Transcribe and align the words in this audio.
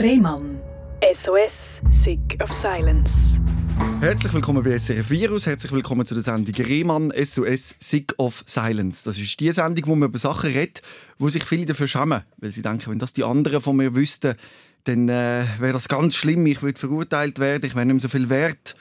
Rehmann. 0.00 0.58
SOS, 1.24 1.52
Sick 2.04 2.20
of 2.42 2.48
Silence. 2.62 3.10
Herzlich 4.00 4.32
willkommen 4.32 4.62
bei 4.62 4.78
SRF 4.78 5.10
Virus, 5.10 5.46
herzlich 5.46 5.72
willkommen 5.72 6.06
zu 6.06 6.14
der 6.14 6.22
Sendung 6.22 6.54
Rehmann 6.54 7.12
SOS 7.22 7.74
Sick 7.78 8.14
of 8.16 8.42
Silence. 8.46 9.04
Das 9.04 9.18
ist 9.18 9.38
die 9.38 9.52
Sendung, 9.52 9.86
wo 9.88 9.94
man 9.96 10.08
über 10.08 10.18
Sachen 10.18 10.52
redet, 10.52 10.80
wo 11.18 11.28
sich 11.28 11.44
viele 11.44 11.66
dafür 11.66 11.86
schämen, 11.86 12.22
weil 12.38 12.50
sie 12.50 12.62
denken, 12.62 12.90
wenn 12.90 12.98
das 12.98 13.12
die 13.12 13.24
anderen 13.24 13.60
von 13.60 13.76
mir 13.76 13.94
wüssten, 13.94 14.36
dann 14.84 15.10
äh, 15.10 15.44
wäre 15.58 15.74
das 15.74 15.86
ganz 15.86 16.16
schlimm, 16.16 16.46
ich 16.46 16.62
würde 16.62 16.80
verurteilt 16.80 17.38
werden, 17.38 17.66
ich 17.66 17.74
wäre 17.74 17.84
nicht 17.84 17.94
mehr 17.96 18.00
so 18.00 18.08
viel 18.08 18.30
wert. 18.30 18.76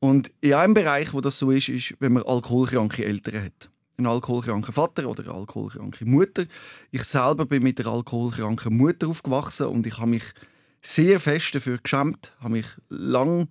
Und 0.00 0.30
in 0.42 0.52
einem 0.52 0.74
Bereich, 0.74 1.14
wo 1.14 1.22
das 1.22 1.38
so 1.38 1.50
ist, 1.50 1.70
ist, 1.70 1.94
wenn 1.98 2.12
man 2.12 2.24
alkoholkranke 2.24 3.06
Eltern 3.06 3.42
hat. 3.42 3.70
Ein 3.96 4.06
alkoholkranker 4.06 4.74
Vater 4.74 5.08
oder 5.08 5.24
eine 5.24 5.32
alkoholkranke 5.32 6.04
Mutter. 6.04 6.44
Ich 6.90 7.04
selber 7.04 7.46
bin 7.46 7.62
mit 7.62 7.80
einer 7.80 7.90
alkoholkranken 7.90 8.76
Mutter 8.76 9.08
aufgewachsen 9.08 9.68
und 9.68 9.86
ich 9.86 9.96
habe 9.96 10.10
mich 10.10 10.24
sehr 10.82 11.20
fest 11.20 11.54
dafür 11.54 11.78
geschämt, 11.78 12.32
habe 12.40 12.52
mich 12.52 12.66
lang 12.88 13.48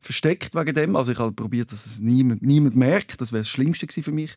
versteckt 0.00 0.54
wegen 0.54 0.74
dem. 0.74 0.96
Also 0.96 1.12
ich 1.12 1.18
habe 1.18 1.32
probiert, 1.32 1.72
dass 1.72 1.84
es 1.86 2.00
niemand, 2.00 2.42
niemand 2.42 2.76
merkt. 2.76 3.20
Das 3.20 3.32
wäre 3.32 3.42
das 3.42 3.48
Schlimmste 3.48 3.86
für 4.02 4.12
mich. 4.12 4.36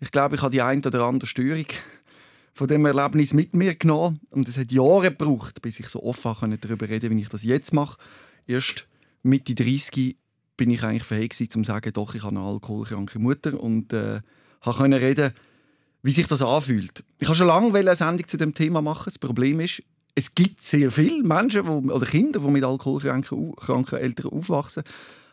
Ich 0.00 0.10
glaube, 0.10 0.36
ich 0.36 0.42
habe 0.42 0.50
die 0.50 0.62
eine 0.62 0.80
oder 0.84 1.04
andere 1.04 1.28
Störung 1.28 1.66
von 2.54 2.68
dem 2.68 2.84
Erlebnis 2.84 3.34
mit 3.34 3.54
mir 3.54 3.74
genommen 3.74 4.20
und 4.30 4.48
es 4.48 4.58
hat 4.58 4.72
Jahre 4.72 5.10
gebraucht, 5.10 5.62
bis 5.62 5.80
ich 5.80 5.88
so 5.88 6.02
offen 6.02 6.58
darüber 6.60 6.88
reden 6.88 7.08
konnte, 7.08 7.16
wie 7.16 7.22
ich 7.22 7.28
das 7.28 7.44
jetzt 7.44 7.72
mache. 7.72 7.98
Erst 8.46 8.86
Mitte 9.22 9.54
30 9.54 10.16
bin 10.56 10.70
ich 10.70 10.82
eigentlich 10.82 11.04
fähig 11.04 11.30
gewesen, 11.30 11.50
zu 11.50 11.64
sagen, 11.64 11.92
doch, 11.92 12.14
ich 12.14 12.22
habe 12.22 12.36
eine 12.36 12.44
alkoholkranke 12.44 13.18
Mutter 13.18 13.58
und 13.58 13.92
äh, 13.92 14.20
konnte 14.60 15.00
reden, 15.00 15.32
wie 16.02 16.12
sich 16.12 16.26
das 16.26 16.42
anfühlt. 16.42 17.04
Ich 17.18 17.28
habe 17.28 17.36
schon 17.36 17.46
lange 17.46 17.76
eine 17.76 17.94
Sendung 17.94 18.26
zu 18.26 18.36
dem 18.36 18.54
Thema 18.54 18.82
machen. 18.82 19.04
Das 19.06 19.18
Problem 19.18 19.60
ist, 19.60 19.82
es 20.14 20.34
gibt 20.34 20.62
sehr 20.62 20.90
viele 20.90 21.22
Menschen 21.22 21.66
wo, 21.66 21.78
oder 21.78 22.06
Kinder, 22.06 22.40
die 22.40 22.48
mit 22.48 22.64
alkoholkranken 22.64 23.98
Eltern 23.98 24.32
aufwachsen. 24.32 24.82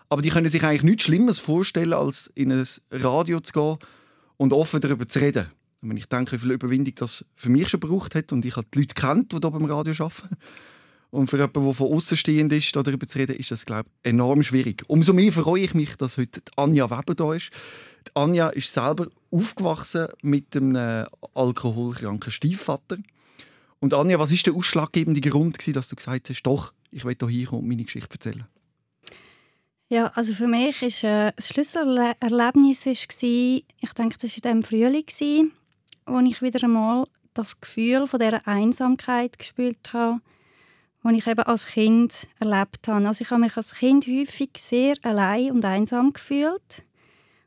Aber 0.09 0.21
die 0.21 0.29
können 0.29 0.49
sich 0.49 0.63
eigentlich 0.63 0.83
nichts 0.83 1.03
Schlimmeres 1.03 1.39
vorstellen, 1.39 1.93
als 1.93 2.31
in 2.35 2.51
ein 2.51 2.65
Radio 2.91 3.39
zu 3.41 3.53
gehen 3.53 3.77
und 4.37 4.53
offen 4.53 4.81
darüber 4.81 5.07
zu 5.07 5.19
reden. 5.19 5.47
Und 5.81 5.89
wenn 5.89 5.97
ich 5.97 6.07
denke, 6.07 6.33
wie 6.33 6.39
viel 6.39 6.51
Überwindung 6.51 6.95
das 6.95 7.25
für 7.35 7.49
mich 7.49 7.69
schon 7.69 7.79
gebraucht 7.79 8.15
hat 8.15 8.31
und 8.31 8.43
ich 8.43 8.55
habe 8.55 8.67
die 8.73 8.79
Leute 8.79 8.95
kennt, 8.95 9.31
die 9.31 9.37
hier 9.37 9.51
beim 9.51 9.65
Radio 9.65 9.93
arbeiten, 9.93 10.37
und 11.11 11.27
für 11.27 11.37
jemanden, 11.37 11.63
der 11.63 11.73
von 11.73 11.91
außen 11.91 12.17
stehend 12.17 12.53
ist, 12.53 12.75
darüber 12.75 13.07
zu 13.07 13.17
reden, 13.17 13.35
ist 13.35 13.49
das, 13.49 13.65
glaube 13.65 13.89
ich, 14.03 14.09
enorm 14.09 14.43
schwierig. 14.43 14.83
Umso 14.87 15.11
mehr 15.13 15.31
freue 15.31 15.63
ich 15.63 15.73
mich, 15.73 15.95
dass 15.95 16.17
heute 16.17 16.41
Anja 16.55 16.89
Weber 16.91 17.15
da 17.15 17.33
ist. 17.33 17.49
Die 18.07 18.15
Anja 18.15 18.49
ist 18.49 18.71
selber 18.71 19.07
aufgewachsen 19.31 20.07
mit 20.21 20.55
einem 20.55 21.07
alkoholkranken 21.33 22.31
Stiefvater. 22.31 22.97
Und 23.79 23.93
Anja, 23.93 24.19
was 24.19 24.31
ist 24.31 24.45
der 24.45 24.53
ausschlaggebende 24.53 25.21
Grund, 25.21 25.57
gewesen, 25.57 25.73
dass 25.73 25.87
du 25.87 25.95
gesagt 25.95 26.29
hast, 26.29 26.43
doch, 26.43 26.73
ich 26.91 27.05
will 27.05 27.15
hier 27.29 27.53
und 27.53 27.67
meine 27.67 27.83
Geschichte 27.83 28.11
erzählen? 28.11 28.45
Ja, 29.87 30.07
also 30.13 30.33
für 30.35 30.47
mich 30.47 30.81
ist 30.83 31.03
äh, 31.03 31.31
das 31.35 31.47
Schlüsselerlebnis 31.47 32.85
ist 32.85 33.23
ich 33.23 33.93
denke, 33.97 34.17
das 34.19 34.23
war 34.23 34.51
in 34.51 34.61
diesem 34.61 34.63
Frühling, 34.63 35.51
wo 36.05 36.19
ich 36.19 36.41
wieder 36.41 36.63
einmal 36.63 37.07
das 37.33 37.59
Gefühl 37.59 38.05
von 38.05 38.19
dieser 38.19 38.47
Einsamkeit 38.47 39.39
gespürt 39.39 39.93
habe, 39.93 40.19
die 41.03 41.17
ich 41.17 41.27
eben 41.27 41.41
als 41.41 41.67
Kind 41.67 42.27
erlebt 42.39 42.87
habe. 42.87 43.07
Also 43.07 43.23
ich 43.23 43.31
habe 43.31 43.41
mich 43.41 43.55
als 43.57 43.75
Kind 43.75 44.05
häufig 44.05 44.51
sehr 44.57 44.95
allein 45.03 45.51
und 45.51 45.65
einsam 45.65 46.13
gefühlt. 46.13 46.83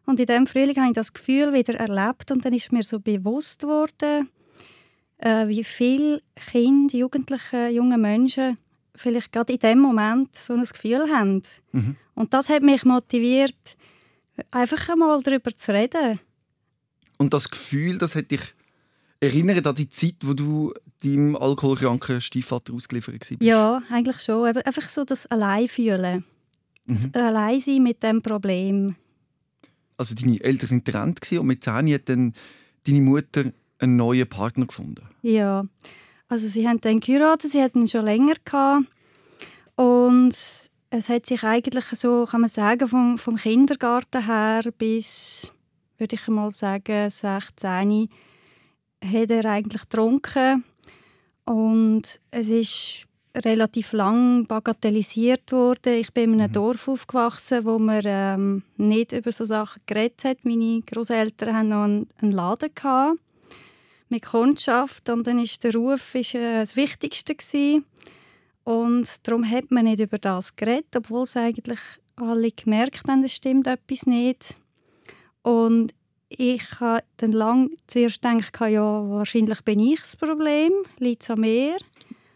Und 0.05 0.19
in 0.19 0.27
diesem 0.27 0.47
Frühling 0.47 0.77
habe 0.77 0.89
ich 0.89 0.95
das 0.95 1.13
Gefühl 1.13 1.53
wieder 1.53 1.75
erlebt 1.75 2.33
und 2.33 2.45
dann 2.45 2.55
ist 2.55 2.73
mir 2.73 2.83
so 2.83 2.99
bewusst 2.99 3.63
worden, 3.63 4.29
äh, 5.23 5.49
wie 5.49 5.65
viele 5.65 6.23
Kinder, 6.51 6.97
Jugendliche, 6.97 7.69
junge 7.69 7.99
Menschen 7.99 8.59
vielleicht 8.95 9.33
gerade 9.33 9.53
in 9.55 9.59
dem 9.59 9.79
Moment 9.79 10.35
so 10.37 10.55
ein 10.55 10.65
Gefühl 10.65 11.09
haben. 11.11 11.43
Mhm. 11.73 11.97
Und 12.15 12.35
das 12.35 12.49
hat 12.49 12.63
mich 12.63 12.85
motiviert, 12.85 13.77
einfach 14.51 14.89
einmal 14.89 15.23
darüber 15.23 15.55
zu 15.55 15.73
reden. 15.73 16.21
Und 17.19 17.33
das 17.33 17.51
Gefühl, 17.51 17.99
das 17.99 18.15
hat 18.15 18.31
dich 18.31 18.43
erinnert 19.21 19.67
an 19.67 19.75
die 19.75 19.89
Zeit, 19.89 20.17
wo 20.23 20.35
du 20.35 20.75
deinem 21.03 21.37
alkoholkranken 21.37 22.21
Stiefvater 22.21 22.75
ausgeliefert 22.75 23.15
warst? 23.15 23.43
Ja, 23.43 23.83
eigentlich 23.91 24.21
schon. 24.21 24.45
Einfach 24.57 24.89
so 24.89 25.05
das 25.05 25.27
Alleinfühlen. 25.27 26.25
Das 26.87 27.05
mhm. 27.05 27.11
Alleinsein 27.15 27.83
mit 27.83 28.03
dem 28.03 28.21
Problem. 28.21 28.97
Also 29.97 30.15
deine 30.15 30.41
Eltern 30.41 30.67
sind 30.67 30.85
getrennt 30.85 31.33
und 31.33 31.47
mit 31.47 31.63
10 31.63 31.95
hat 31.95 32.09
dann 32.09 32.35
deine 32.85 33.01
Mutter 33.01 33.53
einen 33.83 33.97
neuen 33.97 34.29
Partner 34.29 34.67
gefunden? 34.67 35.09
Ja, 35.23 35.65
also 36.29 36.49
sie 36.49 36.67
haben 36.67 36.81
dann 36.81 37.01
geheiratet, 37.01 37.51
sie 37.51 37.63
hatten 37.63 37.87
schon 37.87 38.05
länger 38.05 38.35
gehabt. 38.45 38.87
und 39.77 40.35
es 40.95 41.09
hat 41.09 41.25
sich 41.27 41.43
eigentlich 41.43 41.85
so, 41.93 42.27
kann 42.27 42.43
man 42.43 42.51
sagen, 42.51 42.87
vom, 42.87 43.17
vom 43.17 43.37
Kindergarten 43.37 44.27
her 44.27 44.63
bis, 44.77 45.51
würde 45.97 46.17
ich 46.17 46.29
mal 46.29 46.51
sagen, 46.51 47.09
16, 47.09 48.09
hat 49.03 49.31
er 49.31 49.45
eigentlich 49.47 49.83
getrunken 49.83 50.65
und 51.45 52.21
es 52.31 52.51
ist 52.51 53.07
relativ 53.35 53.93
lang 53.93 54.47
bagatellisiert 54.47 55.51
worden. 55.53 55.95
Ich 55.95 56.13
bin 56.13 56.35
in 56.35 56.41
einem 56.41 56.51
mhm. 56.51 56.55
Dorf 56.55 56.89
aufgewachsen, 56.89 57.65
wo 57.65 57.79
man 57.79 58.03
ähm, 58.05 58.63
nicht 58.77 59.13
über 59.13 59.33
so 59.33 59.47
Sachen 59.47 59.81
geredet 59.87 60.25
hat. 60.25 60.45
Meine 60.45 60.83
Großeltern 60.83 61.57
hatten 61.57 61.69
noch 61.69 61.85
einen, 61.85 62.09
einen 62.21 62.33
Laden 62.33 62.71
gehabt 62.75 63.19
mit 64.13 64.25
Kundschaft 64.25 65.09
und 65.09 65.27
dann 65.27 65.39
ist 65.39 65.65
der 65.65 65.75
Ruf 65.75 66.15
ist, 66.15 66.35
äh, 66.35 66.61
das 66.61 66.77
Wichtigste 66.77 67.35
gewesen. 67.35 67.85
und 68.65 69.09
darum 69.25 69.49
hat 69.49 69.71
man 69.71 69.85
nicht 69.85 70.01
über 70.01 70.19
das 70.19 70.55
geredet, 70.55 70.95
obwohl 70.97 71.25
es 71.25 71.37
eigentlich 71.37 71.81
alle 72.17 72.53
gemerkt 72.53 73.09
haben, 73.09 73.25
es 73.25 73.35
stimmt 73.35 73.67
etwas 73.67 74.07
nicht. 74.07 74.57
Und 75.43 75.93
ich 76.29 76.81
habe 76.81 77.03
dann 77.17 77.33
lang 77.33 77.71
zuerst 77.87 78.23
gedacht, 78.23 78.61
ja, 78.61 79.11
wahrscheinlich 79.11 79.61
bin 79.63 79.81
ich 79.81 80.01
das 80.01 80.17
Problem, 80.17 80.73
liegt 80.99 81.23
es 81.23 81.31
an 81.31 81.41
mir. 81.41 81.77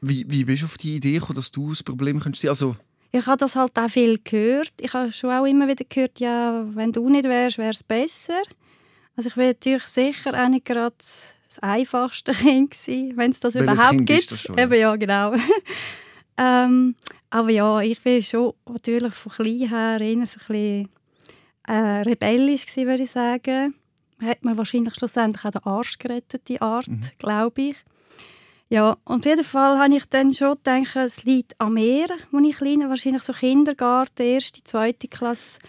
Wie, 0.01 0.25
wie 0.29 0.45
bist 0.45 0.63
du 0.63 0.67
auf 0.67 0.79
die 0.79 0.97
Idee 0.97 1.15
gekommen, 1.15 1.37
dass 1.37 1.53
du 1.53 1.71
das 1.71 1.83
Problem 1.83 2.21
könntest 2.21 2.43
sein? 2.43 2.51
Also 2.51 2.77
ich 3.13 3.27
habe 3.27 3.39
das 3.39 3.57
halt 3.57 3.79
auch 3.79 3.89
viel 3.89 4.19
gehört. 4.23 4.73
Ich 4.81 4.93
habe 4.93 5.11
schon 5.13 5.31
auch 5.31 5.47
immer 5.47 5.69
wieder 5.69 5.85
gehört, 5.89 6.21
ja, 6.21 6.67
wenn 6.75 6.93
du 6.93 7.09
nicht 7.09 7.25
wärst, 7.25 7.59
wäre 7.59 7.71
es 7.71 7.83
besser. 7.83 8.43
Also 9.17 9.29
ich 9.29 9.35
bin 9.35 9.47
natürlich 9.47 9.85
sicher 9.85 10.35
auch 10.35 10.49
nicht 10.49 10.67
gerade 10.67 10.97
das 11.57 11.63
einfachste 11.63 12.33
Kind 12.33 12.71
gewesen, 12.71 13.17
wenn 13.17 13.31
es 13.31 13.41
das 13.41 13.55
Welches 13.55 13.73
überhaupt 13.73 13.97
kind 13.97 14.07
gibt. 14.07 14.31
Schon, 14.31 14.59
Eben 14.59 14.75
ja, 14.75 14.97
genau. 14.97 15.35
ähm, 16.39 16.95
aber 17.31 17.51
ja, 17.51 17.81
ich 17.81 18.05
war 18.05 18.23
schon 18.23 18.53
natürlich 18.69 19.15
von 19.15 19.33
klein 19.33 19.69
her 19.69 20.01
eher 20.01 20.27
so 20.27 20.39
ein 20.41 20.47
bisschen 20.47 20.89
äh, 21.67 22.03
rebellisch 22.03 22.67
gewesen, 22.67 22.89
würde 22.89 23.03
ich 23.03 23.11
sagen. 23.11 23.75
Hat 24.23 24.45
mir 24.45 24.57
wahrscheinlich 24.57 24.95
schlussendlich 24.95 25.45
auch 25.45 25.51
den 25.51 25.65
Arsch 25.65 25.99
gerettet, 25.99 26.49
die 26.49 26.61
Art, 26.61 26.89
mhm. 26.89 27.01
glaube 27.19 27.61
ich. 27.61 27.77
Ja, 28.69 28.97
und 29.05 29.21
auf 29.21 29.27
jeden 29.27 29.45
Fall 29.45 29.79
habe 29.79 29.95
ich 29.95 30.07
dann 30.07 30.33
schon 30.33 30.57
gedacht, 30.57 30.97
es 30.97 31.25
liegt 31.25 31.61
an 31.61 31.75
mir, 31.75 32.09
als 32.11 32.47
ich 32.47 32.57
klein 32.57 32.81
war, 32.81 32.89
wahrscheinlich 32.89 33.23
so 33.23 33.33
Kindergarten, 33.33 34.23
erste, 34.23 34.65
zweite 34.65 35.07
Klasse. 35.07 35.61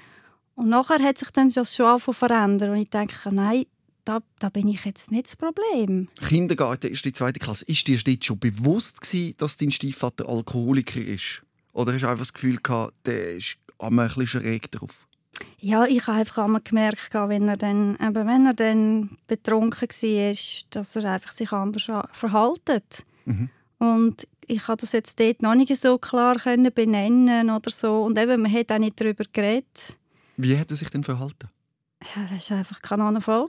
Und 0.55 0.69
nachher 0.69 1.03
hat 1.03 1.19
sich 1.19 1.29
dann 1.29 1.49
das 1.49 1.75
schon 1.75 1.99
verändert 1.99 2.71
und 2.71 2.77
ich 2.77 2.89
denke, 2.89 3.29
nein, 3.29 3.65
da, 4.07 4.19
da 4.39 4.49
bin 4.49 4.67
ich 4.67 4.85
jetzt 4.85 5.11
nicht 5.11 5.25
das 5.25 5.35
Problem. 5.35 6.07
Kindergarten 6.27 6.91
ist 6.91 7.03
die 7.03 7.13
zweite 7.13 7.39
Klasse. 7.39 7.65
Ist 7.65 7.87
dir 7.87 7.97
dort 7.97 8.23
schon 8.23 8.39
bewusst 8.39 9.01
gewesen, 9.01 9.35
dass 9.37 9.57
dein 9.57 9.71
Stiefvater 9.71 10.29
Alkoholiker 10.29 11.01
ist? 11.01 11.41
Oder 11.73 11.93
hast 11.93 12.01
du 12.01 12.07
einfach 12.07 12.21
das 12.25 12.33
Gefühl 12.33 12.57
gehabt, 12.57 12.93
der 13.05 13.35
ist 13.35 13.57
ein 13.79 13.95
bisschen 13.95 14.27
schräg 14.27 14.71
drauf? 14.71 15.07
Ja, 15.59 15.85
ich 15.85 16.07
habe 16.07 16.19
einfach 16.19 16.45
einmal 16.45 16.61
gemerkt, 16.61 17.13
wenn 17.13 17.47
er 17.47 17.57
dann, 17.57 17.95
eben 17.95 18.27
wenn 18.27 18.45
er 18.45 18.53
dann 18.53 19.17
betrunken 19.27 19.89
war, 19.89 20.63
dass 20.71 20.95
er 20.95 21.05
einfach 21.05 21.31
sich 21.31 21.51
anders 21.51 21.89
verhält. 22.13 23.05
Mhm. 23.25 23.49
Und 23.77 24.27
ich 24.47 24.63
konnte 24.63 24.81
das 24.81 24.93
jetzt 24.93 25.19
dort 25.19 25.41
noch 25.41 25.53
nicht 25.53 25.75
so 25.75 25.97
klar 25.97 26.37
können 26.37 26.71
benennen 26.73 27.49
oder 27.49 27.69
so. 27.69 28.03
Und 28.03 28.17
eben, 28.17 28.41
man 28.41 28.51
hat 28.51 28.71
auch 28.71 28.79
nicht 28.79 28.99
darüber 28.99 29.25
geredet. 29.31 29.97
Wie 30.37 30.57
hat 30.57 30.71
er 30.71 30.77
sich 30.77 30.89
denn 30.89 31.03
verhalten? 31.03 31.49
Ja, 32.03 32.27
das 32.31 32.51
war 32.51 32.57
einfach 32.59 32.81
kanonenvoll. 32.81 33.45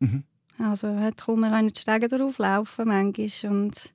Mhm. 0.00 0.24
Also 0.58 0.88
hat 0.98 1.16
kaum 1.24 1.40
mehr 1.40 1.62
die 1.62 1.80
Stege 1.80 2.08
drauf 2.08 2.38
laufen 2.38 2.88
manchmal. 2.88 3.52
Und 3.52 3.92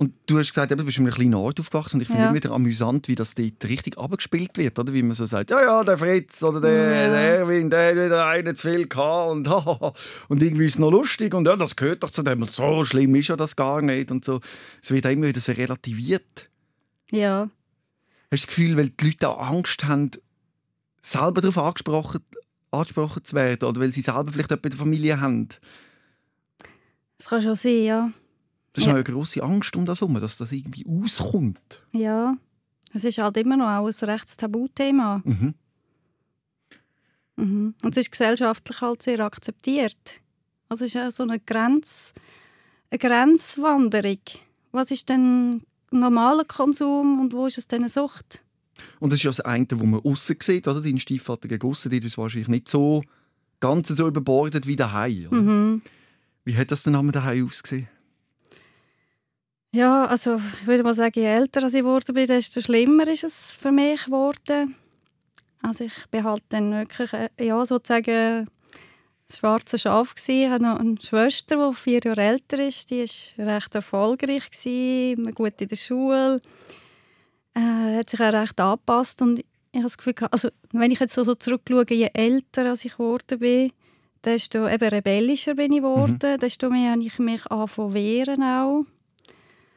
und 0.00 0.14
du 0.24 0.38
hast 0.38 0.48
gesagt, 0.48 0.70
du 0.70 0.76
bist 0.82 0.96
in 0.96 1.04
einem 1.04 1.14
kleinen 1.14 1.34
Ort 1.34 1.60
aufgewachsen 1.60 1.96
und 1.96 2.00
ich 2.00 2.08
finde 2.08 2.24
ja. 2.24 2.32
wieder 2.32 2.52
amüsant, 2.52 3.06
wie 3.06 3.14
das 3.14 3.34
dort 3.34 3.62
richtig 3.64 3.98
abgespielt 3.98 4.56
wird, 4.56 4.78
oder? 4.78 4.94
Wie 4.94 5.02
man 5.02 5.14
so 5.14 5.26
sagt, 5.26 5.50
ja, 5.50 5.62
ja, 5.62 5.84
der 5.84 5.98
Fritz 5.98 6.42
oder 6.42 6.58
der, 6.58 6.72
ja. 6.72 7.10
der 7.10 7.38
Erwin, 7.40 7.68
der 7.68 7.90
hat 7.90 8.06
wieder 8.06 8.26
einen 8.26 8.56
zu 8.56 8.70
viel 8.70 8.88
gehabt 8.88 9.30
und, 9.30 9.46
und 10.28 10.42
irgendwie 10.42 10.64
ist 10.64 10.72
es 10.72 10.78
noch 10.78 10.90
lustig 10.90 11.34
und 11.34 11.46
ja, 11.46 11.54
das 11.54 11.76
gehört 11.76 12.02
doch 12.02 12.08
zu 12.08 12.22
dem 12.22 12.40
und 12.40 12.54
so 12.54 12.82
schlimm 12.82 13.14
ist 13.14 13.28
ja 13.28 13.36
das 13.36 13.56
gar 13.56 13.82
nicht 13.82 14.10
und 14.10 14.24
so. 14.24 14.40
Es 14.82 14.90
wird 14.90 15.04
immer 15.04 15.26
wieder 15.26 15.40
so 15.40 15.52
relativiert. 15.52 16.48
Ja. 17.10 17.40
Hast 17.42 17.50
du 18.30 18.36
das 18.36 18.46
Gefühl, 18.46 18.78
weil 18.78 18.88
die 18.88 19.04
Leute 19.04 19.28
auch 19.28 19.50
Angst 19.50 19.84
haben, 19.84 20.12
selber 21.02 21.42
darauf 21.42 21.58
angesprochen, 21.58 22.20
angesprochen 22.70 23.24
zu 23.24 23.34
werden 23.36 23.68
oder 23.68 23.80
weil 23.80 23.90
sie 23.92 24.00
selber 24.00 24.30
vielleicht 24.32 24.52
etwas 24.52 24.64
in 24.64 24.70
der 24.70 24.78
Familie 24.78 25.20
haben? 25.20 25.48
Das 27.18 27.28
kann 27.28 27.42
schon 27.42 27.56
sein, 27.56 27.84
ja. 27.84 28.12
Das 28.72 28.82
ist 28.84 28.86
Ja. 28.88 28.94
eine 28.94 29.04
grosse 29.04 29.42
Angst 29.42 29.74
um 29.76 29.84
das 29.84 30.00
herum, 30.00 30.14
dass 30.20 30.36
das 30.38 30.52
irgendwie 30.52 30.86
auskommt. 30.86 31.82
Ja, 31.92 32.36
es 32.94 33.04
ist 33.04 33.18
halt 33.18 33.36
immer 33.36 33.56
noch 33.56 33.66
auch 33.68 33.86
ein 33.88 34.08
rechtes 34.08 34.36
Tabuthema. 34.36 35.20
Mhm. 35.24 35.54
Mhm. 37.36 37.74
Und 37.82 37.96
es 37.96 38.02
ist 38.06 38.10
gesellschaftlich 38.12 38.80
halt 38.80 39.02
sehr 39.02 39.20
akzeptiert. 39.20 40.20
Also 40.68 40.84
es 40.84 40.90
ist 40.90 40.94
ja 40.94 41.10
so 41.10 41.22
eine, 41.24 41.40
Grenz, 41.40 42.14
eine 42.90 42.98
Grenzwanderung. 42.98 44.20
Was 44.72 44.90
ist 44.90 45.08
denn 45.08 45.62
normaler 45.90 46.44
Konsum 46.44 47.20
und 47.20 47.32
wo 47.32 47.46
ist 47.46 47.58
es 47.58 47.66
denn 47.66 47.80
eine 47.82 47.88
Sucht? 47.88 48.44
Und 48.98 49.12
das 49.12 49.18
ist 49.18 49.24
ja 49.24 49.30
das 49.30 49.40
eine, 49.40 49.66
wo 49.74 49.86
man 49.86 50.00
aussen 50.00 50.36
sieht, 50.40 50.68
oder? 50.68 50.80
Dein 50.80 50.98
Stiefvater 50.98 51.48
gegen 51.48 51.72
die 51.72 51.96
ist 51.98 52.18
wahrscheinlich 52.18 52.48
nicht 52.48 52.68
so 52.68 53.02
ganz 53.60 53.88
so 53.88 54.08
überbordet 54.08 54.66
wie 54.66 54.76
daheim. 54.76 55.28
Mhm. 55.30 55.82
Wie 56.44 56.56
hat 56.56 56.70
das 56.70 56.82
denn 56.82 56.94
einmal 56.94 57.12
daheim 57.12 57.46
ausgesehen? 57.46 57.88
Ja, 59.72 60.06
also 60.06 60.40
ich 60.60 60.66
würde 60.66 60.82
mal 60.82 60.94
sagen, 60.94 61.20
je 61.20 61.26
älter 61.26 61.64
ich 61.64 61.72
geworden 61.72 62.14
bin, 62.14 62.26
desto 62.26 62.60
schlimmer 62.60 63.06
ist 63.06 63.22
es 63.22 63.54
für 63.54 63.70
mich 63.70 64.06
geworden. 64.06 64.74
Also 65.62 65.84
ich 65.84 66.06
bin 66.10 66.24
halt 66.24 66.42
dann 66.48 66.72
wirklich, 66.72 67.12
äh, 67.12 67.28
ja, 67.38 67.64
sozusagen 67.64 68.48
das 69.28 69.38
schwarze 69.38 69.78
Schaf 69.78 70.14
gsi. 70.14 70.44
Ich 70.44 70.50
habe 70.50 70.64
noch 70.64 70.80
eine 70.80 70.96
Schwester, 71.00 71.70
die 71.70 71.76
vier 71.76 72.00
Jahre 72.02 72.20
älter 72.20 72.66
ist. 72.66 72.90
Die 72.90 73.04
war 73.36 73.56
recht 73.56 73.74
erfolgreich, 73.74 74.48
immer 74.64 75.32
gut 75.32 75.60
in 75.60 75.68
der 75.68 75.76
Schule. 75.76 76.40
Äh, 77.60 77.98
hat 77.98 78.08
sich 78.10 78.20
auch 78.20 78.32
recht 78.32 78.58
angepasst 78.58 79.20
und 79.20 79.40
ich 79.40 79.44
habe 79.74 79.84
das 79.84 79.98
Gefühl, 79.98 80.14
also 80.30 80.48
wenn 80.72 80.90
ich 80.90 80.98
jetzt 80.98 81.14
so, 81.14 81.24
so 81.24 81.34
zurückschaue, 81.34 81.84
je 81.90 82.08
älter 82.12 82.66
als 82.66 82.84
ich 82.84 82.92
geworden 82.92 83.38
bin, 83.38 83.72
desto 84.24 84.66
eben 84.66 84.88
rebellischer 84.88 85.54
bin 85.54 85.72
ich 85.72 85.80
geworden, 85.80 86.38
desto 86.40 86.70
mehr 86.70 86.92
habe 86.92 87.02
ich 87.02 87.18
mich 87.18 87.46
angefangen 87.46 87.94
wehren 87.94 88.42
auch 88.42 88.84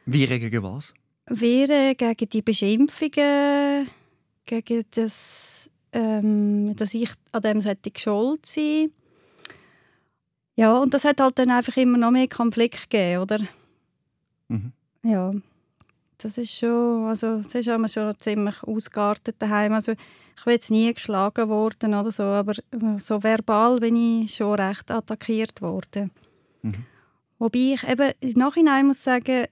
Wie 0.06 0.26
gegen 0.26 0.62
was? 0.62 0.94
wehren 1.26 1.96
gegen 1.96 2.28
die 2.28 2.42
Beschimpfungen, 2.42 3.88
gegen 4.46 4.84
das, 4.90 5.70
ähm, 5.92 6.74
dass 6.76 6.94
ich 6.94 7.10
an 7.32 7.42
dem 7.42 7.60
sollte 7.60 7.90
schuld 7.96 8.46
sein. 8.46 8.90
Ja, 10.56 10.74
und 10.74 10.94
das 10.94 11.04
hat 11.04 11.20
halt 11.20 11.38
dann 11.38 11.50
einfach 11.50 11.76
immer 11.76 11.98
noch 11.98 12.10
mehr 12.10 12.28
Konflikt 12.28 12.88
gegeben, 12.90 13.22
oder? 13.22 13.38
Mhm. 14.48 14.72
Ja, 15.02 15.32
das 16.24 16.38
ist 16.38 16.56
schon, 16.56 17.04
also 17.06 17.34
es 17.34 17.54
ist 17.54 17.68
immer 17.68 17.86
schon 17.86 18.18
ziemlich 18.18 18.62
ausgeartet 18.62 19.36
daheim. 19.40 19.74
Also 19.74 19.92
ich 19.92 20.44
bin 20.44 20.54
jetzt 20.54 20.70
nie 20.70 20.92
geschlagen 20.92 21.50
worden 21.50 21.92
oder 21.92 22.10
so, 22.10 22.22
aber 22.22 22.52
äh, 22.52 22.98
so 22.98 23.22
verbal 23.22 23.78
bin 23.78 24.22
ich 24.22 24.36
schon 24.36 24.58
recht 24.58 24.90
attackiert 24.90 25.60
worden. 25.60 26.10
Mhm. 26.62 26.86
Wobei 27.38 27.74
ich 27.74 27.86
eben 27.86 28.12
im 28.20 28.32
Nachhinein 28.38 28.86
muss 28.86 29.04
sagen, 29.04 29.44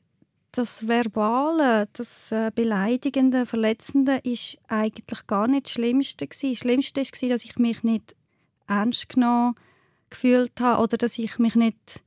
das 0.52 0.88
Verbale, 0.88 1.88
das 1.92 2.32
äh, 2.32 2.50
Beleidigende, 2.54 3.44
Verletzende 3.44 4.20
ist 4.22 4.56
eigentlich 4.69 5.26
gar 5.26 5.48
nicht 5.48 5.66
das 5.66 5.72
Schlimmste 5.72 6.26
gewesen. 6.26 6.52
Das 6.52 6.58
Schlimmste 6.58 7.02
war, 7.02 7.28
dass 7.28 7.44
ich 7.44 7.56
mich 7.56 7.82
nicht 7.82 8.16
ernst 8.66 9.10
genommen 9.10 9.56
gefühlt 10.08 10.58
habe 10.58 10.82
oder 10.82 10.96
dass 10.96 11.19
ich 11.19 11.38
mich 11.38 11.54
nicht 11.54 12.02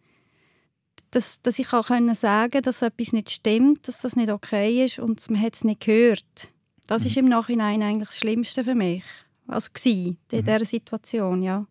dass, 1.16 1.42
dass 1.42 1.60
ich 1.60 1.72
auch 1.72 1.88
können 1.88 2.14
sagen 2.14 2.62
dass 2.62 2.82
etwas 2.82 3.14
nicht 3.14 3.32
stimmt, 3.32 3.88
dass 3.88 4.02
das 4.02 4.16
nicht 4.16 4.30
okay 4.30 4.84
ist 4.84 5.00
und 5.00 5.30
man 5.30 5.42
hat 5.42 5.56
es 5.56 5.64
nicht 5.64 5.86
gehört. 5.86 6.52
Das 6.88 7.06
ist 7.06 7.18
im 7.18 7.26
Nachhinein 7.26 7.82
eigentlich 7.82 8.10
das 8.10 8.18
Schlimmste 8.18 8.64
für 8.64 8.76
mich. 8.76 9.04
Also 9.48 9.70
gsi, 9.74 10.18
in 10.32 10.44
dieser 10.44 10.66
Situation, 10.66 11.42
ja. 11.42 11.66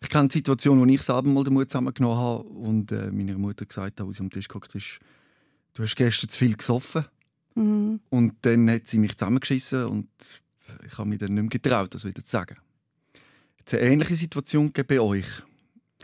Ich 0.00 0.08
kenne 0.08 0.28
die 0.28 0.38
Situation, 0.38 0.80
wo 0.80 0.86
ich 0.86 1.02
selber 1.02 1.28
mal 1.28 1.44
den 1.44 1.52
Mut 1.52 1.68
zusammengenommen 1.68 2.16
habe 2.16 2.44
und 2.44 2.92
äh, 2.92 3.10
meiner 3.10 3.36
Mutter 3.36 3.66
gesagt 3.66 4.00
habe, 4.00 4.08
als 4.08 4.16
sie 4.16 4.22
am 4.22 4.30
Tisch 4.30 4.48
geguckt 4.48 4.74
ist, 4.74 4.98
du 5.74 5.82
hast 5.82 5.96
gestern 5.96 6.30
zu 6.30 6.38
viel 6.38 6.56
gesoffen. 6.56 7.04
Mhm. 7.54 8.00
Und 8.08 8.34
dann 8.42 8.70
hat 8.70 8.86
sie 8.86 8.98
mich 8.98 9.16
zusammengeschissen 9.16 9.84
und 9.86 10.08
ich 10.86 10.96
habe 10.96 11.08
mich 11.08 11.18
dann 11.18 11.34
nicht 11.34 11.42
mehr 11.42 11.50
getraut, 11.50 11.94
das 11.94 12.04
wieder 12.04 12.24
zu 12.24 12.30
sagen. 12.30 12.56
Jetzt 13.58 13.74
eine 13.74 13.82
ähnliche 13.82 14.14
Situation 14.14 14.72
bei 14.72 15.00
euch. 15.00 15.26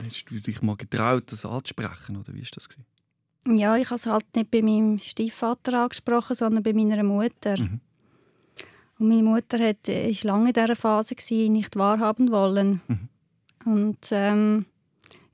Hast 0.02 0.26
du 0.26 0.34
dich 0.34 0.62
mal 0.62 0.76
getraut, 0.76 1.32
das 1.32 1.44
anzusprechen, 1.44 2.16
oder 2.16 2.34
wie 2.34 2.40
ist 2.40 2.56
das? 2.56 2.68
Gewesen? 2.68 2.86
Ja, 3.58 3.76
ich 3.76 3.86
habe 3.86 3.96
es 3.96 4.06
halt 4.06 4.24
nicht 4.34 4.50
bei 4.50 4.60
meinem 4.60 4.98
Stiefvater 4.98 5.82
angesprochen, 5.82 6.34
sondern 6.34 6.62
bei 6.62 6.72
meiner 6.72 7.02
Mutter. 7.02 7.58
Mhm. 7.58 7.80
Und 8.98 9.08
meine 9.08 9.22
Mutter 9.22 9.58
hat, 9.58 9.88
äh, 9.88 10.08
ist 10.08 10.24
lange 10.24 10.48
in 10.48 10.52
dieser 10.52 10.76
Phase, 10.76 11.14
gewesen, 11.14 11.52
nicht 11.52 11.76
wahrhaben 11.76 12.30
wollen. 12.30 12.80
Mhm. 12.88 13.08
Und 13.64 14.08
ähm, 14.10 14.66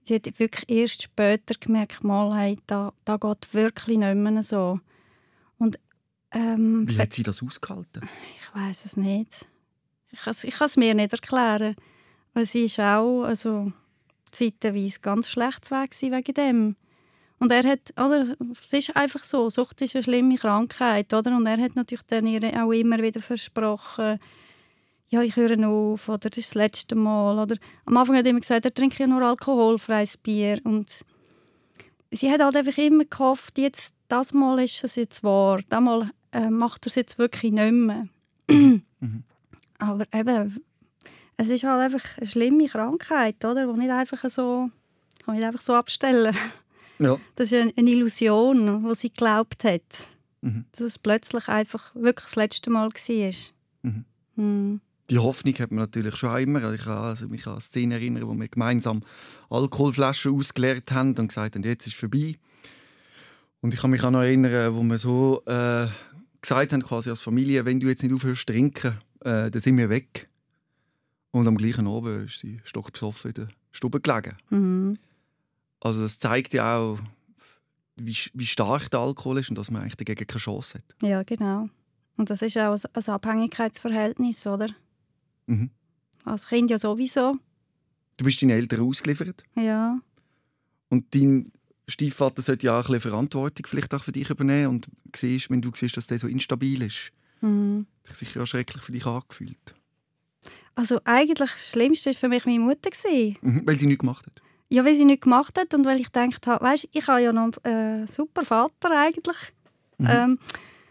sie 0.02 0.16
hat 0.16 0.38
wirklich 0.38 0.68
erst 0.68 1.02
später 1.02 1.54
gemerkt, 1.58 2.04
mal, 2.04 2.36
hey, 2.36 2.58
da, 2.66 2.92
da 3.04 3.16
geht 3.16 3.54
wirklich 3.54 3.98
nicht 3.98 4.14
mehr 4.14 4.42
so. 4.42 4.80
Und 5.58 5.78
ähm, 6.32 6.88
Wie 6.88 6.98
hat 6.98 7.12
sie 7.12 7.22
das 7.22 7.42
ausgehalten? 7.42 8.08
ich 8.36 8.54
weiß 8.54 8.84
es 8.84 8.96
nicht. 8.96 9.46
Ich 10.10 10.20
kann 10.20 10.66
es 10.66 10.76
mir 10.76 10.94
nicht 10.94 11.12
erklären. 11.12 11.76
Weil 12.34 12.46
sie 12.46 12.64
ist 12.64 12.80
auch 12.80 13.24
also, 13.24 13.72
zeitweise 14.32 15.00
ganz 15.00 15.28
schlecht 15.28 15.70
weg 15.70 15.90
wegen 16.00 16.34
dem. 16.34 16.76
Und 17.38 17.50
er 17.50 17.64
hat, 17.64 17.92
oder, 17.96 18.36
es 18.64 18.72
ist 18.72 18.96
einfach 18.96 19.24
so, 19.24 19.50
Sucht 19.50 19.80
ist 19.82 19.96
eine 19.96 20.04
schlimme 20.04 20.36
Krankheit, 20.36 21.12
oder? 21.12 21.36
Und 21.36 21.46
er 21.46 21.58
hat 21.58 21.74
natürlich 21.74 22.06
dann 22.06 22.26
ihr 22.26 22.42
auch 22.62 22.70
immer 22.70 22.98
wieder 23.02 23.20
versprochen, 23.20 24.18
ja, 25.08 25.20
ich 25.20 25.36
höre 25.36 25.68
auf, 25.68 26.08
oder 26.08 26.30
das 26.30 26.38
ist 26.38 26.50
das 26.50 26.54
letzte 26.54 26.94
Mal, 26.94 27.38
oder 27.38 27.56
am 27.84 27.96
Anfang 27.96 28.16
hat 28.16 28.24
er 28.24 28.30
immer 28.30 28.40
gesagt, 28.40 28.64
er 28.64 28.72
trinkt 28.72 28.98
ja 28.98 29.06
nur 29.06 29.22
alkoholfreies 29.22 30.16
Bier 30.16 30.60
und 30.64 31.04
sie 32.10 32.30
hat 32.30 32.40
halt 32.40 32.56
einfach 32.56 32.78
immer 32.78 33.04
gehofft, 33.04 33.58
jetzt, 33.58 33.94
das 34.08 34.32
Mal 34.32 34.60
ist 34.60 34.82
es 34.84 34.96
jetzt 34.96 35.22
wahr, 35.22 35.60
das 35.68 35.80
Mal 35.80 36.10
äh, 36.30 36.48
macht 36.48 36.86
er 36.86 36.90
es 36.90 36.94
jetzt 36.94 37.18
wirklich 37.18 37.52
nicht 37.52 37.72
mehr. 37.72 38.06
Aber 39.78 40.06
eben, 40.14 40.64
es 41.42 41.48
ist 41.48 41.64
halt 41.64 41.80
einfach 41.80 42.16
eine 42.16 42.26
schlimme 42.26 42.68
Krankheit, 42.68 43.44
oder? 43.44 43.66
Die 43.66 43.78
nicht 43.78 43.90
einfach 43.90 44.28
so, 44.30 44.70
kann 45.24 45.34
nicht 45.34 45.44
einfach 45.44 45.60
so 45.60 45.74
abstellen. 45.74 46.36
Ja. 46.98 47.18
Das 47.34 47.50
ist 47.50 47.60
eine 47.76 47.90
Illusion, 47.90 48.86
die 48.86 48.94
sie 48.94 49.08
geglaubt 49.08 49.64
hat. 49.64 50.08
Mhm. 50.40 50.66
Dass 50.72 50.80
es 50.80 50.98
plötzlich 50.98 51.48
einfach 51.48 51.94
wirklich 51.94 52.26
das 52.26 52.36
letzte 52.36 52.70
Mal 52.70 52.90
war. 52.90 53.32
Mhm. 53.82 54.04
Mhm. 54.36 54.80
Die 55.10 55.18
Hoffnung 55.18 55.54
hat 55.54 55.70
man 55.72 55.80
natürlich 55.80 56.16
schon 56.16 56.40
immer. 56.40 56.72
Ich 56.72 56.84
kann 56.84 56.98
also 56.98 57.28
mich 57.28 57.46
an 57.46 57.54
eine 57.54 57.60
Szene 57.60 57.94
erinnern, 57.94 58.26
wo 58.28 58.34
wir 58.34 58.48
gemeinsam 58.48 59.02
Alkoholflaschen 59.50 60.34
ausgeleert 60.34 60.92
haben 60.92 61.14
und 61.18 61.28
gesagt 61.28 61.56
haben, 61.56 61.62
jetzt 61.64 61.86
ist 61.86 61.94
es 61.94 61.98
vorbei. 61.98 62.36
Und 63.60 63.74
ich 63.74 63.80
kann 63.80 63.90
mich 63.90 64.02
auch 64.04 64.10
noch 64.10 64.22
erinnern, 64.22 64.74
wo 64.74 64.82
wir 64.82 64.98
so 64.98 65.42
äh, 65.46 65.86
gesagt 66.40 66.72
haben, 66.72 66.82
quasi 66.82 67.10
als 67.10 67.20
Familie, 67.20 67.64
wenn 67.64 67.80
du 67.80 67.88
jetzt 67.88 68.02
nicht 68.02 68.12
aufhörst 68.12 68.46
zu 68.46 68.52
trinken, 68.52 68.98
äh, 69.20 69.50
dann 69.50 69.60
sind 69.60 69.76
wir 69.76 69.88
weg. 69.88 70.28
Und 71.32 71.48
am 71.48 71.56
gleichen 71.56 71.86
Abend 71.88 72.26
ist 72.30 72.40
sie 72.40 72.60
stockbesoffen 72.64 73.30
in 73.30 73.34
der 73.34 73.48
Stube 73.72 74.00
gelegen. 74.00 74.36
Mhm. 74.50 74.98
Also 75.80 76.02
das 76.02 76.18
zeigt 76.18 76.54
ja 76.54 76.76
auch, 76.78 76.98
wie, 77.96 78.16
wie 78.34 78.46
stark 78.46 78.90
der 78.90 79.00
Alkohol 79.00 79.38
ist 79.38 79.48
und 79.50 79.56
dass 79.58 79.70
man 79.70 79.82
eigentlich 79.82 79.96
dagegen 79.96 80.26
keine 80.26 80.40
Chance 80.40 80.78
hat. 80.78 80.84
Ja, 81.08 81.22
genau. 81.24 81.68
Und 82.16 82.30
das 82.30 82.42
ist 82.42 82.56
auch 82.58 82.76
ein- 82.94 83.08
Abhängigkeitsverhältnis, 83.14 84.46
oder? 84.46 84.68
Mhm. 85.46 85.70
Als 86.24 86.46
Kind 86.46 86.70
ja 86.70 86.78
sowieso. 86.78 87.36
Du 88.18 88.24
bist 88.24 88.40
deinen 88.42 88.50
Eltern 88.50 88.80
ausgeliefert 88.80 89.42
Ja. 89.56 89.98
und 90.90 91.14
dein 91.14 91.50
Stiefvater 91.88 92.42
sollte 92.42 92.66
ja 92.66 92.74
auch 92.78 92.84
ein 92.88 92.92
bisschen 92.92 93.10
Verantwortung 93.10 93.66
vielleicht 93.66 93.92
auch 93.94 94.04
für 94.04 94.12
dich 94.12 94.30
übernehmen 94.30 94.68
und 94.68 94.86
siehst, 95.16 95.50
wenn 95.50 95.60
du 95.62 95.72
siehst, 95.74 95.96
dass 95.96 96.06
der 96.06 96.18
so 96.18 96.28
instabil 96.28 96.82
ist, 96.82 97.10
Mhm. 97.40 97.86
hat 98.06 98.14
sich 98.16 98.28
sicher 98.28 98.42
auch 98.42 98.46
schrecklich 98.46 98.82
für 98.82 98.92
dich 98.92 99.04
angefühlt. 99.06 99.74
Also 100.74 101.00
eigentlich 101.04 101.50
das 101.50 101.70
Schlimmste 101.70 102.10
war 102.10 102.14
für 102.14 102.28
mich 102.28 102.46
meine 102.46 102.60
Mutter. 102.60 102.90
Mhm, 103.42 103.62
weil 103.64 103.78
sie 103.78 103.86
nichts 103.86 104.00
gemacht 104.00 104.26
hat. 104.26 104.40
Ja, 104.70 104.84
weil 104.84 104.94
sie 104.96 105.04
nichts 105.04 105.24
gemacht 105.24 105.58
hat 105.58 105.74
und 105.74 105.84
weil 105.84 106.00
ich 106.00 106.10
gedacht 106.10 106.46
habe, 106.46 106.64
weißt, 106.64 106.88
ich 106.92 107.06
habe 107.06 107.20
ja 107.20 107.32
noch 107.32 107.50
einen 107.62 108.04
äh, 108.04 108.06
super 108.06 108.42
Vater 108.44 108.90
eigentlich. 108.98 109.36
Mhm. 109.98 110.06
Ähm, 110.08 110.38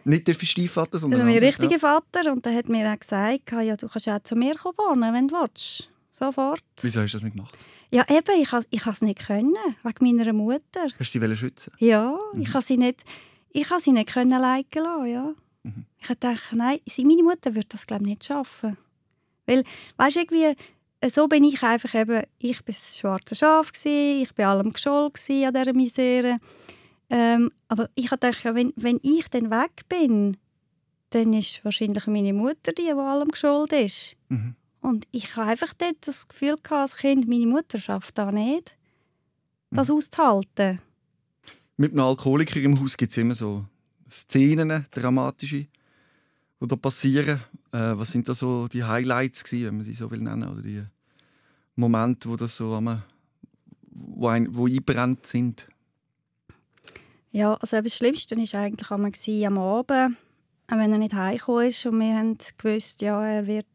Nicht 0.03 0.27
der 0.27 0.33
Stiefvater, 0.35 0.99
sondern 0.99 1.21
mein 1.21 1.29
ein 1.29 1.35
anderer, 1.37 1.47
richtiger 1.47 1.79
Vater. 1.79 2.31
Und 2.31 2.45
der 2.45 2.55
hat 2.55 2.69
mir 2.69 2.91
auch 2.93 2.99
gesagt, 2.99 3.51
ja, 3.51 3.75
du 3.75 3.87
kannst 3.87 4.07
auch 4.07 4.19
zu 4.23 4.35
mir 4.35 4.53
kommen, 4.55 4.77
wohnen, 4.77 5.13
wenn 5.13 5.27
du 5.27 5.35
willst. 5.35 5.89
Sofort. 6.11 6.59
Ja. 6.77 6.83
Wieso 6.83 7.01
hast 7.01 7.13
du 7.13 7.17
das 7.17 7.23
nicht 7.23 7.35
gemacht? 7.35 7.57
Ja, 7.93 8.05
eben, 8.09 8.39
ich 8.41 8.51
has- 8.51 8.67
ich 8.69 8.85
es 8.85 9.01
nicht 9.01 9.25
können, 9.25 9.55
wegen 9.83 10.17
meiner 10.17 10.31
Mutter. 10.31 10.83
Hast 10.83 10.97
du 10.99 11.03
sie 11.05 11.19
schützen? 11.35 11.73
Ja, 11.79 12.17
Mhm. 12.33 12.41
ich 12.43 12.49
habe 12.53 12.63
sie 12.63 12.77
nicht, 12.77 13.03
ich 13.51 13.69
sie 13.79 13.91
nicht 13.91 14.13
können 14.13 14.29
leiden 14.39 14.83
lassen, 14.83 15.05
ja. 15.07 15.33
Mhm. 15.63 15.85
Ich 15.99 16.07
gedacht, 16.19 16.53
nein, 16.53 16.79
meine 17.03 17.23
Mutter 17.23 17.53
würde 17.55 17.67
das 17.69 17.85
glaube 17.87 18.03
ich 18.03 18.09
nicht 18.09 18.25
schaffen. 18.25 18.77
Weil, 19.45 19.63
weißt 19.97 20.15
du, 20.15 20.19
irgendwie, 20.21 20.55
äh, 21.01 21.09
so 21.09 21.27
bin 21.27 21.43
ich 21.43 21.61
einfach 21.63 21.93
eben, 21.95 22.23
ich 22.39 22.59
war 22.59 22.65
das 22.65 22.97
schwarze 22.97 23.35
Schaf, 23.35 23.71
gewesen, 23.71 24.23
ich 24.23 24.37
war 24.37 24.49
allem 24.49 24.71
geschuld 24.71 25.15
gewesen 25.15 25.45
an 25.45 25.53
dieser 25.53 25.73
Misere. 25.73 26.37
Ähm, 27.09 27.51
aber 27.67 27.89
ich 27.95 28.11
habe 28.11 28.19
gedacht, 28.19 28.55
wenn, 28.55 28.71
wenn 28.75 28.99
ich 29.01 29.27
dann 29.29 29.51
weg 29.51 29.87
bin, 29.89 30.37
dann 31.09 31.33
ist 31.33 31.63
wahrscheinlich 31.65 32.07
meine 32.07 32.33
Mutter 32.33 32.71
die, 32.71 32.83
die 32.83 32.91
allem 32.91 33.27
geschuld 33.27 33.73
ist. 33.73 34.15
Mhm. 34.29 34.55
Und 34.79 35.05
ich 35.11 35.35
habe 35.35 35.51
einfach 35.51 35.73
dort 35.73 35.97
das 36.01 36.27
Gefühl 36.27 36.55
gehabt, 36.55 36.71
als 36.71 36.97
Kind, 36.97 37.27
meine 37.27 37.45
Mutter 37.45 37.79
schafft 37.79 38.17
da 38.17 38.31
nicht, 38.31 38.75
das 39.69 39.89
auszuhalten. 39.89 40.79
Mit 41.77 41.91
einem 41.91 42.01
Alkoholiker 42.01 42.59
im 42.59 42.79
Haus 42.79 42.97
gibt 42.97 43.11
es 43.11 43.17
immer 43.17 43.35
so 43.35 43.65
Szenen, 44.09 44.85
dramatische, 44.91 45.67
die 46.59 46.67
da 46.67 46.75
passieren. 46.75 47.41
Äh, 47.71 47.97
was 47.97 48.11
sind 48.11 48.27
da 48.27 48.33
so 48.33 48.67
die 48.67 48.83
Highlights 48.83 49.43
gewesen, 49.43 49.67
wenn 49.67 49.77
man 49.77 49.85
sie 49.85 49.93
so 49.93 50.11
will 50.11 50.19
nennen, 50.19 50.49
oder 50.49 50.61
die 50.61 50.83
Momente, 51.75 52.29
wo 52.29 52.35
das 52.35 52.57
so 52.57 52.73
am, 52.73 53.01
wo, 53.91 54.27
ein, 54.27 54.53
wo 54.55 54.67
einbrennt 54.67 55.25
sind? 55.25 55.67
Ja, 57.31 57.53
also 57.55 57.79
das 57.79 57.95
Schlimmste 57.95 58.35
war 58.35 58.61
eigentlich 58.61 58.91
am, 58.91 59.05
am 59.05 59.57
Abend, 59.57 60.17
wenn 60.67 60.91
er 60.91 60.97
nicht 60.97 61.13
heimgekommen 61.13 61.67
ist 61.67 61.85
und 61.85 61.99
wir 61.99 62.15
haben 62.15 62.37
gewusst, 62.57 63.01
ja, 63.01 63.25
er 63.25 63.47
wird 63.47 63.65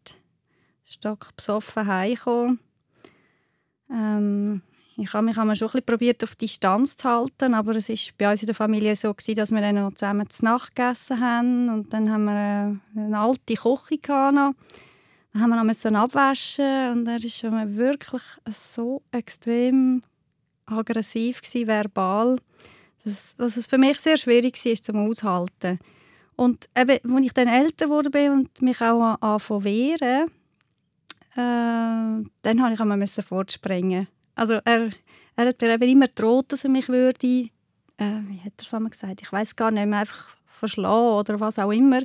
stock 0.84 1.34
besoffen 1.36 1.86
heimkommen. 1.86 2.60
Ähm, 3.90 4.62
ich 4.98 5.12
habe 5.12 5.26
mich 5.26 5.58
schon 5.58 5.70
ein 5.74 5.82
probiert, 5.84 6.24
auf 6.24 6.36
Distanz 6.36 6.96
zu 6.96 7.08
halten, 7.08 7.54
aber 7.54 7.76
es 7.76 7.88
war 7.88 7.96
bei 8.18 8.30
uns 8.30 8.42
in 8.42 8.46
der 8.46 8.54
Familie 8.54 8.96
so, 8.96 9.12
gewesen, 9.12 9.34
dass 9.34 9.50
wir 9.50 9.60
dann 9.60 9.74
noch 9.74 9.92
zusammen 9.92 10.28
zu 10.30 10.44
Nacht 10.44 10.74
gegessen 10.74 11.20
haben 11.20 11.68
und 11.68 11.92
dann 11.92 12.10
haben 12.10 12.24
wir 12.24 12.32
eine, 12.32 12.80
eine 12.96 13.18
alte 13.18 13.54
Küche 13.54 13.98
gehabt. 13.98 14.56
Dann 15.32 15.42
haben 15.42 15.50
wir 15.50 15.64
müssen 15.64 15.96
abwaschen 15.96 16.92
und 16.92 17.08
er 17.08 17.22
war 17.22 17.28
schon 17.28 17.76
wirklich 17.76 18.22
so 18.50 19.02
extrem 19.10 20.02
aggressiv 20.64 21.42
gewesen, 21.42 21.66
verbal, 21.66 22.36
dass, 23.04 23.36
dass 23.36 23.56
es 23.56 23.66
für 23.66 23.78
mich 23.78 24.00
sehr 24.00 24.16
schwierig 24.16 24.62
war, 24.64 24.74
zum 24.76 25.08
aushalten. 25.08 25.78
Und 26.36 26.68
eben, 26.76 27.16
als 27.16 27.26
ich 27.26 27.32
dann 27.32 27.48
älter 27.48 27.88
wurde 27.88 28.30
und 28.30 28.62
mich 28.62 28.80
auch 28.80 29.16
anfangen 29.20 29.64
wehren, 29.64 30.30
äh, 31.34 32.24
dann 32.42 32.56
musste 32.56 32.72
ich 32.72 32.80
einmal 32.80 33.06
fortspringen. 33.06 34.08
Also 34.36 34.60
er, 34.64 34.90
er 35.34 35.46
hat 35.46 35.60
mir 35.60 35.74
eben 35.74 35.88
immer 35.88 36.06
gedroht, 36.06 36.52
dass 36.52 36.62
er 36.62 36.70
mich 36.70 36.88
würde, 36.88 37.26
äh, 37.26 37.48
wie 37.98 38.40
hat 38.44 38.52
er 38.58 38.80
es 38.84 38.90
gesagt, 38.90 39.22
ich 39.22 39.32
weiß 39.32 39.56
gar 39.56 39.70
nicht 39.72 39.86
mehr, 39.86 40.00
einfach 40.00 40.36
verschlagen 40.46 41.18
oder 41.18 41.40
was 41.40 41.58
auch 41.58 41.72
immer. 41.72 42.02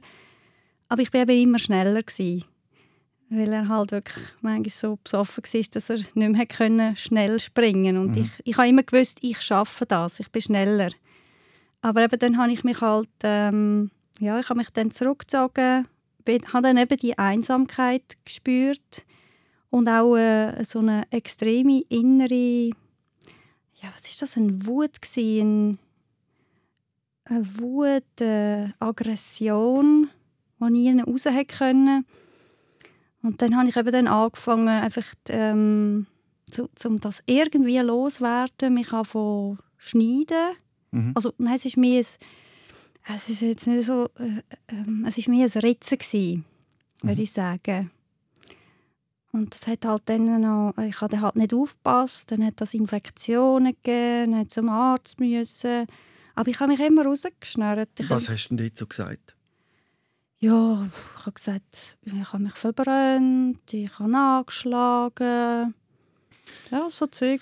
Aber 0.87 1.01
ich 1.01 1.13
war 1.13 1.21
eben 1.21 1.41
immer 1.41 1.59
schneller 1.59 2.01
gewesen, 2.01 2.45
weil 3.29 3.51
er 3.53 3.67
halt 3.67 3.91
wirklich 3.91 4.25
manchmal 4.41 4.69
so 4.69 4.97
besoffen 5.03 5.43
war, 5.43 5.61
dass 5.71 5.89
er 5.89 5.97
nicht 5.97 6.15
mehr 6.15 6.45
können, 6.45 6.95
schnell 6.95 7.39
springen 7.39 7.97
Und 7.97 8.15
mhm. 8.15 8.23
ich, 8.23 8.29
ich 8.45 8.57
habe 8.57 8.69
immer 8.69 8.83
gewusst, 8.83 9.19
ich 9.21 9.41
schaffe 9.41 9.85
das, 9.85 10.19
ich 10.19 10.31
bin 10.31 10.41
schneller. 10.41 10.89
Aber 11.81 12.03
eben 12.03 12.19
dann 12.19 12.37
habe 12.37 12.51
ich 12.51 12.63
mich 12.63 12.79
halt, 12.79 13.09
ähm, 13.23 13.91
ja, 14.19 14.39
ich 14.39 14.49
habe 14.49 14.59
mich 14.59 14.69
dann 14.69 14.91
zurückgezogen, 14.91 15.87
habe 16.27 16.61
dann 16.61 16.77
eben 16.77 16.97
die 16.97 17.17
Einsamkeit 17.17 18.03
gespürt 18.23 19.05
und 19.71 19.87
auch 19.87 20.15
äh, 20.15 20.63
so 20.63 20.79
eine 20.79 21.03
extreme 21.11 21.81
innere, 21.89 22.69
ja, 23.81 23.89
was 23.95 24.07
ist 24.07 24.21
das, 24.21 24.37
eine 24.37 24.65
Wut 24.67 25.01
gewesen, 25.01 25.79
eine 27.23 27.57
Wut, 27.57 28.03
eine 28.19 28.73
äh, 28.79 28.83
Aggression, 28.83 30.09
die 30.59 30.69
nie 30.69 31.01
raus 31.01 31.23
können. 31.47 32.05
Und 33.23 33.41
dann 33.41 33.55
habe 33.55 33.69
ich 33.69 33.77
eben 33.77 33.91
dann 33.91 34.07
angefangen, 34.07 34.67
einfach 34.67 35.05
ähm, 35.29 36.05
zu, 36.49 36.69
um 36.85 36.99
das 36.99 37.23
irgendwie 37.25 37.79
loswerden, 37.79 38.73
mich 38.73 38.89
von 39.03 39.57
schneiden. 39.77 40.57
Mhm. 40.91 41.13
Also 41.15 41.33
nein, 41.37 41.55
es 41.55 41.65
ist 41.65 41.77
mir 41.77 41.99
ein, 41.99 43.15
es 43.15 43.29
ist 43.29 43.41
jetzt 43.41 43.67
nicht 43.67 43.85
so, 43.85 44.09
äh, 44.19 44.39
äh, 44.67 45.07
es 45.07 45.17
ist 45.17 45.29
mir 45.29 45.45
ein 45.45 45.61
Ritzen 45.61 45.97
gewesen, 45.97 46.45
würde 47.01 47.15
mhm. 47.15 47.23
ich 47.23 47.31
sagen. 47.31 47.91
Und 49.33 49.53
das 49.53 49.67
hat 49.67 49.85
halt 49.85 50.03
dann 50.07 50.41
noch, 50.41 50.73
ich 50.77 50.99
habe 50.99 51.21
halt 51.21 51.35
nicht 51.37 51.53
aufgepasst, 51.53 52.31
dann 52.31 52.45
hat 52.45 52.59
das 52.59 52.73
Infektionen 52.73 53.73
gegeben, 53.81 54.33
dann 54.33 54.49
zum 54.49 54.69
Arzt 54.69 55.19
müssen. 55.19 55.87
Aber 56.35 56.49
ich 56.49 56.59
habe 56.59 56.71
mich 56.71 56.81
immer 56.81 57.05
rausgeschnürt. 57.05 57.89
Was 58.09 58.29
hast 58.29 58.49
du 58.49 58.55
denn 58.55 58.71
so 58.75 58.85
gesagt? 58.85 59.35
Ja, 60.39 60.85
ich 60.85 61.25
habe 61.25 61.33
gesagt, 61.33 61.97
ich 62.03 62.33
habe 62.33 62.43
mich 62.43 62.55
verbrannt, 62.55 63.61
ich 63.71 63.99
habe 63.99 64.17
angeschlagen. 64.17 65.75
Ja, 66.71 66.89
so 66.89 67.07
Zeug. 67.07 67.41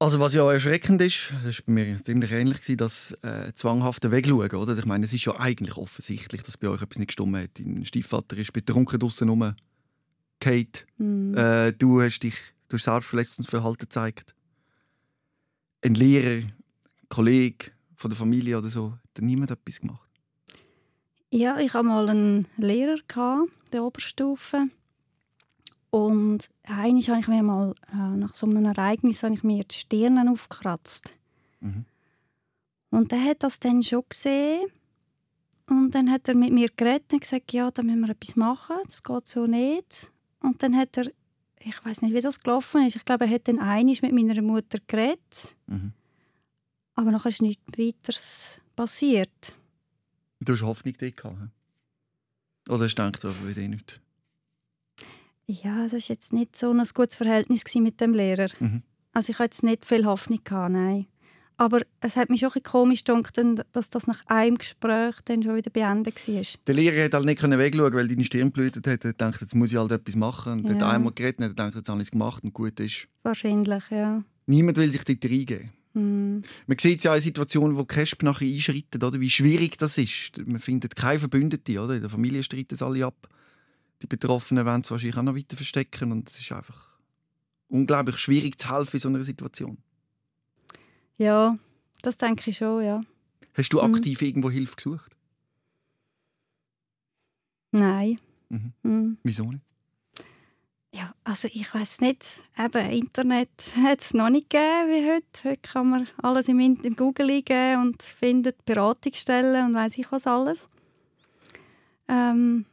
Also 0.00 0.20
was 0.20 0.32
ja 0.32 0.50
erschreckend 0.50 1.02
ist, 1.02 1.32
das 1.44 1.58
war 1.58 1.66
bei 1.66 1.72
mir 1.72 1.96
ziemlich 1.98 2.30
ähnlich, 2.30 2.60
das 2.76 3.12
äh, 3.22 3.52
zwanghafte 3.52 4.10
Wegschauen. 4.10 4.50
Oder? 4.52 4.78
Ich 4.78 4.86
meine, 4.86 5.04
es 5.04 5.12
ist 5.12 5.24
ja 5.24 5.38
eigentlich 5.38 5.76
offensichtlich, 5.76 6.42
dass 6.42 6.56
bei 6.56 6.68
euch 6.68 6.82
etwas 6.82 6.98
nicht 6.98 7.08
gestimmt 7.08 7.36
hat. 7.36 7.50
Dein 7.58 7.84
Stiefvater 7.84 8.36
ist 8.36 8.52
betrunken 8.52 8.98
draußen 8.98 9.28
rum 9.28 9.54
Kate, 10.40 10.84
mhm. 10.98 11.36
äh, 11.36 11.72
du 11.72 12.00
hast 12.00 12.20
dich 12.20 12.36
durch 12.68 12.82
Selbstverletzungsverhalten 12.82 13.78
gezeigt. 13.78 14.34
Ein 15.82 15.94
Lehrer, 15.94 16.44
ein 16.44 16.52
Kollege 17.08 17.70
von 17.96 18.10
der 18.10 18.18
Familie 18.18 18.58
oder 18.58 18.68
so, 18.68 18.92
hat 18.92 19.22
niemand 19.22 19.50
etwas 19.50 19.80
gemacht? 19.80 20.08
Ja, 21.30 21.58
ich 21.58 21.74
hatte 21.74 21.84
mal 21.84 22.08
einen 22.08 22.46
Lehrer 22.56 22.96
in 22.96 23.70
der 23.72 23.84
Oberstufe. 23.84 24.68
Und 25.90 26.48
einmal 26.64 27.02
habe 27.02 27.20
ich 27.20 27.28
mir 27.28 27.42
mal, 27.42 27.74
äh, 27.92 28.16
nach 28.16 28.34
so 28.34 28.46
einem 28.46 28.64
Ereignis 28.64 29.22
habe 29.22 29.34
ich 29.34 29.42
mir 29.42 29.64
die 29.64 29.74
Stirn 29.74 30.28
aufgekratzt. 30.28 31.14
Mhm. 31.60 31.84
Und 32.90 33.12
er 33.12 33.24
hat 33.24 33.42
das 33.42 33.58
dann 33.58 33.82
schon 33.82 34.04
gesehen. 34.08 34.68
Und 35.68 35.94
dann 35.94 36.10
hat 36.10 36.28
er 36.28 36.34
mit 36.34 36.52
mir 36.52 36.68
geredet 36.74 37.12
und 37.12 37.20
gesagt, 37.20 37.52
ja, 37.52 37.70
da 37.70 37.82
müssen 37.82 38.00
wir 38.00 38.10
etwas 38.10 38.36
machen, 38.36 38.76
das 38.84 39.02
geht 39.02 39.26
so 39.26 39.46
nicht. 39.46 40.10
Und 40.40 40.62
dann 40.62 40.76
hat 40.76 40.96
er, 40.96 41.10
ich 41.60 41.84
weiß 41.84 42.02
nicht, 42.02 42.14
wie 42.14 42.20
das 42.20 42.40
gelaufen 42.40 42.86
ist. 42.86 42.96
Ich 42.96 43.04
glaube, 43.04 43.24
er 43.24 43.30
hat 43.30 43.48
dann 43.48 43.58
einig 43.58 44.02
mit 44.02 44.12
meiner 44.12 44.40
Mutter 44.42 44.78
geredet. 44.86 45.56
Mhm. 45.66 45.92
Aber 46.94 47.10
nachher 47.10 47.28
ist 47.28 47.42
nichts 47.42 47.62
weiteres 47.76 48.60
passiert. 48.74 49.54
Du 50.40 50.52
hast 50.52 50.62
Hoffnung 50.62 50.94
gehabt? 50.94 51.24
Oder 52.68 52.84
hast 52.84 52.94
du 52.94 53.04
gedacht, 53.04 53.24
das 53.24 53.42
wird 53.42 53.56
eh 53.56 53.68
nicht? 53.68 54.00
Ja, 55.46 55.84
es 55.84 55.92
war 55.92 56.00
jetzt 56.00 56.32
nicht 56.32 56.56
so 56.56 56.70
ein 56.70 56.82
gutes 56.94 57.16
Verhältnis 57.16 57.64
mit 57.76 58.00
dem 58.00 58.14
Lehrer. 58.14 58.48
Mhm. 58.60 58.82
Also 59.12 59.30
ich 59.30 59.38
hatte 59.38 59.56
jetzt 59.56 59.62
nicht 59.62 59.86
viel 59.86 60.04
Hoffnung, 60.04 60.40
gehabt, 60.44 60.72
nein. 60.72 61.06
Aber 61.60 61.80
es 62.00 62.16
hat 62.16 62.30
mich 62.30 62.40
schon 62.40 62.52
ein 62.54 62.62
komisch 62.62 63.02
gedacht, 63.02 63.36
dass 63.72 63.90
das 63.90 64.06
nach 64.06 64.24
einem 64.26 64.58
Gespräch 64.58 65.16
dann 65.24 65.42
schon 65.42 65.56
wieder 65.56 65.70
beendet 65.70 66.28
war. 66.28 66.42
Der 66.68 66.74
Lehrer 66.74 67.10
konnte 67.10 67.16
halt 67.16 67.26
nicht 67.26 67.58
wegschauen, 67.58 67.92
weil 67.94 68.06
deine 68.06 68.24
Stirn 68.24 68.52
blutet 68.52 68.86
hat. 68.86 69.04
Er 69.04 69.12
dachte, 69.12 69.40
jetzt 69.40 69.56
muss 69.56 69.72
ich 69.72 69.76
halt 69.76 69.90
etwas 69.90 70.14
machen. 70.14 70.60
Und 70.60 70.68
ja. 70.68 70.74
hat 70.76 70.82
einmal 70.84 71.12
geredet 71.12 71.40
und 71.40 71.44
hat 71.46 71.50
gedacht, 71.50 71.74
jetzt 71.74 71.88
habe 71.88 72.00
ich 72.00 72.06
es 72.06 72.10
gemacht 72.12 72.44
und 72.44 72.54
gut 72.54 72.78
ist. 72.78 73.08
Wahrscheinlich, 73.24 73.82
ja. 73.90 74.22
Niemand 74.46 74.76
will 74.76 74.88
sich 74.88 75.04
dort 75.04 75.24
reingeben. 75.24 75.70
Mm. 75.94 76.42
Man 76.68 76.78
sieht 76.78 76.98
es 76.98 77.04
ja 77.04 77.14
in 77.16 77.20
Situationen, 77.20 77.76
wo 77.76 77.84
Kesp 77.84 78.22
nachher 78.22 78.46
einschreitet, 78.46 79.02
oder? 79.02 79.18
wie 79.18 79.28
schwierig 79.28 79.76
das 79.78 79.98
ist. 79.98 80.38
Man 80.46 80.60
findet 80.60 80.94
keine 80.94 81.18
Verbündete. 81.18 81.80
Oder? 81.82 81.96
In 81.96 82.02
der 82.02 82.10
Familie 82.10 82.44
streiten 82.44 82.74
es 82.74 82.82
alle 82.82 83.04
ab. 83.04 83.28
Die 84.00 84.06
Betroffenen 84.06 84.64
wollen 84.64 84.82
es 84.82 84.92
wahrscheinlich 84.92 85.16
auch 85.16 85.22
noch 85.22 85.34
weiter 85.34 85.56
verstecken. 85.56 86.12
Und 86.12 86.30
es 86.30 86.38
ist 86.38 86.52
einfach 86.52 86.88
unglaublich 87.66 88.18
schwierig 88.18 88.60
zu 88.60 88.70
helfen 88.70 88.94
in 88.96 89.00
so 89.00 89.08
einer 89.08 89.24
Situation. 89.24 89.78
Ja, 91.18 91.58
das 92.02 92.16
denke 92.16 92.50
ich 92.50 92.56
schon, 92.56 92.84
ja. 92.84 93.02
Hast 93.54 93.72
du 93.72 93.82
mhm. 93.82 93.94
aktiv 93.94 94.20
mhm. 94.20 94.26
irgendwo 94.26 94.50
Hilfe 94.50 94.76
gesucht? 94.76 95.16
Nein. 97.72 98.16
Mhm. 98.48 98.72
Mhm. 98.82 99.18
Wieso 99.22 99.44
nicht? 99.44 99.64
Ja, 100.92 101.14
also 101.24 101.48
ich 101.52 101.72
weiß 101.72 102.00
nicht. 102.00 102.42
Eben, 102.56 102.90
Internet 102.90 103.50
hat 103.76 104.00
es 104.00 104.14
noch 104.14 104.30
nicht 104.30 104.48
gegeben 104.48 104.88
wie 104.88 105.10
heute. 105.10 105.44
Heute 105.44 105.60
kann 105.60 105.90
man 105.90 106.08
alles 106.22 106.48
im, 106.48 106.60
im 106.60 106.96
Google 106.96 107.30
eingeben 107.30 107.82
und 107.82 108.02
findet 108.02 108.64
Beratungsstellen 108.64 109.66
und 109.66 109.74
weiß 109.74 109.98
ich 109.98 110.10
was 110.10 110.26
alles. 110.26 110.68
Ähm, 112.08 112.64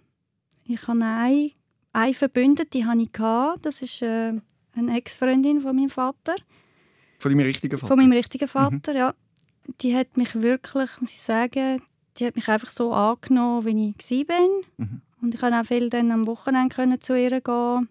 ich 0.65 0.87
habe 0.87 1.03
eine, 1.03 1.51
eine 1.93 2.13
Verbündete 2.13 2.85
hatte 2.85 3.01
ich. 3.01 3.61
Das 3.61 3.81
ist 3.81 4.01
äh, 4.01 4.33
eine 4.73 4.97
Ex-Freundin 4.97 5.61
von 5.61 5.75
meinem 5.75 5.89
Vater. 5.89 6.35
Von 7.25 7.32
deinem 7.32 7.46
richtigen 7.48 7.77
Vater? 7.77 7.88
Von 7.88 7.98
meinem 7.98 8.12
richtigen 8.12 8.48
Vater, 8.48 8.94
mhm. 8.94 8.98
ja. 8.98 9.13
Die 9.82 9.96
hat 9.96 10.15
mich 10.15 10.36
wirklich, 10.36 10.91
muss 11.00 11.12
ich 11.12 11.22
sagen, 11.22 11.82
die 12.17 12.25
hat 12.27 12.36
mich 12.36 12.48
einfach 12.48 12.70
so 12.70 12.94
angenommen, 12.94 13.65
wie 13.65 13.96
ich 13.98 14.27
war. 14.29 14.48
Mhm. 14.77 15.01
Und 15.22 15.34
ich 15.34 15.39
konnte 15.39 15.60
auch 15.60 15.65
viel 15.65 15.89
dann 15.89 16.12
am 16.12 16.27
Wochenende 16.27 17.00
zu 17.00 17.20
ihr 17.20 17.41
gehen. 17.41 17.89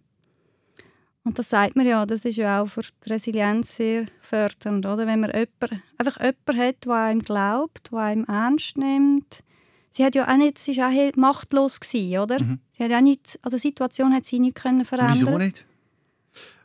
Und 1.25 1.39
das 1.39 1.49
sagt 1.49 1.75
man 1.75 1.85
ja, 1.85 2.07
das 2.07 2.25
ist 2.25 2.37
ja 2.37 2.63
auch 2.63 2.69
für 2.69 2.83
die 2.83 3.11
Resilienz 3.11 3.75
sehr 3.75 4.07
fördernd, 4.21 4.87
oder? 4.87 5.07
Wenn 5.07 5.21
man 5.21 5.33
jemanden, 5.33 5.83
einfach 5.99 6.21
jemanden 6.21 6.59
hat, 6.59 6.85
der 6.85 6.93
einem 6.93 7.23
glaubt, 7.23 7.91
der 7.91 7.99
einem 7.99 8.25
ernst 8.27 8.77
nimmt. 8.77 9.43
Sie 9.91 10.05
hat 10.05 10.15
ja 10.15 10.29
auch 10.29 10.37
nicht, 10.37 10.59
sie 10.59 10.77
war 10.77 10.91
auch 10.91 11.17
machtlos 11.17 11.81
gewesen, 11.81 12.19
oder? 12.19 12.41
Mhm. 12.41 12.61
Sie 12.71 12.85
hat 12.85 12.93
auch 12.93 13.01
nicht, 13.01 13.39
also 13.43 13.57
die 13.57 13.63
Situation 13.63 14.15
hat 14.15 14.25
sie 14.25 14.39
nicht 14.39 14.55
können 14.55 14.85
verändern. 14.85 15.17
Wieso 15.17 15.39
nicht? 15.39 15.65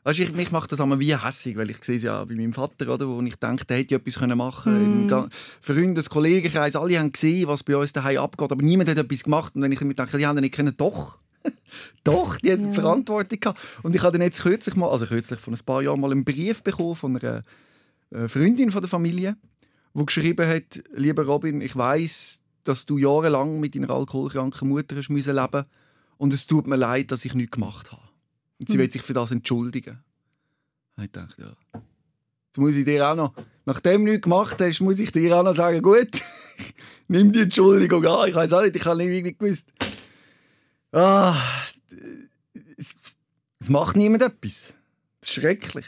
Weißt, 0.09 0.21
ich, 0.21 0.33
mich 0.33 0.51
macht 0.51 0.71
das 0.71 0.81
einmal 0.81 0.99
wie 0.99 1.15
hässlich, 1.15 1.55
weil 1.55 1.69
ich 1.69 1.83
sehe 1.83 1.97
es 1.97 2.01
ja 2.01 2.23
bei 2.25 2.33
meinem 2.33 2.51
Vater, 2.51 2.91
oder, 2.91 3.07
wo 3.07 3.21
ich 3.21 3.35
denke, 3.35 3.63
der 3.65 3.77
hätte 3.77 3.93
etwas 3.93 4.19
machen 4.35 4.63
können. 4.63 5.05
Mm. 5.05 5.09
Im 5.13 5.29
Freundes-, 5.61 6.09
Kollegenkreis, 6.09 6.75
alle 6.75 6.97
haben 6.97 7.11
gesehen, 7.11 7.47
was 7.47 7.61
bei 7.61 7.77
uns 7.77 7.93
daheim 7.93 8.17
abgeht, 8.17 8.51
aber 8.51 8.63
niemand 8.63 8.89
hat 8.89 8.97
etwas 8.97 9.23
gemacht. 9.23 9.55
Und 9.55 9.61
wenn 9.61 9.71
ich 9.71 9.79
mir 9.81 9.93
denke, 9.93 10.17
die 10.17 10.25
haben 10.25 10.39
nicht 10.39 10.55
können, 10.55 10.73
doch. 10.75 11.19
doch, 12.03 12.37
die 12.37 12.51
haben 12.51 12.63
ja. 12.63 12.73
Verantwortung 12.73 13.39
gehabt. 13.39 13.59
Und 13.83 13.95
ich 13.95 14.01
habe 14.01 14.17
dann 14.17 14.25
jetzt 14.25 14.41
kürzlich 14.41 14.75
mal, 14.75 14.89
also 14.89 15.05
kürzlich 15.05 15.39
vor 15.39 15.53
ein 15.53 15.59
paar 15.63 15.83
Jahren 15.83 16.01
mal 16.01 16.11
einen 16.11 16.25
Brief 16.25 16.63
bekommen 16.63 16.95
von 16.95 17.15
einer 17.15 17.43
äh, 18.09 18.27
Freundin 18.27 18.71
von 18.71 18.81
der 18.81 18.89
Familie, 18.89 19.37
der 19.93 20.05
geschrieben 20.05 20.47
hat, 20.47 20.81
lieber 20.91 21.23
Robin, 21.23 21.61
ich 21.61 21.75
weiß, 21.75 22.41
dass 22.63 22.87
du 22.87 22.97
jahrelang 22.97 23.59
mit 23.59 23.75
deiner 23.75 23.91
alkoholkranken 23.91 24.69
Mutter 24.69 24.95
hast 24.95 25.09
leben 25.09 25.65
und 26.17 26.33
es 26.33 26.47
tut 26.47 26.65
mir 26.65 26.77
leid, 26.77 27.11
dass 27.11 27.25
ich 27.25 27.35
nichts 27.35 27.51
gemacht 27.51 27.91
habe. 27.91 28.08
Und 28.59 28.69
sie 28.69 28.77
Mhm. 28.77 28.81
will 28.81 28.91
sich 28.91 29.01
für 29.01 29.13
das 29.13 29.31
entschuldigen. 29.31 29.99
Und 30.97 31.03
ich 31.05 31.11
dachte, 31.11 31.41
ja. 31.41 31.81
Jetzt 32.47 32.57
muss 32.57 32.75
ich 32.75 32.83
dir 32.85 33.07
auch 33.09 33.15
noch, 33.15 33.33
nachdem 33.65 34.05
du 34.05 34.11
nichts 34.11 34.23
gemacht 34.23 34.59
hast, 34.59 34.81
muss 34.81 34.99
ich 34.99 35.11
dir 35.11 35.37
auch 35.37 35.43
noch 35.43 35.55
sagen, 35.55 35.81
gut, 35.81 36.09
nimm 37.07 37.31
die 37.31 37.41
Entschuldigung 37.41 38.05
an. 38.05 38.27
Ich 38.29 38.35
weiß 38.35 38.51
auch 38.53 38.61
nicht, 38.63 38.75
ich 38.75 38.85
habe 38.85 38.97
nicht 38.97 39.09
wirklich 39.11 39.37
gewusst. 39.37 39.71
Ah, 40.91 41.35
es, 42.77 42.97
es 43.59 43.69
macht 43.69 43.95
niemand 43.95 44.23
etwas. 44.23 44.73
Das 45.21 45.29
ist 45.29 45.35
schrecklich. 45.35 45.85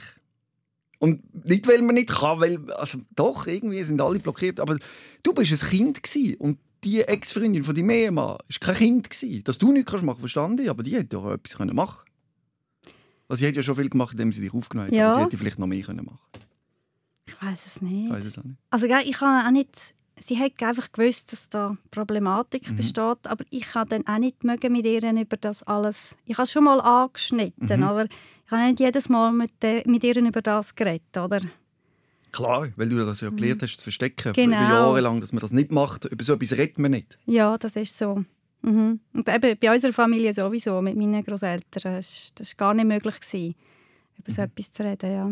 Und 1.00 1.48
nicht, 1.48 1.68
weil 1.68 1.82
man 1.82 1.96
nicht 1.96 2.10
kann, 2.10 2.40
weil, 2.40 2.72
also 2.74 3.00
doch, 3.16 3.48
irgendwie 3.48 3.84
sind 3.84 4.00
alle 4.00 4.20
blockiert. 4.20 4.60
Aber 4.60 4.78
du 5.24 5.34
bist 5.34 5.51
ein 5.51 5.70
Kind 5.70 6.04
gewesen 6.04 6.36
und 6.36 6.60
die 6.84 7.01
Ex-Freundin 7.01 7.63
von 7.63 7.74
deinem 7.74 7.90
Ehemann 7.90 8.38
war 8.38 8.40
kein 8.60 8.75
Kind. 8.75 9.10
Gewesen. 9.10 9.44
Dass 9.44 9.58
du 9.58 9.72
nichts 9.72 9.92
machen 9.94 10.06
kannst, 10.06 10.20
verstand 10.20 10.60
ich, 10.60 10.70
aber 10.70 10.84
die 10.84 10.96
hätte 10.96 11.16
ja 11.18 11.22
auch 11.24 11.32
etwas 11.32 11.58
können 11.58 11.75
machen 11.75 12.06
Also 13.32 13.40
sie 13.40 13.48
hat 13.48 13.56
ja 13.56 13.64
schon 13.64 13.76
viel 13.78 13.90
gemacht, 13.90 14.12
indem 14.12 14.34
sie 14.34 14.42
dich 14.42 14.54
aufgenommen 14.54 14.90
hat, 14.90 14.94
Ja. 14.96 15.16
sie 15.16 15.22
hätte 15.22 15.38
vielleicht 15.38 15.58
noch 15.58 15.66
mehr 15.68 15.82
können 15.84 16.06
machen 16.06 16.20
Ich 17.26 17.42
weiß 17.42 17.66
es 17.66 17.76
Ich 17.78 17.82
nicht. 17.82 18.12
weiß 18.12 18.26
es 18.26 18.38
auch 18.38 18.44
nicht. 18.44 18.58
Also 18.70 18.88
ich 18.88 19.22
habe 19.22 19.48
auch 19.48 19.52
nicht, 19.52 19.94
sie 20.20 20.38
hat 20.38 20.62
einfach 20.62 20.92
gewusst, 20.92 21.32
dass 21.32 21.48
da 21.48 21.78
Problematik 21.92 22.70
Mhm. 22.70 22.76
besteht, 22.76 23.26
aber 23.26 23.46
ich 23.50 23.74
habe 23.74 23.90
dann 23.90 24.06
auch 24.06 24.20
nicht 24.20 24.44
mögen 24.44 24.74
mit 24.74 24.86
ihr 24.86 25.02
über 25.14 25.38
das 25.38 25.64
alles. 25.64 26.18
Ich 26.26 26.34
habe 26.38 26.44
es 26.44 26.52
schon 26.52 26.66
mal 26.66 26.82
angeschnitten, 26.82 27.80
Mhm. 27.80 27.84
aber 27.84 28.04
ich 28.06 28.52
habe 28.52 28.64
nicht 28.64 28.82
jedes 28.82 29.08
Mal 29.08 29.32
mit, 29.32 29.52
der, 29.62 29.84
mit 29.86 30.04
ihr 30.04 30.18
über 30.18 30.42
das 30.42 30.76
geredet, 30.76 31.18
oder? 31.18 31.40
Klar, 32.34 32.68
weil 32.76 32.90
du 32.90 32.98
das 32.98 33.22
ja 33.22 33.30
gelernt 33.30 33.64
hast, 33.64 33.78
zu 33.78 33.84
verstecken. 33.84 34.34
Genau. 34.34 34.58
Über 34.58 34.70
Jahre 34.74 35.00
lang, 35.02 35.22
dass 35.22 35.32
man 35.32 35.40
das 35.40 35.52
nicht 35.54 35.72
macht. 35.72 36.04
Über 36.06 36.24
so 36.24 36.34
etwas 36.34 36.52
redet 36.58 36.80
man 36.80 36.92
nicht. 36.92 37.18
Ja, 37.26 37.58
das 37.58 37.76
ist 37.78 37.98
so. 37.98 38.26
Mhm. 38.62 39.00
Und 39.13 39.27
eben 39.27 39.58
bei 39.60 39.74
unserer 39.74 39.94
Familie 39.94 40.34
sowieso, 40.34 40.82
mit 40.82 40.96
meinen 40.96 41.24
Großeltern, 41.24 41.96
das 41.96 42.32
war 42.38 42.46
gar 42.58 42.74
nicht 42.74 42.86
möglich, 42.86 43.20
gewesen, 43.20 43.56
über 44.18 44.30
Mhm. 44.30 44.34
so 44.34 44.41
etwas 44.44 44.72
zu 44.72 44.84
reden. 44.84 45.12
Ja. 45.12 45.32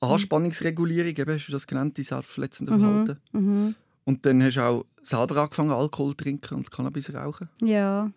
Anspannungsregulierung, 0.00 1.08
eben 1.16 1.34
hast 1.34 1.46
du 1.48 1.52
das 1.52 1.66
genannt, 1.66 1.96
die 1.96 2.02
selbstverletzende 2.02 2.72
Mhm. 2.72 2.80
Verhalten. 2.80 3.20
Mhm. 3.32 3.74
Und 4.04 4.26
dann 4.26 4.42
hast 4.42 4.56
du 4.56 4.60
auch 4.62 4.84
selber 5.02 5.36
angefangen, 5.42 5.70
Alkohol 5.70 6.10
zu 6.10 6.24
trinken 6.24 6.54
und 6.56 6.70
Cannabis 6.70 7.06
zu 7.06 7.12
rauchen. 7.12 7.48
Ja. 7.62 8.10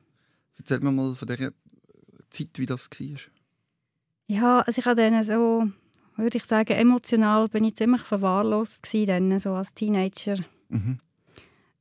Erzähl 0.58 0.80
mir 0.80 0.92
mal 0.92 1.16
von 1.16 1.28
dieser 1.28 1.52
Zeit, 2.30 2.50
wie 2.56 2.66
das 2.66 2.90
war. 2.90 3.18
Ja, 4.28 4.60
also 4.60 4.80
ich 4.80 4.86
habe 4.86 4.96
dann 5.02 5.24
so, 5.24 5.68
würde 6.18 6.38
ich 6.38 6.44
sagen, 6.46 6.74
emotional 6.74 7.48
bin 7.48 7.64
ich 7.64 7.76
ziemlich 7.76 8.02
verwahrlost 8.02 8.84
gewesen, 8.84 9.08
dann, 9.30 9.40
so 9.40 9.54
als 9.54 9.74
Teenager. 9.74 10.38
Mhm. 10.70 11.00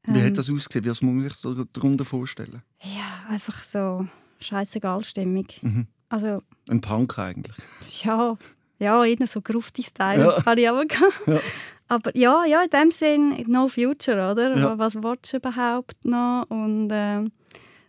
Wie 0.07 0.19
Ähm, 0.21 0.27
hat 0.27 0.39
das 0.39 0.51
ausgesehen? 0.51 0.85
Wie 0.85 0.89
muss 0.89 1.03
man 1.03 1.21
sich 1.29 1.67
darunter 1.73 2.05
vorstellen? 2.05 2.63
Ja, 2.83 3.29
einfach 3.33 3.63
so 3.63 4.07
scheißegal 4.41 5.05
Stimmung. 5.05 5.47
Mhm. 5.63 5.87
Also, 6.09 6.43
Ein 6.69 6.81
Punk 6.81 7.19
eigentlich. 7.19 7.57
ja, 8.05 8.37
ja, 8.79 9.05
eher 9.05 9.27
so 9.27 9.41
Grufti-Style 9.41 10.23
Ja. 10.23 10.43
kann 10.43 10.59
ich 10.59 10.69
aber. 10.69 10.85
Ja. 11.27 11.41
Aber 11.89 12.17
ja, 12.17 12.45
ja, 12.45 12.63
in 12.63 12.71
dem 12.71 12.91
Sinn, 12.91 13.45
no 13.47 13.69
future, 13.69 14.33
oder? 14.33 14.57
Ja. 14.57 14.79
Was 14.79 14.95
willst 14.97 15.33
du 15.33 15.37
überhaupt 15.39 16.05
noch? 16.05 16.45
Und 16.49 16.89
ähm, 16.93 17.31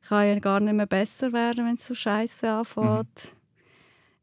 kann 0.08 0.28
ja 0.28 0.40
gar 0.40 0.60
nicht 0.60 0.74
mehr 0.76 0.86
besser 0.86 1.34
werden, 1.34 1.66
wenn 1.66 1.76
es 1.76 1.86
so 1.86 1.94
scheiße 1.96 2.50
anfängt. 2.50 2.98
Mhm. 3.34 3.38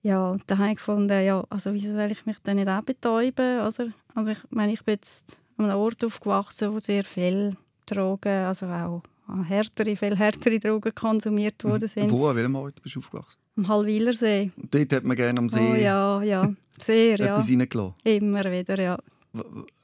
Ja, 0.02 0.30
und 0.30 0.42
dann 0.50 0.58
habe 0.58 0.70
ich 0.70 0.76
gefunden, 0.76 1.24
ja, 1.24 1.44
also 1.50 1.72
wieso 1.72 1.92
soll 1.94 2.12
ich 2.12 2.24
mich 2.26 2.36
dann 2.42 2.56
nicht 2.56 2.68
auch 2.68 2.82
betäuben? 2.82 3.56
Oder? 3.56 3.64
Also 3.64 4.30
ich 4.30 4.38
meine, 4.50 4.72
ich 4.72 4.84
bin 4.84 4.94
jetzt 4.94 5.40
an 5.56 5.64
einem 5.66 5.78
Ort 5.78 6.04
aufgewachsen, 6.04 6.72
wo 6.72 6.78
sehr 6.78 7.04
viel 7.04 7.56
Drogen, 7.86 8.44
also 8.46 8.66
auch 8.66 9.02
härtere, 9.46 9.96
viel 9.96 10.16
härtere 10.16 10.58
Drogen 10.58 10.94
konsumiert 10.94 11.62
worden 11.64 11.88
sind. 11.88 12.10
Wo, 12.10 12.26
an 12.28 12.36
welchem 12.36 12.54
Ort 12.56 12.82
bist 12.82 12.94
du 12.96 13.00
aufgewachsen? 13.00 13.38
Am 13.56 13.68
Halwilersee. 13.68 14.50
Dort 14.56 14.92
hat 14.92 15.04
man 15.04 15.16
gerne 15.16 15.38
am 15.38 15.48
See 15.48 15.60
Oh 15.60 15.74
ja, 15.74 16.22
ja, 16.22 16.52
sehr, 16.78 17.18
ja. 17.18 17.26
etwas 17.36 17.48
reingelassen. 17.48 17.94
Immer 18.04 18.44
wieder, 18.50 18.80
ja. 18.80 18.98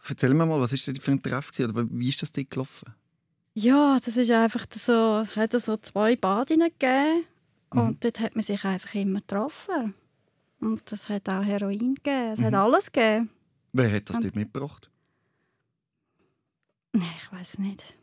Erzähl 0.09 0.35
mir 0.35 0.47
mal, 0.47 0.61
was 0.61 0.73
war 0.73 0.79
das 0.95 1.03
für 1.05 1.11
ein 1.11 1.23
Treff? 1.23 1.51
gewesen? 1.53 1.71
Oder 1.71 1.87
wie 1.91 2.09
ist 2.09 2.21
das 2.23 2.33
dort 2.33 2.51
gelaufen? 2.51 2.93
Ja, 3.55 3.99
das 4.05 4.17
ist 4.17 4.31
einfach 4.31 4.65
so, 4.73 5.21
es 5.23 5.35
hat 5.37 5.53
so 5.53 5.77
zwei 5.77 6.17
Badinnen 6.17 6.71
gegeben 6.79 7.25
Mhm. 7.73 7.81
und 7.81 8.05
dort 8.05 8.19
hat 8.21 8.35
man 8.35 8.43
sich 8.43 8.65
einfach 8.65 8.95
immer 8.95 9.21
getroffen. 9.21 9.95
Und 10.61 10.91
es 10.93 11.09
hat 11.09 11.29
auch 11.29 11.43
Heroin 11.43 11.95
gegeben, 11.95 12.33
es 12.33 12.41
hat 12.43 12.51
Mhm. 12.53 12.59
alles 12.59 12.91
gegeben. 12.93 13.31
Wer 13.73 13.93
hat 13.93 14.09
das 14.11 14.17
Und- 14.17 14.25
dort 14.25 14.37
mitgebracht? 14.37 14.91
Nein, 16.93 17.05
ich 17.17 17.33
weiß 17.33 17.59
nicht. 17.59 17.95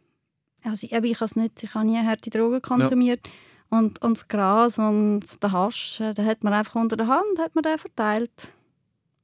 Also, 0.64 0.88
ich, 0.88 0.94
ich, 0.94 1.36
nicht, 1.36 1.64
ich 1.64 1.74
habe 1.74 1.86
nie 1.86 1.98
harte 1.98 2.30
Drogen 2.30 2.62
konsumiert. 2.62 3.28
Und, 3.70 4.02
und 4.02 4.18
das 4.18 4.28
Gras 4.28 4.80
und 4.80 5.22
der 5.44 5.52
Hasch, 5.52 6.00
äh, 6.00 6.14
den 6.14 6.26
hat 6.26 6.44
man 6.44 6.54
einfach 6.54 6.76
unter 6.76 6.96
der 6.96 7.08
Hand 7.08 7.38
hat 7.38 7.54
man 7.54 7.64
den 7.64 7.78
verteilt. 7.78 8.54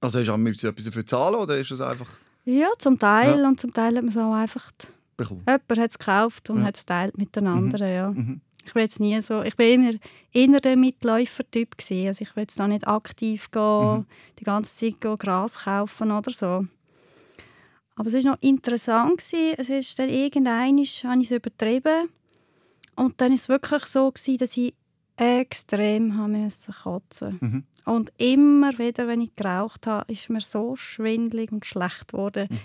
Also 0.02 0.20
hast 0.20 0.28
du 0.28 0.68
etwas 0.68 0.84
dafür 0.84 1.06
zahlen 1.06 1.36
oder 1.36 1.58
ist 1.58 1.72
das 1.72 1.80
einfach 1.80 2.10
Ja, 2.44 2.68
zum 2.78 3.00
Teil. 3.00 3.40
Ja. 3.40 3.48
Und 3.48 3.58
zum 3.60 3.72
Teil 3.74 3.96
hat 3.96 4.04
man 4.04 4.10
es 4.10 4.18
auch 4.18 4.34
einfach... 4.34 4.70
bekommen? 5.16 5.44
Jemand 5.48 5.70
hat 5.80 5.92
es 5.92 5.98
gekauft 5.98 6.50
und 6.50 6.58
Ja. 6.60 6.66
hat 6.66 6.76
es 6.76 6.82
geteilt 6.86 7.18
mit 7.18 7.34
den 7.38 7.48
anderen, 7.48 7.88
ja. 7.94 8.12
Mhm. 8.12 8.42
Ich 8.66 8.74
bin 8.74 8.82
jetzt 8.82 9.00
nie 9.00 9.22
so, 9.22 9.44
ich 9.44 9.56
bin 9.56 9.82
immer 9.82 9.94
eher 10.34 10.60
der 10.60 10.76
Mitläufer-Typ. 10.76 11.76
Also 11.80 12.22
ich 12.22 12.36
will 12.36 12.44
jetzt 12.44 12.60
da 12.60 12.68
nicht 12.68 12.86
aktiv 12.86 13.50
gehen, 13.50 14.00
Mhm. 14.00 14.06
die 14.40 14.44
ganze 14.44 14.76
Zeit 14.76 15.00
gehen, 15.00 15.16
Gras 15.16 15.60
kaufen 15.64 16.12
oder 16.12 16.32
so. 16.32 16.66
Aber 17.96 18.08
es 18.08 18.14
ist 18.14 18.26
noch 18.26 18.42
interessant 18.42 19.18
gewesen. 19.18 19.56
Es 19.58 19.70
ist 19.70 20.00
dann 20.00 20.10
irgendwann 20.10 20.78
habe 20.78 20.82
ich 20.82 21.04
es 21.04 21.32
übertrieben 21.32 22.10
und 22.96 23.20
dann 23.22 23.32
ist 23.32 23.42
es 23.42 23.50
wirklich 23.50 23.86
so 23.86 24.12
gewesen, 24.12 24.38
dass 24.38 24.58
ich 24.58 24.74
extrem 25.16 26.18
haben 26.18 26.44
müssen 26.44 26.74
kotzen. 26.74 27.38
Mhm. 27.40 27.64
Und 27.86 28.12
immer 28.18 28.78
wieder, 28.80 29.08
wenn 29.08 29.22
ich 29.22 29.36
geraucht 29.36 29.88
habe, 29.88 30.12
ist 30.12 30.30
mir 30.30 30.42
so 30.42 30.76
schwindelig 30.76 31.52
und 31.52 31.66
schlecht 31.66 32.10
geworden. 32.10 32.48
Mhm. 32.50 32.60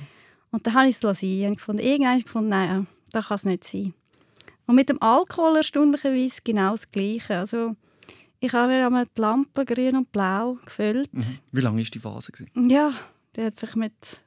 Und 0.50 0.66
dann 0.66 0.74
habe 0.74 0.88
ich 0.88 0.96
es 0.96 1.00
sein. 1.00 1.52
Ich 1.52 1.58
gefunden, 1.58 1.82
irgendwann 1.82 2.22
gefunden, 2.22 2.48
nein, 2.48 2.86
das 3.12 3.26
kann 3.26 3.34
es 3.34 3.44
nicht 3.44 3.64
sein. 3.64 3.94
Und 4.66 4.76
mit 4.76 4.88
dem 4.88 5.00
Alkohol 5.02 5.56
erstaunlicherweise 5.56 6.40
genau 6.44 6.72
das 6.72 6.90
Gleiche. 6.90 7.38
Also, 7.38 7.74
ich 8.40 8.52
habe 8.52 8.68
mir 8.68 8.86
einmal 8.86 9.06
die 9.06 9.20
Lampe 9.20 9.64
grün 9.64 9.96
und 9.96 10.12
blau 10.12 10.58
gefüllt. 10.64 11.12
Mhm. 11.12 11.38
Wie 11.52 11.60
lange 11.60 11.82
war 11.82 11.84
die 11.84 11.98
Phase? 11.98 12.32
Gewesen? 12.32 12.68
Ja, 12.68 12.92
die 13.34 13.44
hat 13.44 13.58
vielleicht 13.58 13.76
mit... 13.76 14.22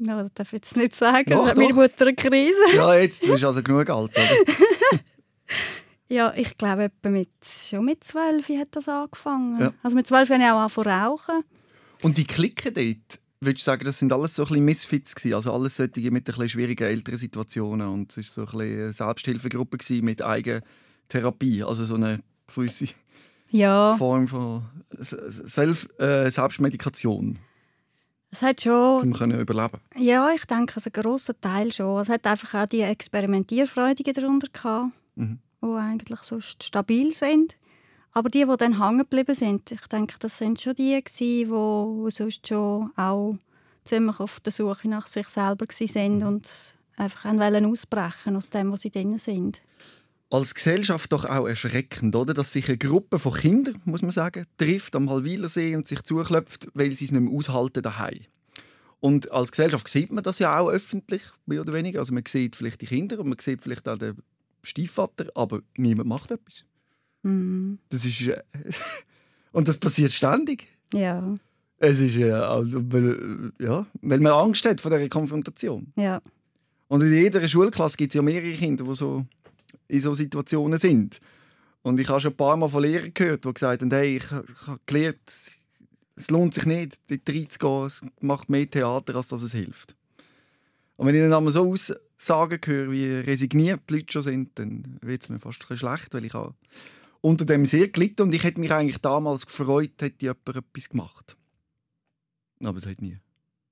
Ja, 0.00 0.22
das 0.22 0.32
darf 0.34 0.48
ich 0.48 0.54
jetzt 0.54 0.76
nicht 0.76 0.94
sagen. 0.94 1.30
Doch, 1.30 1.46
hat 1.46 1.56
meine. 1.56 1.72
Mutter 1.72 2.06
eine 2.06 2.14
Krise. 2.14 2.60
Ja, 2.74 2.94
jetzt 2.94 3.24
du 3.24 3.32
bist 3.32 3.44
also 3.44 3.62
genug 3.62 3.88
alt, 3.88 4.12
oder? 4.12 5.00
Ja, 6.08 6.32
ich 6.36 6.56
glaube, 6.58 6.90
mit, 7.08 7.30
schon 7.42 7.86
mit 7.86 8.04
zwölf 8.04 8.48
hat 8.50 8.68
das 8.72 8.88
angefangen. 8.88 9.60
Ja. 9.60 9.72
Also 9.82 9.96
mit 9.96 10.06
zwölf 10.06 10.28
habe 10.28 10.42
ich 10.42 10.48
auch 10.48 10.58
angefangen 10.58 10.88
rauchen. 10.88 11.44
Und 12.02 12.18
die 12.18 12.26
Klicken 12.26 12.74
dort, 12.74 13.20
würdest 13.40 13.66
du 13.66 13.70
sagen, 13.70 13.84
das 13.84 13.98
sind 13.98 14.12
alles 14.12 14.34
so 14.34 14.42
ein 14.42 14.48
bisschen 14.48 14.64
Misfits 14.64 15.14
gewesen? 15.14 15.34
Also 15.34 15.52
alles 15.52 15.76
solche 15.76 16.10
mit 16.10 16.22
ein 16.22 16.24
bisschen 16.24 16.48
schwierigen 16.50 16.84
älteren 16.84 17.18
Situationen 17.18 17.88
und 17.88 18.16
es 18.16 18.36
war 18.36 18.46
so 18.46 18.52
ein 18.52 18.58
bisschen 18.58 18.82
eine 18.82 18.92
Selbsthilfegruppe 18.92 19.78
gewesen 19.78 20.04
mit 20.04 20.22
Eigentherapie, 20.22 21.64
also 21.64 21.84
so 21.84 21.94
eine 21.94 22.20
gewisse 22.46 22.88
Ja, 23.50 23.96
Form 23.96 24.28
von 24.28 24.64
Self, 25.00 25.88
äh, 25.98 26.30
Selbstmedikation, 26.30 27.38
es 28.34 28.42
hat 28.42 28.60
schon... 28.60 29.00
um 29.00 29.12
können 29.12 29.38
überleben. 29.40 29.78
Ja, 29.96 30.30
ich 30.34 30.44
denke, 30.44 30.74
also 30.76 30.90
ein 30.92 31.02
grosser 31.02 31.40
Teil 31.40 31.72
schon. 31.72 32.00
Es 32.00 32.08
hat 32.08 32.26
einfach 32.26 32.62
auch 32.62 32.66
die 32.66 32.80
Experimentierfreudigen 32.82 34.12
darunter 34.14 34.48
gehabt, 34.52 34.92
Mhm. 35.16 35.38
die 35.62 35.66
eigentlich 35.66 36.20
sonst 36.20 36.62
stabil 36.64 37.14
sind. 37.14 37.56
Aber 38.12 38.28
die, 38.28 38.44
die 38.44 38.56
dann 38.56 38.80
hängen 38.84 38.98
geblieben 38.98 39.34
sind, 39.34 39.70
ich 39.72 39.86
denke, 39.86 40.14
das 40.18 40.38
sind 40.38 40.60
schon 40.60 40.74
die, 40.74 41.00
gewesen, 41.02 42.04
die, 42.06 42.10
sonst 42.10 42.46
schon 42.46 42.90
auch 42.96 43.36
ziemlich 43.84 44.20
auf 44.20 44.40
der 44.40 44.52
Suche 44.52 44.88
nach 44.88 45.06
sich 45.06 45.28
selber 45.28 45.66
waren 45.66 46.16
Mhm. 46.18 46.26
und 46.26 46.74
einfach 46.96 47.24
ausbrechen 47.66 48.36
aus 48.36 48.50
dem, 48.50 48.72
wo 48.72 48.76
sie 48.76 48.90
drin 48.90 49.18
sind. 49.18 49.60
Als 50.30 50.54
Gesellschaft 50.54 51.12
doch 51.12 51.24
auch 51.26 51.46
erschreckend, 51.46 52.16
oder? 52.16 52.34
dass 52.34 52.52
sich 52.52 52.68
eine 52.68 52.78
Gruppe 52.78 53.18
von 53.18 53.34
Kindern, 53.34 53.80
muss 53.84 54.02
man 54.02 54.10
sagen, 54.10 54.44
trifft 54.58 54.96
am 54.96 55.08
Halwilersee 55.08 55.76
und 55.76 55.86
sich 55.86 56.02
zuklopft, 56.02 56.68
weil 56.74 56.92
sie 56.92 57.04
es 57.04 57.12
nicht 57.12 57.20
mehr 57.20 57.32
aushalten 57.32 57.82
daheim. 57.82 58.20
Und 59.00 59.30
als 59.30 59.50
Gesellschaft 59.52 59.86
sieht 59.88 60.10
man 60.10 60.24
das 60.24 60.38
ja 60.38 60.58
auch 60.58 60.70
öffentlich, 60.70 61.22
mehr 61.46 61.60
oder 61.60 61.72
weniger. 61.74 62.00
Also 62.00 62.14
man 62.14 62.24
sieht 62.26 62.56
vielleicht 62.56 62.80
die 62.80 62.86
Kinder 62.86 63.20
und 63.20 63.28
man 63.28 63.38
sieht 63.38 63.62
vielleicht 63.62 63.86
auch 63.86 63.98
den 63.98 64.16
Stiefvater, 64.62 65.26
aber 65.34 65.60
niemand 65.76 66.08
macht 66.08 66.30
etwas. 66.30 66.64
Mhm. 67.22 67.78
Das 67.90 68.04
ist 68.04 68.26
äh, 68.26 68.42
und 69.52 69.68
das 69.68 69.78
passiert 69.78 70.10
ständig. 70.10 70.66
Ja, 70.92 71.36
Es 71.78 72.00
ist 72.00 72.16
äh, 72.16 72.30
also, 72.32 72.80
weil, 72.92 73.52
äh, 73.60 73.64
ja, 73.64 73.86
weil 74.00 74.20
man 74.20 74.32
Angst 74.32 74.64
hat 74.64 74.80
vor 74.80 74.90
dieser 74.90 75.08
Konfrontation. 75.08 75.92
ja. 75.96 76.20
Und 76.86 77.02
in 77.02 77.12
jeder 77.12 77.46
Schulklasse 77.48 77.96
gibt 77.96 78.10
es 78.10 78.14
ja 78.14 78.22
mehrere 78.22 78.52
Kinder, 78.52 78.84
die 78.84 78.94
so 78.94 79.24
in 79.88 80.00
so 80.00 80.14
Situationen 80.14 80.78
sind. 80.78 81.20
Und 81.82 82.00
ich 82.00 82.08
habe 82.08 82.20
schon 82.20 82.32
ein 82.32 82.36
paar 82.36 82.56
Mal 82.56 82.68
von 82.68 82.82
Lehrern 82.82 83.12
gehört, 83.12 83.44
die 83.44 83.52
gesagt 83.52 83.82
haben, 83.82 83.90
hey, 83.90 84.16
ich, 84.16 84.30
habe 84.30 84.80
gelernt, 84.86 85.18
es 86.16 86.30
lohnt 86.30 86.54
sich 86.54 86.64
nicht, 86.64 86.98
dort 87.10 87.28
reinzugehen, 87.28 87.86
es 87.86 88.00
macht 88.20 88.48
mehr 88.48 88.68
Theater, 88.68 89.16
als 89.16 89.28
dass 89.28 89.42
es 89.42 89.52
hilft. 89.52 89.94
Und 90.96 91.06
wenn 91.06 91.14
ich 91.14 91.20
dann 91.20 91.32
einmal 91.32 91.52
so 91.52 91.70
Aussagen 91.70 92.60
höre, 92.64 92.90
wie 92.90 93.06
resigniert 93.06 93.82
die 93.90 93.94
Leute 93.94 94.12
schon 94.12 94.22
sind, 94.22 94.58
dann 94.58 94.98
wird 95.02 95.22
es 95.22 95.28
mir 95.28 95.40
fast 95.40 95.70
ein 95.70 95.76
schlecht, 95.76 96.14
weil 96.14 96.24
ich 96.24 96.34
auch 96.34 96.54
unter 97.20 97.44
dem 97.44 97.66
sehr 97.66 97.88
gelitten 97.88 98.22
und 98.22 98.34
ich 98.34 98.44
hätte 98.44 98.60
mich 98.60 98.72
eigentlich 98.72 98.98
damals 98.98 99.46
gefreut, 99.46 99.92
hätte 100.00 100.26
jemand 100.26 100.56
etwas 100.56 100.88
gemacht. 100.88 101.36
Aber 102.62 102.78
es 102.78 102.86
hat 102.86 103.00
nie. 103.00 103.18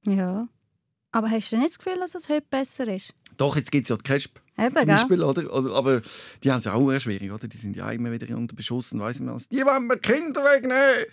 Ja. 0.04 0.48
Aber 1.12 1.30
hast 1.30 1.52
du 1.52 1.56
nicht 1.58 1.70
das 1.70 1.78
Gefühl, 1.78 1.98
dass 2.00 2.14
es 2.14 2.28
heute 2.28 2.46
besser 2.50 2.88
ist? 2.92 3.14
Doch, 3.36 3.56
jetzt 3.56 3.70
gibt 3.70 3.84
es 3.84 3.88
ja 3.90 3.96
die 3.96 4.02
CASP 4.02 4.40
Eben, 4.58 4.68
zum 4.68 4.76
gell? 4.76 4.86
Beispiel, 4.86 5.22
oder? 5.22 5.54
oder? 5.54 5.74
Aber 5.74 6.02
die 6.42 6.50
haben 6.50 6.58
es 6.58 6.66
auch 6.66 6.90
eher 6.90 7.00
schwierig, 7.00 7.30
oder? 7.32 7.48
Die 7.48 7.56
sind 7.56 7.76
ja 7.76 7.90
immer 7.90 8.10
wieder 8.12 8.34
unter 8.36 8.54
Beschuss 8.54 8.92
und 8.92 9.00
weiss 9.00 9.18
man 9.20 9.34
was. 9.34 9.48
Die 9.48 9.64
wollen 9.64 9.86
mir 9.86 9.98
Kinder 9.98 10.42
wegnehmen! 10.42 11.06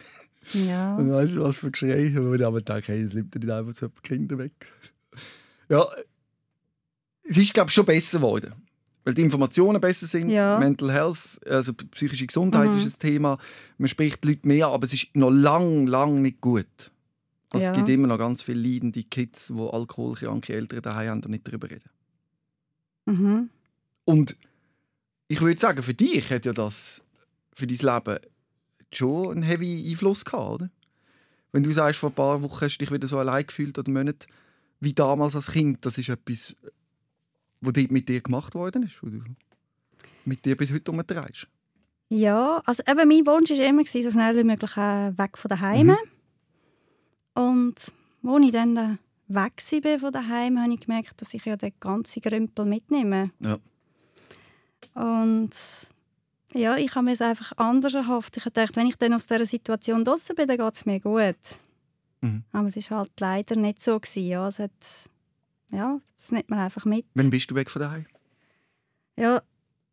Ja. 0.68 0.96
Und 0.96 1.12
weiss 1.12 1.32
ich 1.34 1.40
was 1.40 1.58
für 1.58 1.70
Geschrei. 1.72 2.14
Und 2.18 2.34
ich 2.36 2.46
aber 2.46 2.62
denke, 2.62 2.92
hey, 2.94 3.02
es 3.04 3.14
nimmt 3.14 3.36
nicht 3.36 3.50
einfach 3.50 3.74
so 3.74 3.88
die 3.88 4.02
Kinder 4.02 4.38
weg. 4.38 4.68
Ja, 5.70 5.86
es 7.24 7.38
ist, 7.38 7.54
glaube 7.54 7.70
ich, 7.70 7.74
schon 7.76 7.86
besser 7.86 8.20
geworden. 8.20 8.54
Weil 9.06 9.14
die 9.14 9.22
Informationen 9.22 9.80
besser 9.80 10.08
sind, 10.08 10.30
Ja. 10.30 10.60
Mental 10.60 10.92
Health, 10.92 11.40
also 11.46 11.74
psychische 11.74 12.26
Gesundheit 12.28 12.72
Mhm. 12.72 12.78
ist 12.80 12.96
ein 12.96 13.00
Thema. 13.00 13.38
Man 13.78 13.88
spricht 13.88 14.24
die 14.24 14.30
Leute 14.30 14.48
mehr, 14.48 14.68
aber 14.68 14.86
es 14.86 14.94
ist 14.94 15.08
noch 15.16 15.30
lang, 15.30 15.88
lang 15.88 16.22
nicht 16.22 16.42
gut. 16.42 16.92
Also 17.52 17.66
Ja. 17.66 17.72
Es 17.72 17.78
gibt 17.78 17.90
immer 17.90 18.08
noch 18.08 18.18
ganz 18.18 18.42
viele 18.42 18.62
leidende 18.62 19.04
Kids, 19.04 19.48
die 19.48 19.60
alkoholkranke 19.60 20.54
Eltern 20.54 20.82
daheim 20.82 21.10
haben 21.10 21.24
und 21.24 21.32
nicht 21.32 21.48
darüber 21.48 21.70
reden. 21.70 21.90
Mhm. 23.06 23.50
Und 24.06 24.38
ich 25.28 25.42
würde 25.42 25.60
sagen, 25.60 25.82
für 25.84 25.94
dich 25.94 26.30
hat 26.30 26.46
ja 26.46 26.54
das 26.54 27.04
für 27.54 27.68
dein 27.68 27.78
Leben 27.78 28.20
schon 28.94 29.32
einen 29.32 29.44
heavy 29.44 29.90
Einfluss 29.90 30.26
gehabt, 30.26 30.62
oder? 30.62 30.70
Wenn 31.52 31.64
du 31.64 31.72
sagst, 31.72 32.00
vor 32.00 32.10
ein 32.10 32.16
paar 32.16 32.42
Wochen 32.44 32.62
hast 32.62 32.78
du 32.78 32.86
dich 32.86 32.92
wieder 32.92 33.08
so 33.08 33.18
allein 33.18 33.46
gefühlt 33.46 33.78
oder 33.78 33.92
Monate, 33.92 34.28
wie 34.80 34.94
damals 34.94 35.36
als 35.36 35.52
Kind, 35.52 35.86
das 35.86 35.98
ist 35.98 36.10
etwas, 36.10 36.56
was 37.62 37.74
mit 37.90 38.08
dir 38.08 38.22
gemacht 38.22 38.54
worden 38.56 38.84
ist, 38.84 39.02
wo 39.02 39.08
du 39.10 39.22
mit 40.26 40.46
dir 40.46 40.56
bis 40.56 40.72
heute 40.72 40.92
umtreibst. 40.92 41.48
Ja, 42.10 42.62
also 42.66 42.84
eben 42.88 43.08
mein 43.08 43.28
Wunsch 43.28 43.52
war 43.52 43.66
immer, 43.66 43.86
so 43.86 44.12
schnell 44.12 44.38
wie 44.38 44.44
möglich 44.44 44.78
äh, 44.78 45.18
weg 45.18 45.38
von 45.38 45.50
daheim. 45.50 45.88
Mhm. 45.88 45.98
Und 47.40 47.76
als 48.24 48.46
ich 48.46 48.52
dann 48.52 49.00
weg 49.30 49.54
war 49.84 50.00
von 50.00 50.12
daheim, 50.12 50.60
habe 50.60 50.74
ich 50.74 50.82
gemerkt, 50.82 51.22
dass 51.22 51.34
ich 51.34 51.46
ja 51.46 51.56
den 51.56 51.72
ganzen 51.80 52.22
Grümpel 52.22 52.66
mitnehme. 52.66 53.32
Ja. 53.40 53.58
Und 54.94 55.52
ja, 56.54 56.76
ich 56.76 56.94
habe 56.96 57.06
mir 57.06 57.14
es 57.14 57.22
einfach 57.22 57.54
anders 57.56 57.94
erhofft. 57.94 58.36
Ich 58.36 58.44
dachte, 58.44 58.76
wenn 58.76 58.88
ich 58.88 58.98
dann 58.98 59.14
aus 59.14 59.28
dieser 59.28 59.46
Situation 59.46 60.04
draußen 60.04 60.36
bin, 60.36 60.48
dann 60.48 60.58
geht 60.58 60.74
es 60.74 60.86
mir 60.86 61.00
gut. 61.00 61.38
Mhm. 62.20 62.44
Aber 62.52 62.68
es 62.68 62.92
war 62.92 63.00
halt 63.00 63.20
leider 63.20 63.56
nicht 63.56 63.82
so. 63.82 63.98
Gewesen, 63.98 64.28
ja. 64.28 64.48
Es, 64.48 64.60
hat, 64.60 64.72
ja, 65.72 66.02
das 66.14 66.32
nimmt 66.34 66.50
man 66.50 66.60
einfach 66.60 66.84
mit. 66.84 67.06
Wann 67.14 67.30
bist 67.30 67.50
du 67.52 67.56
weg 67.56 67.70
von 67.70 67.82
daheim? 67.82 68.06
Ja, 69.16 69.42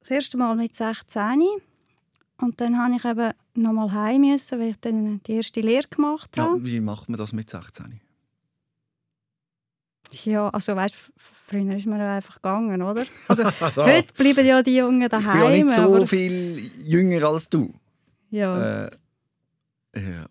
das 0.00 0.10
erste 0.10 0.36
Mal 0.36 0.56
mit 0.56 0.74
16. 0.74 1.44
Und 2.38 2.60
dann 2.60 2.76
habe 2.76 2.96
ich 2.96 3.04
eben 3.04 3.32
nochmal 3.56 3.92
heim 3.92 4.22
müssen, 4.22 4.58
weil 4.60 4.70
ich 4.70 4.80
dann 4.80 5.20
die 5.24 5.32
erste 5.34 5.60
Lehre 5.60 5.86
gemacht 5.88 6.36
Ja, 6.36 6.44
habe. 6.44 6.64
wie 6.64 6.80
macht 6.80 7.08
man 7.08 7.18
das 7.18 7.32
mit 7.32 7.48
16? 7.50 8.00
Ja, 10.24 10.48
also 10.50 10.76
weißt, 10.76 10.94
früher 11.48 11.76
ist 11.76 11.86
man 11.86 11.98
ja 11.98 12.14
einfach 12.16 12.36
gegangen, 12.36 12.80
oder? 12.80 13.04
Also 13.28 13.42
Also, 13.60 13.84
heute 13.84 14.14
bleiben 14.14 14.46
ja 14.46 14.62
die 14.62 14.76
Jungen 14.76 15.02
ich 15.02 15.08
bin 15.10 15.20
ja 15.20 15.32
daheim. 15.32 15.66
nicht 15.66 15.74
so 15.76 15.82
aber, 15.82 16.06
viel 16.06 16.58
jünger 16.84 17.24
als 17.24 17.48
du. 17.48 17.74
ja. 18.30 18.84
Äh, 18.86 18.90
ja, 19.96 20.26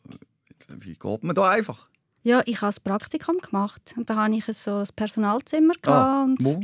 wie 0.69 0.93
geht 0.93 1.23
man 1.23 1.35
da 1.35 1.49
einfach? 1.49 1.89
ja, 2.23 2.41
ich 2.45 2.61
habe 2.61 2.75
ein 2.75 2.83
Praktikum 2.83 3.37
gemacht 3.37 3.93
und 3.97 4.09
da 4.09 4.15
hatte 4.15 4.35
ich 4.35 4.45
so 4.45 4.77
ein 4.77 4.87
Personalzimmer. 4.95 5.73
Ah, 5.85 6.25
Wo? 6.39 6.59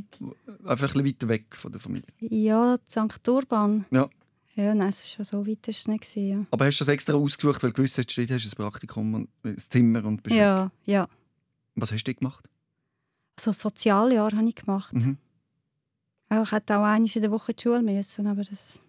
Einfach 0.65 0.95
ein 0.95 1.03
bisschen 1.03 1.05
weiter 1.05 1.27
weg 1.27 1.55
von 1.55 1.71
der 1.71 1.79
Familie. 1.81 2.07
Ja, 2.19 2.77
St. 2.89 3.27
Urban. 3.27 3.85
Ja. 3.91 4.09
Ja, 4.55 4.75
nein, 4.75 4.89
es 4.89 5.03
war 5.17 5.25
schon 5.25 5.25
so 5.25 5.47
weit, 5.47 5.67
ist 5.67 5.79
es 5.79 5.87
nicht. 5.87 6.15
Ja. 6.15 6.45
Aber 6.51 6.65
hast 6.65 6.79
du 6.79 6.83
das 6.83 6.89
extra 6.93 7.13
ausgesucht, 7.13 7.63
weil 7.63 7.71
du 7.71 7.75
gewusst 7.77 7.97
hast, 7.97 8.17
dort 8.17 8.29
hast 8.29 8.45
du 8.45 8.49
ein 8.49 8.55
Praktikum 8.69 9.13
und 9.13 9.29
ein 9.43 9.57
Zimmer 9.57 10.03
und 10.05 10.21
bist 10.23 10.35
weg? 10.35 10.41
Ja, 10.41 10.71
ja. 10.85 11.07
Was 11.75 11.91
hast 11.91 12.03
du 12.03 12.13
gemacht? 12.13 12.49
So 13.39 13.51
ein 13.51 13.53
Sozialjahr 13.53 14.31
habe 14.35 14.47
ich 14.47 14.55
gemacht. 14.55 14.93
Mhm. 14.93 15.17
Ja, 16.29 16.43
ich 16.43 16.51
hätte 16.51 16.77
auch 16.77 16.83
einmal 16.83 17.09
in 17.09 17.21
der 17.21 17.31
Woche 17.31 17.51
in 17.51 17.55
die 17.57 17.63
Schule 17.63 17.81
müssen, 17.81 18.27
aber 18.27 18.43
das... 18.43 18.81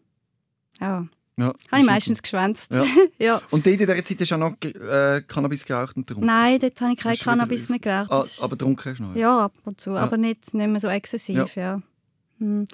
Ja, 0.81 1.07
Ja, 1.37 1.55
habe 1.71 1.81
ich 1.81 1.87
meistens 1.87 2.23
geschwänzt. 2.23 2.75
Ja. 2.75 2.85
ja. 3.19 3.37
Und 3.51 3.65
dort 3.65 3.75
in 3.75 3.79
dieser 3.79 4.05
Zeit 4.05 4.21
hast 4.21 4.31
du 4.31 4.35
auch 4.35 4.39
noch 4.39 4.57
äh, 4.63 5.23
Cannabis 5.27 5.65
geraucht 5.65 5.97
und 5.97 6.07
getrunken? 6.07 6.27
Nein, 6.27 6.59
dort 6.59 6.81
habe 6.81 6.93
ich 6.93 6.99
kein 6.99 7.15
du 7.15 7.23
Cannabis 7.25 7.69
mehr 7.69 7.79
geraucht. 7.79 8.11
Ah, 8.11 8.27
aber 8.41 8.51
getrunken 8.51 8.91
hast 8.91 8.99
du 8.99 9.05
noch? 9.05 9.17
ja, 9.17 9.45
ab 9.45 9.55
und 9.65 9.81
zu, 9.81 9.91
Ja. 9.91 9.99
aber 9.99 10.17
nicht, 10.17 10.53
nicht 10.55 10.69
mehr 10.69 10.81
so 10.81 10.89
exzessiv. 10.89 11.55
Ja. 11.55 11.81
Hm. 12.39 12.67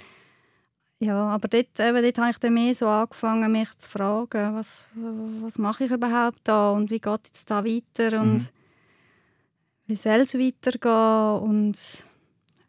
Ja, 1.01 1.29
aber 1.29 1.47
dort, 1.47 1.79
eben, 1.79 2.03
dort 2.03 2.19
habe 2.19 2.31
ich 2.31 2.39
dann 2.39 2.55
mehr 2.55 2.75
so 2.75 2.89
angefangen, 2.89 3.53
mich 3.53 3.73
zu 3.77 3.89
fragen, 3.89 4.55
was, 4.57 4.89
was 4.95 5.57
mache 5.57 5.85
ich 5.85 5.91
überhaupt 5.93 6.41
da 6.43 6.73
und 6.73 6.91
wie 6.91 6.99
geht 6.99 7.27
jetzt 7.27 7.49
da 7.51 7.65
weiter 7.65 8.21
und 8.21 8.35
Mhm. 8.35 8.49
wie 9.87 9.97
soll 9.97 10.21
es 10.21 10.35
weitergehen 10.35 11.49
und 11.49 11.79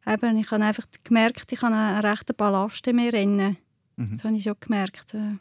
eben, 0.05 0.37
ich 0.37 0.51
habe 0.51 0.63
einfach 0.63 0.85
gemerkt, 1.03 1.51
ich 1.51 1.61
habe 1.63 1.73
einen 1.73 2.05
rechten 2.05 2.35
Ballast 2.35 2.85
in 2.87 2.97
mir 2.97 3.11
drin. 3.11 3.57
Mhm. 3.95 4.11
Das 4.11 4.23
habe 4.23 4.35
ich 4.35 4.43
schon 4.43 4.55
gemerkt. 4.59 5.13
Äh, 5.15 5.37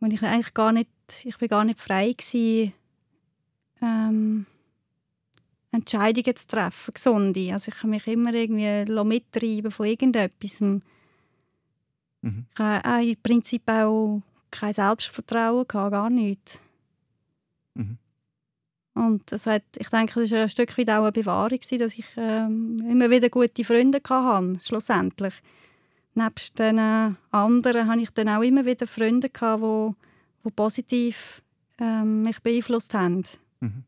und 0.00 0.12
ich 0.12 0.22
eigentlich 0.22 0.52
gar 0.52 0.72
nicht, 0.72 0.90
ich 1.24 1.38
bin 1.38 1.48
gar 1.48 1.64
nicht 1.64 1.80
frei 1.80 2.12
gewesen, 2.12 2.74
ähm, 3.80 4.46
Entscheidungen 5.70 6.36
zu 6.36 6.46
treffen, 6.46 6.92
gesunde. 6.92 7.52
Also 7.52 7.70
ich 7.72 7.78
habe 7.78 7.88
mich 7.88 8.06
immer 8.06 8.34
irgendwie 8.34 8.84
mittreiben 9.04 9.70
von 9.70 9.86
irgendetwas. 9.86 10.60
Mhm. 12.22 12.46
Ich 12.52 12.58
habe 12.58 12.88
auch 12.88 13.02
im 13.02 13.16
Prinzip 13.22 13.68
auch 13.68 14.22
kein 14.50 14.72
Selbstvertrauen 14.72 15.66
gehabt, 15.68 15.92
gar 15.92 16.10
nichts. 16.10 16.60
Mhm. 17.74 17.98
Und 18.94 19.32
das 19.32 19.46
hat, 19.46 19.62
ich 19.78 19.88
denke, 19.88 20.20
das 20.20 20.30
war 20.32 20.42
ein 20.42 20.48
Stück 20.48 20.76
weit 20.76 20.90
auch 20.90 21.02
eine 21.02 21.12
Bewahrung, 21.12 21.58
dass 21.78 21.98
ich 21.98 22.04
ähm, 22.16 22.76
immer 22.88 23.10
wieder 23.10 23.30
gute 23.30 23.64
Freunde 23.64 24.00
hatte, 24.06 24.58
schlussendlich. 24.62 25.34
Nebst 26.14 26.58
den 26.58 26.76
äh, 26.76 27.10
anderen 27.30 27.88
hatte 27.88 28.02
ich 28.02 28.10
dann 28.10 28.28
auch 28.28 28.42
immer 28.42 28.66
wieder 28.66 28.86
Freunde, 28.86 29.30
gehabt, 29.30 29.62
die, 29.62 29.94
die 30.44 30.50
positiv 30.50 31.42
ähm, 31.78 32.22
mich 32.22 32.40
beeinflusst 32.42 32.92
haben. 32.92 33.22
Mhm. 33.60 33.84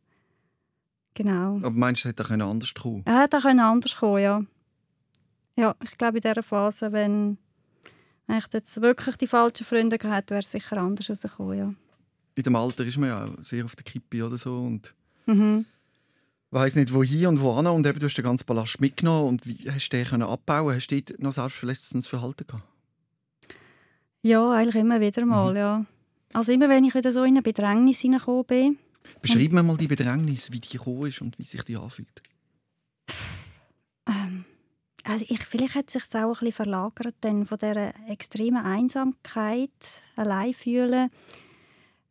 Genau. 1.12 1.56
Aber 1.56 1.70
meinst 1.70 2.04
du, 2.04 2.08
es 2.08 2.16
hätte 2.16 2.24
auch 2.24 2.30
anders 2.30 2.72
kommen 2.72 3.04
Ja, 3.06 3.20
hätte 3.20 3.38
auch 3.38 3.44
anders 3.44 3.96
kommen 3.96 4.22
ja. 4.22 4.42
Ja, 5.56 5.74
ich 5.82 5.96
glaube, 5.98 6.18
in 6.18 6.22
dieser 6.22 6.42
Phase, 6.42 6.90
wenn, 6.92 7.38
wenn 8.26 8.38
ich 8.38 8.44
jetzt 8.52 8.80
wirklich 8.80 9.16
die 9.16 9.26
falschen 9.26 9.64
Freunde 9.64 9.98
gehabt 9.98 10.16
hätte, 10.16 10.30
wäre 10.30 10.40
es 10.40 10.50
sicher 10.50 10.76
anders 10.78 11.10
rausgekommen, 11.10 11.58
ja. 11.58 11.74
In 12.36 12.42
dem 12.42 12.56
Alter 12.56 12.84
ist 12.84 12.98
man 12.98 13.08
ja 13.10 13.24
auch 13.24 13.42
sehr 13.42 13.64
auf 13.64 13.76
der 13.76 13.84
Kippe 13.84 14.24
oder 14.26 14.36
so 14.36 14.56
und 14.58 14.94
Mhm. 15.26 15.64
weiß 16.50 16.76
nicht 16.76 16.92
wohin 16.92 17.26
und 17.28 17.40
wohin 17.40 17.66
und 17.66 17.86
eben 17.86 17.98
du 17.98 18.06
hast 18.06 18.14
den 18.16 18.24
ganzen 18.24 18.44
Ballast 18.46 18.80
mitgenommen 18.80 19.28
und 19.28 19.46
wie 19.46 19.70
hast 19.70 19.88
du 19.90 19.96
den 19.96 20.06
können 20.06 20.22
abbauen? 20.24 20.74
Hast 20.74 20.88
du 20.88 21.00
dort 21.00 21.20
noch 21.20 21.32
selbstverletzendes 21.32 22.06
Verhalten 22.06 22.46
gehabt? 22.46 22.64
Ja, 24.22 24.52
eigentlich 24.52 24.76
immer 24.76 25.00
wieder 25.00 25.24
mal, 25.26 25.50
Mhm. 25.52 25.56
ja. 25.56 25.86
Also 26.32 26.50
immer, 26.52 26.68
wenn 26.68 26.84
ich 26.84 26.94
wieder 26.94 27.12
so 27.12 27.22
in 27.22 27.34
eine 27.34 27.42
Bedrängnis 27.42 28.00
hineingekommen 28.00 28.44
bin. 28.46 28.78
Beschreib 29.22 29.52
mir 29.52 29.62
mal 29.62 29.76
die 29.76 29.86
Bedrängnis, 29.86 30.50
wie 30.50 30.58
die 30.60 30.70
gekommen 30.78 31.06
ist 31.06 31.20
und 31.20 31.38
wie 31.38 31.44
sich 31.44 31.62
die 31.62 31.76
anfühlt. 31.76 32.22
Ähm, 34.08 34.33
also 35.04 35.24
ich, 35.28 35.44
vielleicht 35.44 35.74
hat 35.74 35.86
es 35.88 35.92
sich 35.92 36.14
auch 36.14 36.28
ein 36.28 36.32
bisschen 36.32 36.52
verlagert 36.52 37.14
dann 37.20 37.46
von 37.46 37.58
dieser 37.58 37.92
extremen 38.08 38.64
Einsamkeit, 38.64 39.70
allein 40.16 40.54
fühlen, 40.54 41.10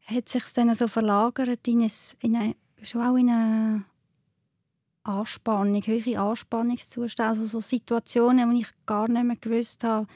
hat 0.05 0.29
sich 0.29 0.43
dann 0.53 0.73
so 0.75 0.87
verlagert 0.87 1.67
in, 1.67 1.81
ein, 1.81 1.91
in 2.21 2.35
eine, 2.35 2.55
schon 2.81 3.01
auch 3.01 3.15
in 3.15 3.29
eine 3.29 3.85
Anspannung, 5.03 5.81
höhere 5.81 6.19
Anspannungszustand, 6.19 7.29
also 7.29 7.43
so 7.43 7.59
Situationen, 7.59 8.49
wo 8.49 8.57
ich 8.57 8.67
gar 8.85 9.07
nicht 9.07 9.23
mehr 9.23 9.35
gewusst 9.37 9.83
habe, 9.83 10.07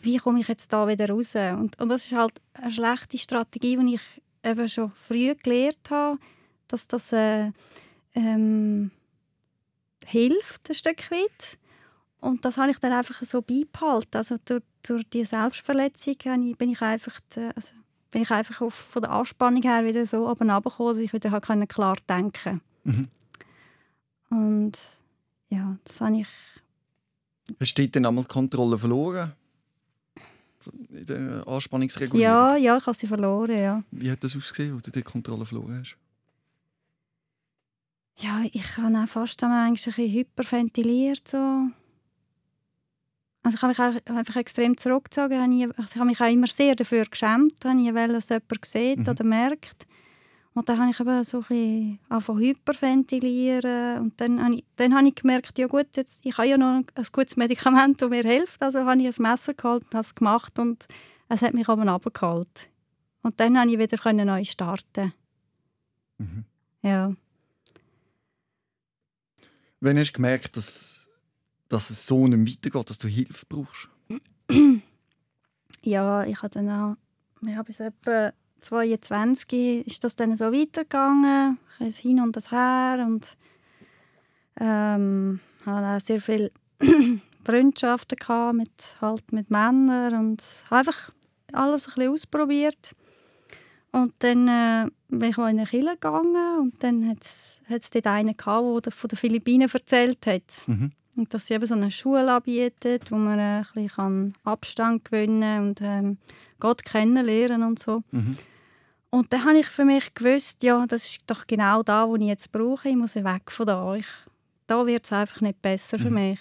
wie 0.00 0.18
komme 0.18 0.40
ich 0.40 0.48
jetzt 0.48 0.72
da 0.72 0.86
wieder 0.86 1.08
raus. 1.08 1.34
Und, 1.34 1.80
und 1.80 1.88
das 1.88 2.04
ist 2.04 2.12
halt 2.12 2.40
eine 2.54 2.72
schlechte 2.72 3.18
Strategie, 3.18 3.76
die 3.76 3.94
ich 3.94 4.22
eben 4.42 4.68
schon 4.68 4.92
früh 5.08 5.34
gelernt 5.34 5.90
habe, 5.90 6.18
dass 6.68 6.86
das 6.86 7.12
äh, 7.12 7.50
ähm, 8.14 8.90
hilft 10.04 10.68
ein 10.68 10.74
Stück 10.74 11.10
weit. 11.10 11.58
Und 12.24 12.42
das 12.46 12.56
habe 12.56 12.70
ich 12.70 12.78
dann 12.78 12.92
einfach 12.92 13.22
so 13.22 13.42
beibehalten. 13.42 14.16
Also 14.16 14.36
durch, 14.42 14.62
durch 14.82 15.04
die 15.10 15.24
Selbstverletzung 15.24 16.16
bin 16.56 16.70
ich 16.70 16.80
einfach, 16.80 17.20
äh, 17.36 17.50
also 17.54 17.74
bin 18.10 18.22
ich 18.22 18.30
einfach 18.30 18.62
auf, 18.62 18.72
von 18.72 19.02
der 19.02 19.12
Anspannung 19.12 19.62
her 19.62 19.84
wieder 19.84 20.06
so 20.06 20.26
oben 20.30 20.50
runtergekommen, 20.50 20.94
dass 20.94 21.02
ich 21.02 21.12
wieder 21.12 21.40
können 21.40 21.68
klar 21.68 21.96
denken 22.08 22.60
Mhm. 22.86 23.08
Und 24.28 24.72
ja, 25.48 25.78
das 25.84 26.00
habe 26.02 26.20
ich... 26.20 26.28
Hast 27.58 27.78
du 27.78 27.88
dann 27.88 28.04
einmal 28.04 28.24
die 28.24 28.28
Kontrolle 28.28 28.76
verloren? 28.76 29.32
In 30.90 31.06
der 31.06 31.48
Anspannungsregulierung? 31.48 32.22
Ja, 32.22 32.56
ja, 32.56 32.76
ich 32.76 32.86
habe 32.86 32.94
sie 32.94 33.06
verloren, 33.06 33.56
ja. 33.56 33.82
Wie 33.90 34.10
hat 34.10 34.22
das 34.22 34.36
ausgesehen, 34.36 34.74
wo 34.74 34.80
du 34.80 34.90
die 34.90 35.02
Kontrolle 35.02 35.46
verloren 35.46 35.78
hast? 35.80 35.96
Ja, 38.18 38.42
ich 38.52 38.76
habe 38.76 38.98
auch 38.98 39.08
fast 39.08 39.42
eigentlich 39.42 39.86
ein 39.86 39.92
bisschen 39.94 40.12
hyperventiliert. 40.12 41.26
So. 41.26 41.70
Also 43.44 43.56
ich 43.56 43.62
habe 43.62 43.92
mich 43.92 44.10
einfach 44.10 44.36
extrem 44.36 44.76
zurückgezogen. 44.76 45.40
Also 45.76 45.92
ich 45.92 45.96
habe 45.96 46.06
mich 46.06 46.20
auch 46.20 46.30
immer 46.32 46.46
sehr 46.46 46.74
dafür 46.74 47.04
geschämt, 47.04 47.64
habe 47.64 47.80
ich 47.80 47.94
wollte, 47.94 48.14
dass 48.14 48.30
jemand 48.30 48.64
sieht 48.64 48.98
Mhm. 49.00 49.08
oder 49.08 49.24
merkt. 49.24 49.86
Und 50.54 50.68
dann 50.68 50.78
habe 50.78 50.90
ich 50.90 51.00
eben 51.00 51.24
so 51.24 51.44
ein 51.50 51.98
bisschen 52.10 52.38
hyperventilieren. 52.38 54.00
Und 54.00 54.20
dann 54.20 54.42
habe, 54.42 54.54
ich, 54.54 54.64
dann 54.76 54.94
habe 54.94 55.06
ich 55.08 55.14
gemerkt, 55.14 55.58
ja 55.58 55.66
gut, 55.66 55.88
jetzt, 55.96 56.24
ich 56.24 56.38
habe 56.38 56.48
ja 56.48 56.56
noch 56.56 56.84
ein 56.94 57.06
gutes 57.12 57.36
Medikament, 57.36 58.00
das 58.00 58.08
mir 58.08 58.22
hilft. 58.22 58.62
Also 58.62 58.84
habe 58.86 59.02
ich 59.02 59.18
ein 59.18 59.22
Messer 59.22 59.52
geholt 59.54 59.82
und 59.84 59.94
habe 59.94 60.00
es 60.02 60.14
gemacht 60.14 60.58
und 60.58 60.86
es 61.28 61.42
hat 61.42 61.54
mich 61.54 61.68
aber 61.68 61.82
runtergeholt. 61.90 62.68
Und 63.22 63.40
dann 63.40 63.54
konnte 63.54 63.74
ich 63.74 63.78
wieder 63.78 63.98
können 63.98 64.26
neu 64.26 64.44
starten. 64.44 65.12
Mhm. 66.18 66.44
Ja. 66.82 67.12
Wann 69.80 69.98
hast 69.98 70.10
du 70.10 70.14
gemerkt, 70.14 70.56
dass, 70.56 71.03
dass 71.68 71.90
es 71.90 72.06
so 72.06 72.26
nicht 72.26 72.58
weitergeht, 72.58 72.90
dass 72.90 72.98
du 72.98 73.08
Hilfe 73.08 73.46
brauchst? 73.48 73.88
Ja, 75.82 76.24
ich 76.24 76.38
habe 76.38 76.48
dann 76.48 76.70
auch, 76.70 76.96
ja, 77.46 77.62
bis 77.62 77.80
etwa 77.80 78.32
22 78.60 79.86
ist 79.86 80.02
das 80.02 80.16
dann 80.16 80.36
so 80.36 80.46
weitergegangen. 80.46 81.58
Ich 81.74 81.80
habe 81.80 81.90
hin 81.90 82.20
und 82.20 82.36
das 82.36 82.50
her 82.50 83.04
und 83.06 83.36
ähm, 84.58 85.40
habe 85.66 85.86
auch 85.86 86.00
sehr 86.00 86.20
viele 86.20 86.50
Freundschaften 87.44 88.16
gehabt 88.16 88.56
mit, 88.56 88.96
halt 89.00 89.32
mit 89.32 89.50
Männern 89.50 90.14
und 90.14 90.42
habe 90.70 90.78
einfach 90.78 91.12
alles 91.52 91.88
ein 91.88 91.94
bisschen 91.94 92.12
ausprobiert. 92.12 92.94
Und 93.92 94.14
dann 94.20 94.48
äh, 94.48 94.86
bin 95.08 95.30
ich 95.30 95.36
mal 95.36 95.50
in 95.50 95.58
eine 95.58 95.68
Kirche 95.68 95.90
gegangen 95.90 96.58
und 96.60 96.82
dann 96.82 97.08
hat 97.08 97.22
es 97.22 97.90
dort 97.90 98.06
einen 98.06 98.36
gehabt, 98.36 98.86
der 98.86 98.92
von 98.92 99.08
den 99.08 99.18
Philippinen 99.18 99.68
erzählt 99.70 100.26
hat. 100.26 100.66
Mhm. 100.66 100.92
Und 101.16 101.32
dass 101.32 101.46
sie 101.46 101.54
eben 101.54 101.66
so 101.66 101.74
eine 101.74 101.90
Schule 101.90 102.32
anbietet, 102.32 103.10
wo 103.10 103.16
man 103.16 103.38
äh, 103.38 103.62
ein 103.62 103.66
bisschen 103.74 104.34
Abstand 104.44 105.04
gewinnen 105.04 105.40
kann 105.40 105.68
und 105.68 105.80
ähm, 105.80 106.18
Gott 106.60 106.84
kennenlernen 106.84 107.62
und 107.62 107.78
so. 107.78 108.02
Mhm. 108.10 108.36
Und 109.10 109.32
dann 109.32 109.44
habe 109.44 109.58
ich 109.58 109.66
für 109.66 109.84
mich 109.84 110.12
gewusst, 110.14 110.62
ja, 110.64 110.84
das 110.88 111.04
ist 111.10 111.20
doch 111.28 111.46
genau 111.46 111.82
da, 111.84 112.08
wo 112.08 112.16
ich 112.16 112.22
jetzt 112.22 112.50
brauche. 112.50 112.88
Ich 112.88 112.96
muss 112.96 113.14
weg 113.14 113.50
von 113.50 113.66
da. 113.66 113.94
Ich, 113.94 114.06
da 114.66 114.84
wird 114.86 115.04
es 115.04 115.12
einfach 115.12 115.40
nicht 115.40 115.62
besser 115.62 115.98
für 115.98 116.08
Mhm. 116.10 116.14
mich. 116.14 116.40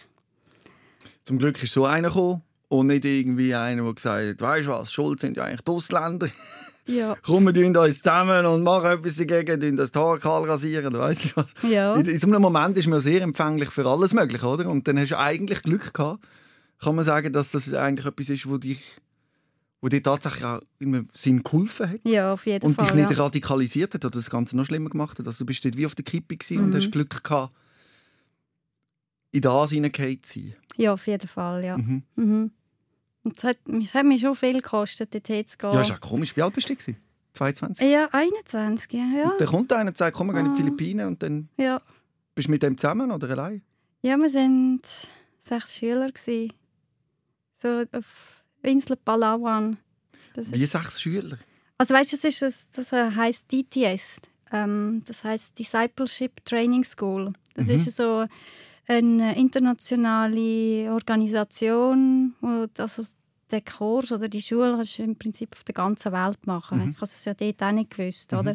Zum 1.24 1.38
Glück 1.38 1.62
ist 1.62 1.74
so 1.74 1.86
einer 1.86 2.08
gekommen 2.08 2.42
und 2.70 2.88
nicht 2.88 3.06
irgendwie 3.06 3.54
einer, 3.54 3.84
der 3.84 3.94
gesagt 3.94 4.28
hat, 4.28 4.42
weißt 4.42 4.68
du 4.68 4.72
was, 4.72 4.92
schuld 4.92 5.20
sind 5.20 5.38
ja 5.38 5.44
eigentlich 5.44 5.62
die 5.62 5.72
Ausländer. 5.72 6.28
Ja. 6.86 7.16
Komm, 7.22 7.46
wir 7.46 7.54
tun 7.54 7.76
uns 7.76 7.98
zusammen 8.02 8.46
und 8.46 8.64
machen 8.64 8.92
etwas 8.92 9.16
dagegen, 9.16 9.60
tun 9.62 9.78
das 9.78 9.92
Haar 9.96 10.20
kahl 10.20 10.44
rasieren, 10.44 10.94
weißt 10.94 11.26
du 11.26 11.30
was. 11.36 11.54
Ja. 11.70 11.96
In, 11.96 12.06
in 12.06 12.18
so 12.18 12.28
einem 12.28 12.42
Moment 12.42 12.78
ist 12.78 12.88
man 12.88 13.00
sehr 13.00 13.22
empfänglich 13.22 13.70
für 13.70 13.86
alles 13.86 14.14
Mögliche, 14.14 14.46
oder? 14.46 14.70
Und 14.70 14.88
dann 14.88 15.00
hast 15.00 15.12
du 15.12 15.18
eigentlich 15.18 15.62
Glück 15.62 15.94
gehabt, 15.94 16.24
kann 16.80 16.96
man 16.96 17.06
sagen, 17.06 17.32
dass 17.32 17.52
das 17.52 17.74
eigentlich 17.74 18.06
etwas 18.06 18.30
ist, 18.30 18.50
wo 18.50 18.58
dich 18.58 18.82
wo 19.82 19.90
dir 19.90 20.02
tatsächlich 20.02 20.46
auch 20.46 20.62
in 20.80 21.10
Sinn 21.12 21.44
geholfen 21.44 21.90
hat 21.90 22.00
ja, 22.06 22.32
auf 22.32 22.46
jeden 22.46 22.66
und 22.68 22.76
Fall. 22.76 22.86
dich 22.86 22.96
nicht 22.96 23.12
ja. 23.12 23.18
radikalisiert 23.18 23.94
hat 23.94 24.06
oder 24.06 24.16
das 24.16 24.30
Ganze 24.30 24.56
noch 24.56 24.64
schlimmer 24.66 24.90
gemacht 24.90 25.20
hat. 25.20 25.28
Also 25.28 25.40
du 25.44 25.46
bist 25.46 25.66
dort 25.66 25.76
wie 25.76 25.86
auf 25.86 25.94
der 25.94 26.06
Kippe 26.06 26.38
gewesen 26.38 26.60
und 26.64 26.70
Mhm. 26.70 26.76
hast 26.78 26.92
Glück 26.94 27.22
gehabt, 27.22 27.54
in 29.32 29.42
das 29.42 29.72
hineingefallen 29.72 30.24
zu 30.24 30.40
sein. 30.40 30.56
ja, 30.78 30.94
auf 30.94 31.06
jeden 31.08 31.28
Fall, 31.28 31.66
ja. 31.66 31.78
Mhm. 31.78 32.04
Mhm. 32.16 32.52
Und 33.24 33.38
es 33.38 33.44
hat, 33.44 33.58
es 33.68 33.94
hat 33.94 34.06
mich 34.06 34.22
schon 34.22 34.36
viel 34.36 34.54
gekostet, 34.62 35.14
dorthin 35.14 35.46
zu 35.48 35.58
gehen. 35.58 35.72
Ja, 35.74 35.82
ist 35.82 35.92
auch 35.92 36.02
komisch. 36.02 36.36
Wie 36.36 36.42
alt 36.42 36.54
bist 36.54 36.70
du? 36.70 36.76
gewesen? 36.76 36.98
22? 37.34 37.90
ja 37.90 38.08
21, 38.12 38.92
ja. 38.94 39.30
Und 39.32 39.40
dann 39.42 39.48
kommt 39.48 39.74
einer 39.74 39.90
und 39.90 39.98
sagt, 39.98 40.16
komm, 40.16 40.28
wir 40.28 40.34
gehen 40.34 40.46
in 40.48 40.54
die 40.54 40.62
Ah. 40.62 40.64
Philippinen 40.66 41.08
und 41.08 41.24
dann 41.24 41.50
ja. 41.58 41.82
bist 42.36 42.48
du 42.48 42.52
mit 42.52 42.62
dem 42.62 42.78
zusammen 42.78 43.12
oder 43.12 43.30
allein? 43.30 43.62
ja 44.04 44.18
wir 44.18 44.26
waren 44.34 44.82
sechs 45.40 45.76
Schüler. 45.78 46.12
Gewesen. 46.12 46.54
So 47.56 47.86
auf 47.92 48.44
Insel 48.62 48.98
Palawan. 48.98 49.78
Das 50.36 50.52
Wie 50.52 50.66
sechs 50.66 51.02
Schüler. 51.02 51.38
also 51.78 51.94
weißt 51.94 52.12
du, 52.12 52.18
das, 52.18 52.26
ist, 52.26 52.42
das, 52.42 52.70
das 52.70 52.92
äh, 52.94 53.12
heisst 53.16 53.52
DTS. 53.52 54.22
Ähm, 54.52 55.02
das 55.06 55.24
heißt 55.24 55.58
Discipleship 55.58 56.44
Training 56.46 56.84
School. 56.84 57.34
Das 57.56 57.68
Mhm. 57.68 57.74
ist 57.76 57.96
so 57.96 58.26
eine 58.88 59.38
internationale 59.38 60.92
Organisation, 60.94 62.34
wo 62.42 62.66
also 62.78 63.04
der 63.52 63.62
Kurs 63.62 64.12
oder 64.12 64.28
die 64.28 64.42
Schule 64.42 64.72
kannst 64.76 64.98
du 65.00 65.04
im 65.04 65.16
Prinzip 65.16 65.50
auf 65.56 65.64
der 65.64 65.76
ganzen 65.76 66.12
Welt 66.12 66.46
machen. 66.48 66.80
Mhm. 66.80 66.90
Ich 66.92 66.96
habe 66.98 67.06
es 67.06 67.26
ja 67.26 67.34
dort 67.34 67.62
auch 67.64 67.72
nicht 67.72 67.96
gewusst, 67.96 68.32
Mhm. 68.32 68.40
oder? 68.40 68.52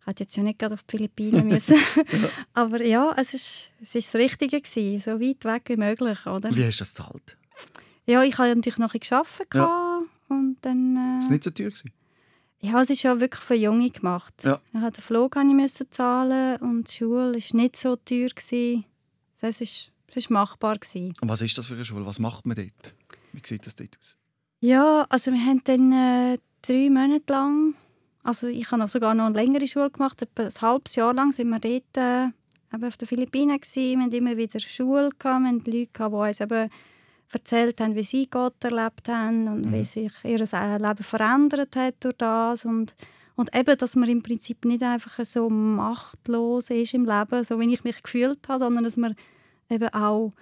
Ich 0.00 0.06
hätte 0.06 0.22
jetzt 0.24 0.36
ja 0.36 0.42
nicht 0.42 0.58
gerade 0.58 0.74
auf 0.74 0.82
die 0.82 0.96
Philippinen 0.98 1.48
müssen. 1.48 1.76
Aber 2.52 2.84
ja, 2.84 3.14
es 3.16 3.32
ist, 3.34 3.70
es 3.80 3.94
ist 3.94 4.12
das 4.14 4.20
Richtige 4.20 4.60
gewesen, 4.60 5.00
so 5.00 5.18
weit 5.20 5.44
weg 5.44 5.62
wie 5.68 5.76
möglich, 5.76 6.26
oder? 6.26 6.54
Wie 6.54 6.64
hast 6.64 6.78
du 6.80 6.84
das 6.84 6.94
gezahlt? 6.94 7.36
Ja, 8.06 8.22
ich 8.22 8.36
habe 8.36 8.54
natürlich 8.54 8.78
noch 8.78 8.92
gearbeitet 8.92 9.54
Ja. 9.54 10.02
und 10.28 10.56
dann... 10.60 10.96
Äh, 10.96 11.18
Ist 11.20 11.30
nicht 11.30 11.44
so 11.44 11.50
teuer 11.50 11.70
gewesen? 11.70 11.90
ja, 12.60 12.80
es 12.82 12.90
ist 12.90 13.02
ja 13.02 13.18
wirklich 13.18 13.42
für 13.42 13.54
Junge 13.54 13.88
gemacht. 13.90 14.34
Ja. 14.44 14.60
Ich 14.68 14.74
musste 14.74 15.00
den 15.00 15.02
Flug 15.04 15.36
habe 15.36 15.48
ich 15.48 15.54
müssen 15.54 15.86
zahlen 15.90 16.56
und 16.60 16.88
die 16.90 16.92
Schule 16.96 17.34
war 17.34 17.56
nicht 17.60 17.76
so 17.76 17.96
teuer. 17.96 18.28
Gewesen. 18.28 18.84
Das 19.44 19.60
ist, 19.60 19.92
das 20.06 20.16
ist 20.16 20.30
machbar. 20.30 20.76
Gewesen. 20.76 21.14
Und 21.20 21.28
was 21.28 21.42
ist 21.42 21.58
das 21.58 21.66
für 21.66 21.74
eine 21.74 21.84
Schule? 21.84 22.06
Was 22.06 22.18
macht 22.18 22.46
man 22.46 22.56
dort? 22.56 22.94
Wie 23.32 23.42
sieht 23.44 23.66
das 23.66 23.76
dort 23.76 23.98
aus? 24.00 24.16
Ja, 24.60 25.04
also 25.10 25.32
wir 25.32 25.40
haben 25.44 25.60
dann 25.64 25.92
äh, 25.92 26.38
drei 26.62 26.88
Monate 26.88 27.30
lang, 27.30 27.74
also 28.22 28.46
ich 28.46 28.70
habe 28.70 28.88
sogar 28.88 29.12
noch 29.14 29.26
eine 29.26 29.34
längere 29.34 29.66
Schule 29.66 29.90
gemacht, 29.90 30.22
etwa 30.22 30.44
ein 30.44 30.60
halbes 30.62 30.96
Jahr 30.96 31.12
lang 31.12 31.30
sind 31.32 31.50
wir 31.50 31.58
dort 31.60 31.96
äh, 31.98 32.24
eben 32.74 32.84
auf 32.86 32.96
den 32.96 33.06
Philippinen 33.06 33.60
gewesen. 33.60 33.98
Wir 33.98 34.04
hatten 34.06 34.14
immer 34.14 34.36
wieder 34.38 34.58
Schule, 34.60 35.10
gehabt. 35.18 35.42
wir 35.42 35.48
hatten 35.48 35.70
Leute, 35.70 35.90
gehabt, 35.92 36.14
die 36.14 36.28
uns 36.28 36.40
eben 36.40 36.70
erzählt 37.30 37.80
haben, 37.82 37.94
wie 37.96 38.02
sie 38.02 38.26
Gott 38.30 38.64
erlebt 38.64 39.08
haben 39.08 39.48
und 39.48 39.66
Mhm. 39.66 39.72
wie 39.74 39.84
sich 39.84 40.12
ihr 40.22 40.38
Leben 40.38 41.04
verändert 41.04 41.76
hat 41.76 41.96
durch 42.00 42.16
das 42.16 42.64
und 42.64 42.94
und 43.36 43.54
eben, 43.54 43.76
dass 43.76 43.96
man 43.96 44.08
im 44.08 44.22
Prinzip 44.22 44.64
nicht 44.64 44.84
einfach 44.84 45.24
so 45.24 45.50
machtlos 45.50 46.70
ist 46.70 46.94
im 46.94 47.04
Leben, 47.04 47.42
so 47.42 47.58
wie 47.58 47.74
ich 47.74 47.82
mich 47.82 48.00
gefühlt 48.02 48.48
habe, 48.48 48.60
sondern 48.60 48.84
dass 48.84 48.96
man 48.96 49.16
eben 49.70 49.88
auch 49.94 50.32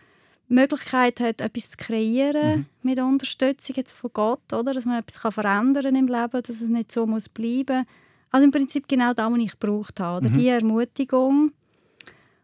die 0.48 0.54
Möglichkeit 0.54 1.20
hat, 1.20 1.40
etwas 1.40 1.70
zu 1.70 1.76
kreieren 1.78 2.58
Mhm. 2.60 2.66
mit 2.82 2.98
Unterstützung 2.98 3.76
jetzt 3.76 3.92
von 3.94 4.10
Gott, 4.12 4.52
oder? 4.52 4.74
dass 4.74 4.84
man 4.84 4.98
etwas 4.98 5.20
kann 5.20 5.32
verändern 5.32 5.94
im 5.96 6.06
Leben, 6.08 6.30
dass 6.42 6.48
es 6.50 6.62
nicht 6.68 6.92
so 6.92 7.06
muss 7.06 7.28
bleiben. 7.28 7.86
Also 8.30 8.44
im 8.44 8.50
Prinzip 8.50 8.88
genau 8.88 9.12
das, 9.14 9.30
was 9.30 9.38
ich 9.38 9.58
gebraucht 9.58 10.00
habe, 10.00 10.18
oder? 10.26 10.28
Mhm. 10.34 10.38
die 10.38 10.48
Ermutigung. 10.48 11.52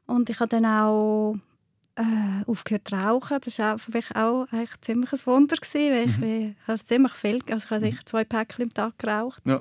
Und 0.06 0.30
ich 0.30 0.40
habe 0.40 0.48
dann 0.48 0.64
auch 0.66 1.36
äh, 1.96 2.44
aufgehört 2.46 2.88
zu 2.88 2.94
rauchen. 2.94 3.38
Das 3.44 3.58
war 3.58 3.74
auch 3.74 3.78
für 3.80 3.90
mich 3.90 4.14
auch 4.14 4.46
eigentlich 4.52 4.80
ziemlich 4.80 5.12
ein 5.12 5.26
Wunder. 5.26 5.56
Gewesen, 5.56 5.90
weil 5.92 6.08
ich, 6.08 6.16
Mhm. 6.18 6.54
ich 6.62 6.68
habe 6.68 6.78
ziemlich 6.78 7.12
viel, 7.12 7.40
also 7.50 7.64
ich 7.64 7.70
habe 7.70 7.80
sicher 7.80 8.06
zwei 8.06 8.24
Päckchen 8.24 8.64
am 8.64 8.74
Tag 8.74 8.98
geraucht. 8.98 9.42
Ja. 9.46 9.60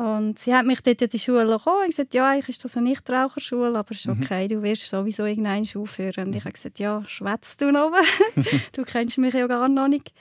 Und 0.00 0.38
sie 0.38 0.54
hat 0.54 0.64
mich 0.64 0.80
dort 0.80 1.02
in 1.02 1.10
die 1.10 1.18
Schule 1.18 1.46
gekommen 1.46 1.82
und 1.82 1.88
gesagt, 1.88 2.14
ja, 2.14 2.30
eigentlich 2.30 2.48
ist 2.48 2.64
das 2.64 2.74
eine 2.74 2.88
Nichtraucherschule, 2.88 3.78
aber 3.78 3.90
es 3.90 3.98
ist 3.98 4.06
Mhm. 4.06 4.22
okay, 4.22 4.48
du 4.48 4.62
wirst 4.62 4.88
sowieso 4.88 5.26
irgendeinen 5.26 5.66
aufhören. 5.76 6.28
Und 6.28 6.34
ich 6.34 6.42
habe 6.42 6.54
gesagt, 6.54 6.78
ja, 6.78 7.04
schwätzt 7.06 7.60
du 7.60 7.70
noch? 7.70 7.92
du 8.72 8.84
kennst 8.84 9.18
mich 9.18 9.34
ja 9.34 9.46
gar 9.46 9.68
noch 9.68 9.88
nicht. 9.88 10.14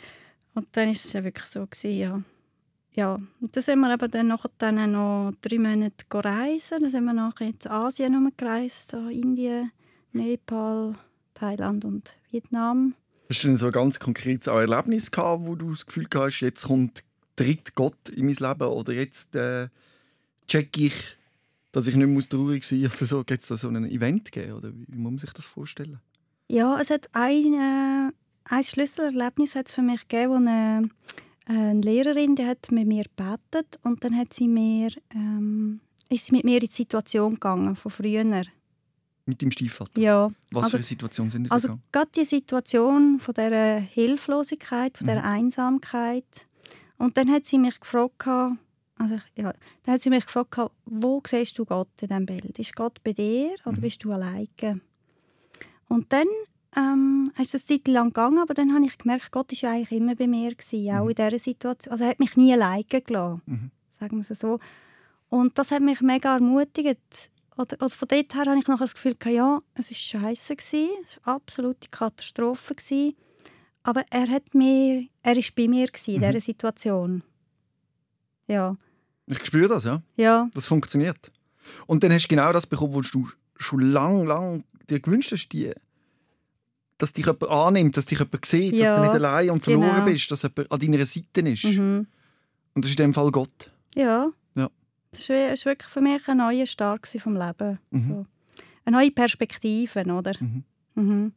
Und 0.53 0.67
dann 0.73 0.87
war 0.87 0.91
es 0.91 1.13
ja 1.13 1.23
wirklich 1.23 1.45
so, 1.45 1.65
gewesen, 1.65 1.97
ja. 1.97 2.21
Ja, 2.91 3.19
und 3.39 3.55
dann 3.55 3.63
sind 3.63 3.79
wir 3.79 3.93
eben 3.93 4.11
dann 4.11 4.27
nachher 4.27 4.51
dann 4.57 4.91
noch 4.91 5.31
drei 5.39 5.57
Monate 5.57 6.03
reisen. 6.13 6.81
Dann 6.81 6.89
sind 6.89 7.05
wir 7.05 7.13
nachher 7.13 7.47
in 7.47 7.71
Asien 7.71 8.15
rumgereist, 8.15 8.91
da 8.91 9.07
Indien, 9.07 9.71
Nepal, 10.11 10.95
Thailand 11.35 11.85
und 11.85 12.17
Vietnam. 12.31 12.95
Hast 13.29 13.45
du 13.45 13.47
denn 13.47 13.55
so 13.55 13.67
ein 13.67 13.71
ganz 13.71 13.97
konkretes 13.97 14.47
Erlebnis 14.47 15.09
gehabt, 15.09 15.45
wo 15.45 15.55
du 15.55 15.69
das 15.69 15.85
Gefühl 15.85 16.07
hast, 16.15 16.41
jetzt 16.41 16.65
kommt 16.65 17.03
tritt 17.39 17.75
Gott 17.75 18.09
in 18.09 18.25
mein 18.25 18.35
Leben 18.35 18.67
oder 18.67 18.93
jetzt 18.93 19.35
äh, 19.35 19.69
check 20.47 20.77
ich, 20.77 20.93
dass 21.71 21.87
ich 21.87 21.95
nicht 21.95 22.07
muss 22.09 22.27
traurig 22.29 22.63
sein 22.63 22.81
muss? 22.81 22.91
Also 23.01 23.05
so, 23.05 23.23
Gibt 23.23 23.41
es 23.41 23.47
da 23.47 23.57
so 23.57 23.67
ein 23.69 23.85
Event 23.85 24.31
gegeben, 24.31 24.53
oder 24.53 24.69
wie, 24.75 24.85
wie 24.87 24.97
muss 24.97 25.11
man 25.11 25.17
sich 25.19 25.31
das 25.33 25.45
vorstellen? 25.45 25.99
Ja, 26.49 26.79
es 26.79 26.89
hat 26.89 27.09
ein, 27.13 27.53
äh, 27.53 28.11
ein 28.45 28.63
Schlüsselerlebnis 28.63 29.55
hat's 29.55 29.73
für 29.73 29.81
mich 29.83 30.07
gegeben, 30.07 30.31
wo 30.31 30.35
eine, 30.37 30.89
eine 31.45 31.81
Lehrerin 31.81 32.35
die 32.35 32.45
hat 32.45 32.71
mit 32.71 32.87
mir 32.87 33.03
gebetet 33.03 33.79
und 33.83 34.03
dann 34.03 34.15
hat 34.17 34.33
sie 34.33 34.47
mir, 34.47 34.89
ähm, 35.13 35.79
ist 36.09 36.25
sie 36.25 36.31
mit 36.35 36.43
mir 36.45 36.55
in 36.61 36.67
die 36.67 36.73
Situation 36.75 37.35
gegangen 37.35 37.75
von 37.75 37.91
früher. 37.91 38.23
Mit 39.25 39.41
dem 39.43 39.51
Stiefvater? 39.51 40.01
Ja, 40.01 40.31
Was 40.51 40.63
also- 40.63 40.69
für 40.71 40.77
eine 40.77 40.83
Situation 40.85 41.29
sind 41.29 41.43
die 41.43 41.51
also 41.51 41.67
gegangen? 41.67 41.83
gerade 41.91 42.09
die 42.15 42.25
Situation 42.25 43.19
von 43.19 43.33
der 43.35 43.79
Hilflosigkeit, 43.79 44.97
von 44.97 45.05
der 45.05 45.19
Mhm. 45.19 45.25
Einsamkeit. 45.25 46.47
Und 46.99 47.17
dann 47.17 47.31
hat 47.31 47.45
sie 47.45 47.57
mich 47.57 47.79
gefragt, 47.79 48.27
also 48.27 49.15
ja, 49.35 49.53
dann 49.83 49.93
hat 49.93 50.01
sie 50.01 50.09
mich 50.11 50.25
gefragt, 50.25 50.57
wo 50.85 51.21
siehst 51.25 51.57
du 51.57 51.65
Gott 51.65 51.89
in 52.01 52.09
diesem 52.09 52.25
Bild? 52.27 52.59
Ist 52.59 52.75
Gott 52.75 53.01
bei 53.03 53.13
dir 53.13 53.55
oder 53.65 53.77
Mhm. 53.77 53.81
bist 53.81 54.03
du 54.03 54.11
alleine? 54.11 54.47
Und 55.87 56.13
dann 56.13 56.27
ähm, 56.75 57.31
ist 57.39 57.55
es 57.55 57.67
eine 57.67 57.79
Zeit 57.79 57.87
lang 57.87 58.07
gegangen, 58.09 58.37
aber 58.39 58.53
dann 58.53 58.73
habe 58.75 58.85
ich 58.85 58.97
gemerkt, 58.97 59.31
Gott 59.31 59.51
war 59.51 59.57
ja 59.71 59.71
eigentlich 59.75 59.99
immer 59.99 60.13
bei 60.15 60.27
mir, 60.27 60.53
gewesen, 60.53 60.91
auch 60.91 61.03
Mhm. 61.05 61.09
in 61.09 61.15
dieser 61.15 61.39
Situation. 61.39 61.91
Also 61.91 62.03
er 62.03 62.09
hat 62.11 62.19
mich 62.19 62.37
nie 62.37 62.53
alleine 62.53 62.83
gelassen, 62.83 63.41
Mhm. 63.47 63.71
sagen 63.99 64.17
wir 64.21 64.29
es 64.31 64.39
so. 64.39 64.59
Und 65.29 65.57
das 65.57 65.71
hat 65.71 65.81
mich 65.81 66.01
mega 66.01 66.33
ermutigt. 66.35 67.31
oder, 67.57 67.75
oder 67.81 67.89
von 67.89 68.07
dort 68.07 68.33
her 68.35 68.45
habe 68.45 68.57
ich 68.59 68.67
nachher 68.67 68.83
das 68.85 68.93
Gefühl, 68.93 69.15
ja, 69.25 69.61
es 69.73 69.89
war 69.91 69.95
scheiße, 70.23 70.55
es 70.57 70.71
war 70.73 70.79
eine 70.79 71.35
absolute 71.35 71.89
Katastrophe. 71.89 72.75
Gewesen, 72.75 73.15
aber 73.89 74.03
er 74.09 74.27
hat 74.29 74.53
mir, 74.53 75.07
er 75.23 75.37
ist 75.37 75.55
bei 75.55 75.67
mir 75.67 75.87
gewesen, 75.87 76.15
in 76.15 76.21
Mhm. 76.21 76.25
dieser 76.27 76.41
Situation. 76.41 77.23
Ja, 78.47 78.75
Ich 79.27 79.45
spüre 79.45 79.67
das, 79.67 79.83
ja. 79.83 80.01
ja, 80.17 80.49
Das 80.53 80.65
funktioniert. 80.67 81.31
Und 81.85 82.03
dann 82.03 82.11
hast 82.11 82.23
du 82.25 82.29
genau 82.29 82.51
das 82.51 82.65
bekommen, 82.65 82.95
was 82.95 83.11
du 83.11 83.27
schon 83.57 83.81
lang, 83.81 84.25
lang 84.25 84.63
dir 84.89 84.99
gewünscht 84.99 85.31
hast, 85.31 85.49
die, 85.49 85.71
dass 86.97 87.13
dich 87.13 87.25
jemand 87.25 87.43
annimmt, 87.49 87.95
dass 87.95 88.07
dich 88.07 88.17
jemand 88.19 88.43
sieht, 88.45 88.73
dass 88.73 88.79
Ja, 88.81 88.95
du 88.97 89.01
nicht 89.03 89.13
allein 89.13 89.51
und 89.51 89.63
verloren 89.63 89.91
genau. 89.91 90.05
bist, 90.05 90.31
dass 90.31 90.41
jemand 90.41 90.71
an 90.71 90.79
deiner 90.79 91.05
Seite 91.05 91.41
ist. 91.41 91.63
mhm. 91.65 92.07
Und 92.73 92.85
das 92.85 92.91
ist 92.91 92.99
in 92.99 93.05
dem 93.07 93.13
Fall 93.13 93.31
Gott. 93.31 93.71
ja. 93.95 94.31
Ja. 94.55 94.69
Das 95.11 95.29
war 95.29 95.51
ist 95.53 95.65
wirklich 95.65 95.89
für 95.89 96.01
mich 96.01 96.27
ein 96.27 96.37
neuer 96.37 96.65
Start 96.65 97.07
vom 97.07 97.35
Leben. 97.37 97.79
Mhm. 97.91 98.07
So. 98.09 98.25
Eine 98.85 98.97
neue 98.97 99.11
Perspektive, 99.11 100.01
oder? 100.05 100.31
Mhm. 100.95 101.33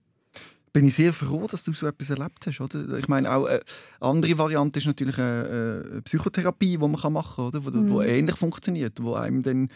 Bin 0.72 0.86
ich 0.86 0.94
sehr 0.94 1.12
froh, 1.12 1.46
dass 1.48 1.64
du 1.64 1.72
so 1.74 1.86
etwas 1.86 2.08
erlebt 2.10 2.46
hast. 2.46 2.60
Oder? 2.60 2.96
Ich 2.96 3.06
meine, 3.08 3.30
auch 3.30 3.46
äh, 3.46 3.60
eine 4.00 4.10
andere 4.10 4.38
Variante 4.38 4.78
ist 4.78 4.86
natürlich 4.86 5.18
eine, 5.18 5.84
eine 5.92 6.02
Psychotherapie, 6.02 6.78
die 6.78 6.78
man 6.78 6.96
kann 6.96 7.12
machen 7.12 7.36
kann, 7.36 7.44
oder? 7.46 7.64
Wo, 7.64 7.70
Mhm. 7.70 7.90
wo 7.90 8.00
ähnlich 8.00 8.36
funktioniert, 8.36 9.02
wo 9.02 9.14
einem 9.14 9.42
dann 9.42 9.68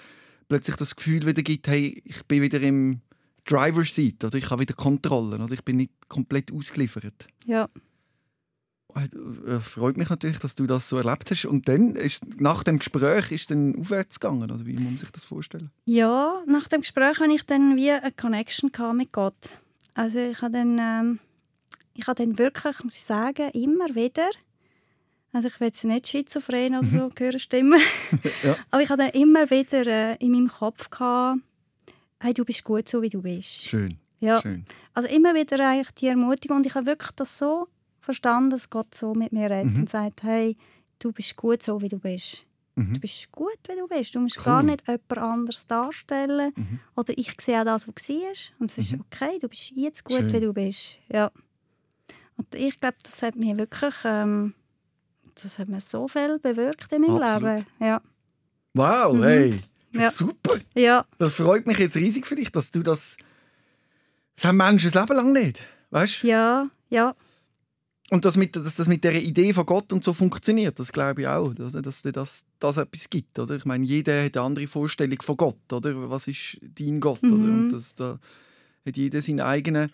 plötzlich 0.49 0.77
das 0.77 0.97
Gefühl 0.97 1.27
wieder 1.27 1.43
gibt, 1.43 1.69
hey, 1.69 2.01
ich 2.05 2.25
bin 2.25 2.41
wieder 2.41 2.61
im 2.61 3.01
Driver's 3.45 3.95
Seat, 3.95 4.25
oder 4.25 4.39
ich 4.39 4.49
habe 4.51 4.63
wieder 4.63 4.75
Kontrolle, 4.75 5.37
oder 5.39 5.53
ich 5.53 5.63
bin 5.65 5.77
nicht 5.77 5.93
komplett 6.09 6.51
ausgeliefert. 6.53 7.27
Ja. 7.45 7.69
Äh, 8.95 9.61
freut 9.61 9.99
mich 9.99 10.09
natürlich, 10.09 10.39
dass 10.39 10.55
du 10.55 10.67
das 10.67 10.89
so 10.89 10.97
erlebt 10.97 11.31
hast. 11.31 11.45
Und 11.45 11.69
dann 11.69 11.95
ist 11.97 12.41
nach 12.41 12.63
dem 12.63 12.79
Gespräch 12.79 13.31
ist 13.33 13.51
dann 13.51 13.77
aufwärts 13.77 14.19
gegangen, 14.19 14.51
oder 14.51 14.65
wie 14.65 14.73
muss 14.73 14.83
man 14.83 14.99
sich 14.99 15.11
das 15.11 15.25
vorstellen? 15.25 15.71
Ja, 15.85 16.43
nach 16.47 16.69
dem 16.69 16.81
Gespräch 16.81 17.19
hatte 17.21 17.33
ich 17.35 17.45
dann 17.45 17.77
wie 17.77 17.91
eine 17.91 18.13
Connection 18.13 18.71
mit 18.97 19.13
Gott. 19.13 19.61
Also 19.97 20.19
ich 20.19 20.43
habe 20.43 20.53
dann, 20.53 20.79
ähm, 20.79 21.19
ich 21.95 22.07
habe 22.07 22.23
dann 22.23 22.39
wirklich, 22.39 22.85
muss 22.85 22.97
ich 22.97 23.05
sagen, 23.05 23.49
immer 23.53 23.95
wieder, 23.95 24.29
also 25.33 25.49
ich 25.49 25.59
will 25.59 25.69
jetzt 25.69 25.85
nicht 25.85 26.07
schizophren 26.09 26.77
oder 26.77 26.87
so 26.87 27.11
hören 27.19 27.39
stimmen, 27.41 27.81
Ja. 28.45 28.57
aber 28.71 28.83
ich 28.83 28.91
habe 28.91 29.03
dann 29.03 29.11
immer 29.13 29.51
wieder 29.51 29.87
äh, 29.87 30.17
in 30.17 30.33
meinem 30.33 30.49
Kopf 30.49 30.91
gehabt, 30.91 31.39
hey, 32.21 32.35
du 32.35 32.45
bist 32.45 32.63
gut 32.65 32.89
so, 32.89 33.01
wie 33.01 33.09
du 33.09 33.23
bist. 33.23 33.65
Schön, 33.65 33.99
Ja, 34.21 34.41
schön. 34.43 34.65
also 34.93 35.09
immer 35.09 35.35
wieder 35.35 35.67
eigentlich 35.67 35.91
die 35.93 36.09
Ermutigung 36.09 36.59
und 36.59 36.67
ich 36.67 36.75
habe 36.75 36.87
wirklich 36.87 37.13
das 37.13 37.39
so 37.39 37.67
verstanden, 38.01 38.51
dass 38.51 38.69
Gott 38.71 38.95
so 38.95 39.15
mit 39.15 39.33
mir 39.33 39.51
redet 39.51 39.73
Mhm. 39.73 39.81
und 39.81 39.89
sagt, 39.89 40.23
hey, 40.23 40.57
du 40.99 41.11
bist 41.13 41.37
gut 41.37 41.63
so, 41.63 41.81
wie 41.81 41.89
du 41.89 41.99
bist. 41.99 42.45
Mhm. 42.77 42.95
Du 42.95 43.01
bist 43.01 43.33
gut, 43.33 43.57
wie 43.69 43.75
du 43.79 43.89
bist. 43.89 44.15
Du 44.15 44.21
musst 44.21 44.37
Cool. 44.39 44.45
gar 44.45 44.63
nicht 44.63 44.87
jemand 44.87 45.19
anders 45.19 45.67
darstellen. 45.67 46.53
Mhm. 46.55 46.81
Oder 46.95 47.17
ich 47.17 47.33
sehe 47.41 47.59
auch 47.61 47.65
das, 47.65 47.89
was 47.89 47.95
du 47.95 48.03
siehst. 48.03 48.53
Und 48.59 48.71
es 48.71 48.79
ist 48.79 48.93
Mhm. 48.93 49.05
okay, 49.11 49.39
du 49.41 49.49
bist 49.49 49.73
jetzt 49.75 50.05
gut, 50.05 50.17
Schön. 50.19 50.33
wie 50.33 50.41
du 50.41 50.53
bist. 50.53 51.01
Ja. 51.09 51.31
Und 52.37 52.55
ich 52.55 52.79
glaube, 52.79 52.97
das 53.03 53.23
hat 53.23 53.35
mir 53.37 53.57
wirklich 53.57 53.95
ähm, 54.05 54.55
das 55.43 55.59
hat 55.59 55.69
mir 55.69 55.81
so 55.81 56.07
viel 56.09 56.39
bewirkt 56.39 56.93
in 56.93 57.03
meinem 57.03 57.23
Absolut. 57.23 57.59
Leben. 57.59 57.67
Ja. 57.81 58.01
Wow, 58.75 59.15
Mhm. 59.15 59.23
hey, 59.23 59.61
das 59.93 60.03
Ja. 60.03 60.09
ist 60.09 60.17
super. 60.19 60.57
ja, 60.75 61.05
Das 61.19 61.35
freut 61.35 61.67
mich 61.67 61.79
jetzt 61.79 61.97
riesig 61.97 62.27
für 62.27 62.35
dich, 62.37 62.53
dass 62.53 62.71
du 62.71 62.83
das. 62.83 63.17
Das 64.35 64.45
haben 64.45 64.59
Menschen 64.59 64.91
das 64.91 65.01
Leben 65.01 65.17
lang 65.17 65.33
nicht. 65.33 65.63
Weißt 65.91 66.23
ja, 66.25 66.69
ja, 66.91 67.15
Und 68.11 68.25
dass, 68.25 68.37
mit, 68.37 68.55
dass 68.55 68.77
das 68.77 68.87
mit 68.87 69.03
der 69.03 69.21
Idee 69.21 69.53
von 69.53 69.67
Gott 69.67 69.93
und 69.93 70.05
so 70.05 70.13
funktioniert, 70.13 70.79
das 70.79 70.93
glaube 70.93 71.23
ich 71.23 71.27
auch. 71.27 71.53
Dass, 71.55 71.73
dass 71.73 72.03
dir 72.03 72.13
das, 72.13 72.45
das 72.61 72.77
etwas 72.77 73.11
gibt. 73.11 73.39
Oder? 73.39 73.57
Ich 73.57 73.65
meine, 73.65 73.85
jeder 73.85 74.25
hat 74.25 74.37
eine 74.37 74.47
andere 74.47 74.67
Vorstellung 74.69 75.21
von 75.23 75.37
Gott. 75.37 75.73
Oder? 75.73 76.09
Was 76.09 76.29
ist 76.29 76.59
dein 76.63 77.01
Gott? 77.01 77.23
Oder? 77.25 77.35
Mhm. 77.35 77.59
Und 77.65 77.73
das, 77.73 77.95
da 77.97 78.21
hat 78.87 78.97
jeder 78.97 79.21
sein, 79.21 79.41
eigene, 79.41 79.91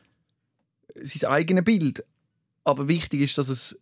sein 1.02 1.30
eigenes 1.30 1.64
Bild. 1.64 2.04
Aber 2.64 2.86
wichtig 2.86 3.22
ist, 3.22 3.38
dass 3.38 3.48
es 3.48 3.78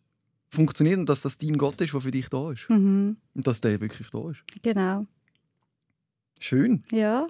funktioniert 0.49 0.99
und 0.99 1.09
dass 1.09 1.23
das 1.23 1.37
dein 1.37 1.59
Gott 1.59 1.81
ist, 1.81 1.93
der 1.93 2.01
für 2.01 2.11
dich 2.13 2.29
da 2.29 2.53
ist. 2.53 2.69
mhm. 2.71 3.17
Und 3.35 3.47
dass 3.47 3.61
der 3.61 3.81
wirklich 3.81 4.11
da 4.11 4.31
ist. 4.31 4.45
genau. 4.63 5.07
Schön. 6.39 6.83
Ja, 6.91 7.27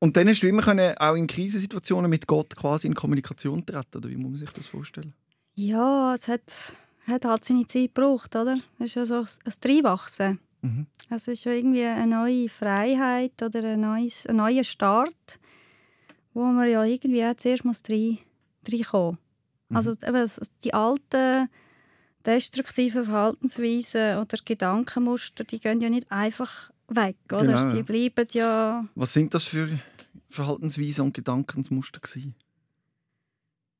Und 0.00 0.16
dann 0.16 0.28
hast 0.28 0.42
du 0.42 0.48
immer 0.48 0.62
können, 0.62 0.96
auch 0.98 1.14
in 1.14 1.26
Krisensituationen 1.26 2.10
mit 2.10 2.26
Gott 2.26 2.56
quasi 2.56 2.86
in 2.86 2.94
Kommunikation 2.94 3.64
treten. 3.64 3.98
Oder 3.98 4.08
wie 4.10 4.16
muss 4.16 4.30
man 4.32 4.36
sich 4.36 4.50
das 4.50 4.66
vorstellen? 4.66 5.14
Ja 5.54 6.14
es 6.14 6.28
hat, 6.28 6.76
hat 7.06 7.24
halt 7.24 7.44
seine 7.44 7.66
Zeit 7.66 7.94
gebraucht, 7.94 8.34
oder? 8.36 8.58
Es 8.78 8.86
ist 8.86 8.94
ja 8.94 9.06
so 9.06 9.16
ein 9.16 9.54
Dreinwachsen. 9.60 10.38
Mhm. 10.62 10.86
Es 11.10 11.28
ist 11.28 11.44
ja 11.44 11.52
irgendwie 11.52 11.84
eine 11.84 12.16
neue 12.16 12.48
Freiheit 12.48 13.42
oder 13.42 13.62
ein, 13.64 13.80
neues, 13.80 14.26
ein 14.26 14.36
neuer 14.36 14.64
Start, 14.64 15.38
wo 16.32 16.44
man 16.44 16.68
ja 16.68 16.82
irgendwie 16.84 17.24
auch 17.24 17.34
zuerst 17.34 17.64
muss 17.64 17.82
rein, 17.88 18.18
reinkommen 18.70 19.18
Mhm. 19.68 19.76
Also 19.76 19.92
eben, 19.92 20.30
die 20.62 20.74
alten 20.74 21.48
destruktiven 22.24 23.04
Verhaltensweisen 23.04 24.18
oder 24.18 24.38
Gedankenmuster, 24.44 25.44
die 25.44 25.58
gehen 25.58 25.80
ja 25.80 25.90
nicht 25.90 26.10
einfach 26.10 26.70
weg, 26.88 27.16
oder? 27.32 27.68
Genau. 27.68 27.74
Die 27.74 27.82
bleiben 27.82 28.28
ja... 28.32 28.86
Was 28.94 29.12
sind 29.12 29.34
das 29.34 29.44
für 29.44 29.68
Verhaltensweisen 30.30 31.04
und 31.04 31.14
Gedankensmuster 31.14 32.00
gewesen? 32.00 32.34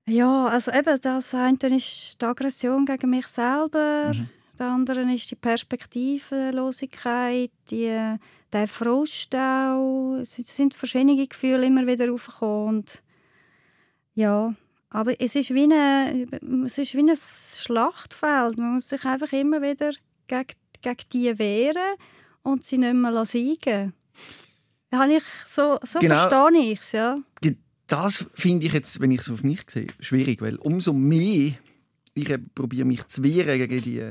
Ja, 0.07 0.47
also 0.49 0.71
eben, 0.71 1.01
das 1.01 1.35
eine 1.35 1.57
ist 1.77 2.21
die 2.21 2.27
Aggression 2.27 2.85
gegen 2.85 3.09
mich 3.11 3.27
selber, 3.27 4.13
Mhm. 4.15 4.29
der 4.59 4.67
andere 4.67 5.15
ist 5.15 5.31
die 5.31 5.37
Perspektivenlosigkeit, 5.37 7.51
die, 7.71 8.17
der 8.53 8.69
Frust 8.69 9.35
auch. 9.35 10.19
Es 10.21 10.35
sind 10.37 10.75
verschiedene 10.75 11.27
Gefühle 11.27 11.65
immer 11.67 11.87
wieder 11.87 12.13
aufgekommen. 12.13 12.69
Und 12.79 13.03
ja, 14.15 14.55
aber 14.91 15.19
es 15.21 15.35
ist, 15.35 15.53
wie 15.55 15.65
eine, 15.65 16.27
es 16.67 16.77
ist 16.79 16.95
wie 16.95 17.01
ein 17.03 17.17
Schlachtfeld. 17.17 18.59
Man 18.59 18.75
muss 18.75 18.89
sich 18.91 19.05
einfach 19.07 19.33
immer 19.33 19.63
wieder 19.63 19.93
gegen, 20.27 20.53
gegen 20.83 21.03
die 21.13 21.39
wehren 21.39 21.97
und 22.43 22.63
sie 22.63 22.77
nicht 22.79 22.93
mehr 22.95 23.25
siegen 23.25 23.95
lassen. 24.91 25.11
ich 25.11 25.25
so, 25.47 25.79
so 25.83 25.99
Genau. 25.99 26.29
verstehe 26.29 26.73
ich 26.73 26.81
es, 26.81 26.93
ja. 26.93 27.19
Das 27.87 28.27
finde 28.35 28.67
ich 28.67 28.73
jetzt, 28.73 29.01
wenn 29.01 29.11
ich 29.11 29.21
es 29.21 29.31
auf 29.31 29.43
mich 29.45 29.63
sehe, 29.69 29.89
schwierig, 30.01 30.41
weil 30.41 30.57
umso 30.57 30.93
mehr 30.93 31.53
ich 32.15 32.31
eben 32.31 32.51
probiere 32.55 32.87
mich 32.87 33.07
zu 33.07 33.23
wehren 33.23 33.59
gegen 33.59 33.83
die 33.83 34.11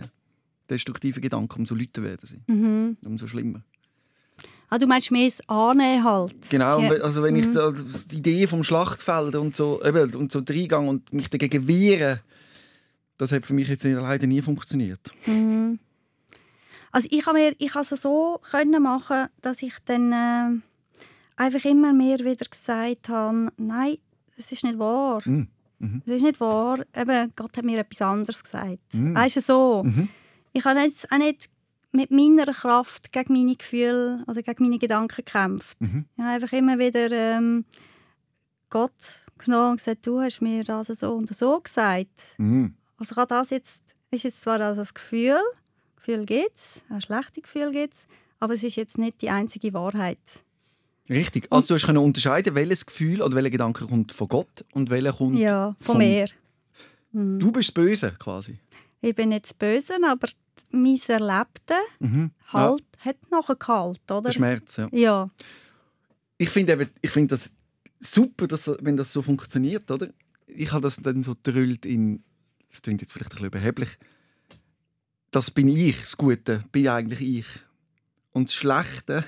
destruktiven 0.69 1.21
Gedanken, 1.21 1.59
umso 1.59 1.75
lauter 1.75 2.03
werden 2.03 2.25
sie, 2.27 2.39
Mhm. 2.47 2.97
umso 3.03 3.27
schlimmer. 3.27 3.61
Ah, 4.69 4.77
du 4.79 4.87
meinst 4.87 5.11
mehr 5.11 5.25
das 5.27 5.47
Annehmen 5.49 6.03
halt. 6.03 6.49
Genau, 6.49 6.79
Die- 6.79 7.01
also 7.01 7.21
wenn 7.23 7.35
ich 7.35 7.47
Mhm. 7.47 7.53
da, 7.53 7.71
die 7.71 8.17
Idee 8.17 8.47
vom 8.47 8.63
Schlachtfeld 8.63 9.35
und 9.35 9.55
so, 9.55 9.83
eben, 9.83 10.13
und 10.15 10.31
so 10.31 10.39
reingehe 10.39 10.79
und 10.79 11.13
mich 11.13 11.29
dagegen 11.29 11.67
wehre, 11.67 12.21
das 13.17 13.31
hat 13.31 13.45
für 13.45 13.53
mich 13.53 13.67
jetzt 13.67 13.83
leider 13.83 14.25
nie 14.27 14.41
funktioniert. 14.41 15.11
Mhm. 15.27 15.79
Also 16.91 17.07
ich 17.11 17.25
habe 17.25 17.37
mir, 17.39 17.55
ich 17.59 17.73
habe 17.75 17.85
es 17.89 18.01
so 18.01 18.39
können 18.51 18.81
machen, 18.83 19.27
dass 19.41 19.61
ich 19.63 19.73
dann 19.85 20.11
äh, 20.11 20.61
einfach 21.35 21.65
immer 21.65 21.93
mehr 21.93 22.19
wieder 22.19 22.45
gesagt 22.45 23.09
habe, 23.09 23.51
nein, 23.57 23.97
es 24.37 24.51
ist 24.51 24.63
nicht 24.63 24.79
wahr. 24.79 25.21
Mhm. 25.25 25.47
Mhm. 25.79 26.01
Es 26.05 26.11
ist 26.13 26.23
nicht 26.23 26.39
wahr. 26.39 26.79
Eben, 26.95 27.33
Gott 27.35 27.57
hat 27.57 27.65
mir 27.65 27.79
etwas 27.79 28.01
anderes 28.01 28.43
gesagt. 28.43 28.93
Mhm. 28.93 29.15
Weißt 29.15 29.35
du 29.37 29.41
so? 29.41 29.83
Mhm. 29.83 30.09
Ich 30.53 30.65
habe 30.65 30.79
jetzt 30.79 31.11
auch 31.11 31.17
nicht 31.17 31.49
mit 31.91 32.09
meiner 32.11 32.51
Kraft 32.51 33.11
gegen 33.11 33.33
meine 33.33 33.55
Gefühle 33.55 34.23
oder 34.27 34.41
gegen 34.41 34.63
meine 34.63 34.79
Gedanken 34.79 35.23
gekämpft. 35.23 35.79
Mhm. 35.79 36.05
Ich 36.15 36.23
habe 36.23 36.33
einfach 36.33 36.53
immer 36.53 36.79
wieder 36.79 37.11
ähm, 37.11 37.65
Gott 38.69 39.25
genommen 39.37 39.71
und 39.71 39.77
gesagt, 39.77 40.05
du 40.07 40.19
hast 40.19 40.41
mir 40.41 40.63
das 40.63 40.87
so 40.87 41.13
und 41.13 41.33
so 41.33 41.59
gesagt. 41.59 42.35
Mhm. 42.37 42.75
Also 42.97 43.15
kann 43.15 43.27
das 43.27 43.49
jetzt, 43.51 43.95
ist 44.11 44.23
jetzt 44.23 44.41
zwar 44.41 44.59
also 44.59 44.81
das 44.81 44.93
Gefühl, 44.93 45.41
Gefühl 45.97 46.25
gibt 46.25 46.55
es, 46.55 46.83
ein 46.89 47.01
schlechtes 47.01 47.43
Gefühl 47.43 47.71
gibt 47.71 47.93
es, 47.93 48.07
aber 48.39 48.53
es 48.53 48.63
ist 48.63 48.75
jetzt 48.75 48.97
nicht 48.97 49.21
die 49.21 49.29
einzige 49.29 49.73
Wahrheit. 49.73 50.43
Richtig. 51.09 51.47
Also 51.49 51.67
du 51.67 51.73
hast 51.75 51.85
können 51.85 51.97
unterscheiden, 51.97 52.55
welches 52.55 52.85
Gefühl 52.85 53.21
oder 53.21 53.35
welcher 53.35 53.49
Gedanke 53.49 53.85
kommt 53.85 54.11
von 54.11 54.27
Gott 54.27 54.65
und 54.73 54.89
welcher 54.89 55.13
kommt 55.13 55.37
Ja, 55.37 55.75
von 55.81 55.97
mir. 55.97 56.27
Mhm. 57.11 57.39
Du 57.39 57.51
bist 57.51 57.73
Böse 57.73 58.13
quasi. 58.17 58.57
Ich 59.01 59.13
bin 59.15 59.29
nicht 59.29 59.57
Böse, 59.59 59.95
aber 60.05 60.27
mein 60.71 60.99
Erlebte 61.07 61.73
Mhm. 61.99 62.31
halt, 62.47 62.83
hat 62.99 63.17
nachher 63.31 63.55
gehalten, 63.55 63.99
Ja, 64.09 64.17
oder? 64.17 64.29
der 64.29 64.31
Schmerz, 64.33 64.77
ja. 64.77 64.87
Ja. 64.93 65.29
Ich 66.37 66.49
finde 66.49 66.73
finde 67.11 67.29
das 67.29 67.51
super, 67.99 68.47
dass, 68.47 68.71
wenn 68.81 68.95
das 68.97 69.11
so 69.11 69.21
funktioniert, 69.21 69.89
oder? 69.91 70.07
Ich 70.47 70.71
habe 70.71 70.81
das 70.81 70.97
dann 70.97 71.21
so 71.21 71.35
drüllt 71.41 71.85
in, 71.85 72.23
das 72.69 72.81
klingt 72.81 73.01
jetzt 73.01 73.11
vielleicht 73.13 73.31
ein 73.31 73.35
bisschen 73.35 73.47
überheblich, 73.47 73.89
das 75.31 75.51
bin 75.51 75.67
ich, 75.67 75.99
das 75.99 76.15
Gute, 76.17 76.63
bin 76.71 76.87
eigentlich 76.87 77.21
ich. 77.21 77.45
Und 78.31 78.47
das 78.49 78.53
Schlechte 78.55 79.25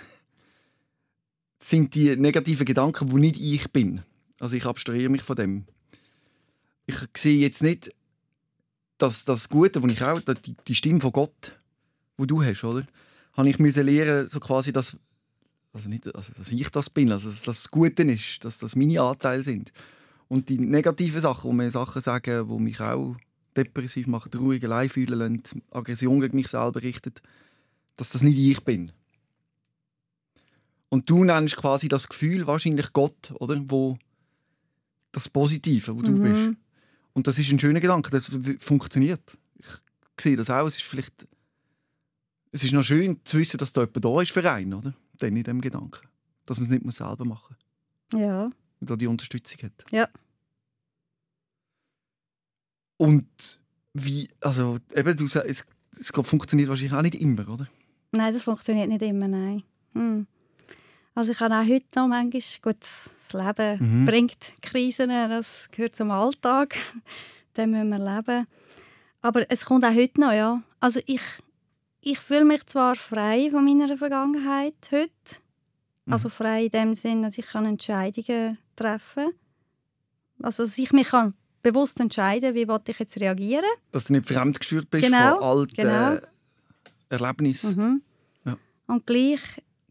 sind 1.60 1.96
die 1.96 2.16
negativen 2.16 2.66
Gedanken, 2.66 3.12
wo 3.12 3.18
nicht 3.18 3.40
ich 3.40 3.72
bin. 3.72 4.02
Also 4.40 4.56
ich 4.56 4.66
abstrahiere 4.66 5.10
mich 5.10 5.24
von 5.24 5.36
dem. 5.36 5.66
Ich 6.86 6.98
sehe 7.16 7.40
jetzt 7.40 7.64
nicht, 7.64 7.92
dass 8.98 9.26
das 9.26 9.50
Gute, 9.50 9.82
wo 9.82 9.88
ich 9.88 10.04
auch, 10.04 10.20
die, 10.20 10.56
die 10.68 10.76
Stimme 10.76 11.02
von 11.02 11.12
Gott, 11.12 11.60
wo 12.18 12.26
du 12.26 12.44
hast, 12.44 12.64
oder? 12.64 12.86
Habe 13.34 13.50
ich 13.50 13.60
müssen 13.60 13.86
lernen, 13.86 14.28
so 14.28 14.40
quasi 14.40 14.72
das 14.72 14.98
Also 15.74 15.90
nicht, 15.90 16.14
also 16.16 16.32
dass 16.34 16.52
ich 16.52 16.70
das 16.70 16.90
bin, 16.90 17.12
also 17.12 17.30
dass 17.30 17.44
das 17.44 17.70
Gute 17.70 18.04
ist, 18.04 18.46
dass 18.46 18.60
das 18.60 18.76
meine 18.76 19.02
Anteile 19.02 19.44
sind. 19.44 19.74
Und 20.28 20.50
die 20.50 20.58
negativen 20.58 21.20
Sachen, 21.20 21.50
wo 21.50 21.54
mir 21.54 21.70
Sachen 21.70 22.02
sagen, 22.02 22.48
die 22.48 22.60
mich 22.60 22.80
auch 22.80 23.16
depressiv 23.56 24.08
machen, 24.08 24.32
traurig, 24.32 24.64
allein 24.64 24.90
fühlen 24.90 25.20
lassen, 25.20 25.62
Aggression 25.72 26.20
gegen 26.20 26.38
mich 26.38 26.48
selber 26.48 26.82
richtet, 26.82 27.22
dass 27.98 28.12
das 28.12 28.24
nicht 28.24 28.38
ich 28.38 28.64
bin. 28.64 28.92
Und 30.96 31.10
du 31.10 31.26
nennst 31.26 31.58
quasi 31.58 31.90
das 31.90 32.08
Gefühl 32.08 32.48
wahrscheinlich 32.48 32.94
Gott, 32.94 33.34
oder? 33.40 33.62
Wo 33.68 33.98
das 35.12 35.28
Positive, 35.28 35.94
wo 35.94 36.02
du 36.02 36.12
Mhm. 36.14 36.22
bist. 36.24 36.58
Und 37.12 37.28
das 37.28 37.38
ist 37.38 37.52
ein 37.52 37.60
schöner 37.60 37.82
Gedanke, 37.82 38.12
das 38.12 38.32
funktioniert. 38.60 39.38
Ich 39.60 39.68
sehe 40.24 40.38
das 40.38 40.50
auch. 40.50 40.66
Es 40.68 40.78
ist 40.78 40.84
vielleicht 40.86 41.28
es 42.54 42.64
ist 42.64 42.72
noch 42.72 42.84
schön 42.84 43.20
zu 43.26 43.38
wissen, 43.38 43.58
dass 43.58 43.74
da 43.74 43.82
jemand 43.82 44.06
da 44.06 44.22
ist 44.22 44.32
für 44.32 44.50
einen, 44.50 44.74
oder? 44.74 44.94
Dann 45.18 45.36
in 45.36 45.44
dem 45.44 45.60
Gedanken. 45.60 46.08
Dass 46.46 46.62
man 46.62 46.70
es 46.70 46.82
nicht 46.82 46.96
selber 46.96 47.26
machen 47.26 47.58
muss, 48.14 48.22
Ja. 48.22 48.46
und 48.80 48.90
da 48.90 48.96
die 48.96 49.08
Unterstützung 49.08 49.64
hat. 49.64 49.84
Ja. 49.92 50.08
Und 52.96 53.28
wie, 53.94 54.30
also 54.40 54.78
eben, 54.96 55.18
du 55.18 55.28
sagst, 55.28 55.50
es, 55.50 55.66
es 56.00 56.12
funktioniert 56.26 56.70
wahrscheinlich 56.70 56.94
auch 56.98 57.02
nicht 57.02 57.16
immer, 57.16 57.50
oder? 57.50 57.68
Nein, 58.14 58.34
das 58.34 58.46
funktioniert 58.46 58.88
nicht 58.88 59.02
immer, 59.02 59.28
nein. 59.28 59.64
Hm. 59.94 60.26
Also 61.16 61.32
ich 61.32 61.40
habe 61.40 61.56
auch 61.56 61.66
heute 61.66 61.86
noch 61.96 62.08
manchmal, 62.08 62.42
gut, 62.62 62.78
das 62.82 63.10
Leben 63.34 64.02
Mhm. 64.02 64.06
bringt 64.06 64.52
Krisen, 64.62 65.10
das 65.10 65.70
gehört 65.72 65.96
zum 65.96 66.12
Alltag, 66.12 66.76
den 67.58 67.72
müssen 67.72 67.90
wir 67.90 68.00
leben. 68.16 68.48
Aber 69.22 69.50
es 69.50 69.66
kommt 69.66 69.86
auch 69.86 69.94
heute 69.96 70.20
noch, 70.22 70.34
ja. 70.34 70.62
Also 70.82 71.00
ich, 71.06 71.22
ich 72.02 72.20
fühle 72.20 72.46
mich 72.46 72.66
zwar 72.68 72.96
frei 72.96 73.48
von 73.50 73.64
meiner 73.66 73.98
Vergangenheit 73.98 74.76
heute, 74.92 75.10
also 76.08 76.30
frei 76.30 76.66
in 76.66 76.70
dem 76.72 76.94
Sinn, 76.96 77.24
dass 77.24 77.38
ich 77.40 77.48
kann 77.48 77.66
Entscheidungen 77.66 78.60
treffen 78.76 79.24
kann. 79.26 80.46
Also 80.46 80.64
dass 80.64 80.78
ich 80.78 80.92
mich 80.92 81.08
kann 81.08 81.34
bewusst 81.64 82.00
entscheiden 82.00 82.54
wie 82.54 82.68
will 82.68 82.80
ich 82.88 83.00
jetzt 83.00 83.20
reagieren. 83.20 83.66
Dass 83.92 84.04
du 84.06 84.14
nicht 84.14 84.28
fremdgesteuert 84.28 84.92
bist 84.92 85.06
Genau, 85.06 85.36
von 85.38 85.44
alten 85.44 85.74
genau. 85.74 86.18
Erlebnissen. 87.10 87.76
Mhm. 87.76 88.02
Ja. 88.46 88.58
Und 88.86 89.08
gleich 89.08 89.40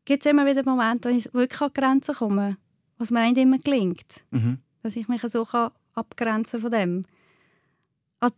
gibt 0.05 0.25
es 0.25 0.31
immer 0.31 0.47
wieder 0.47 0.63
Momente, 0.65 1.11
wo 1.11 1.15
ich 1.17 1.33
wirklich 1.33 1.61
an 1.61 1.71
Grenzen 1.75 2.15
komme, 2.15 2.57
was 2.99 3.11
mir 3.11 3.23
nicht 3.23 3.39
immer 3.39 3.59
gelingt, 3.59 4.25
Mhm. 4.31 4.59
dass 4.83 4.97
ich 4.97 5.09
mich 5.09 5.23
so 5.23 5.45
kann 5.45 5.71
abgrenzen 5.95 6.61
von 6.61 6.71
dem. 6.71 7.05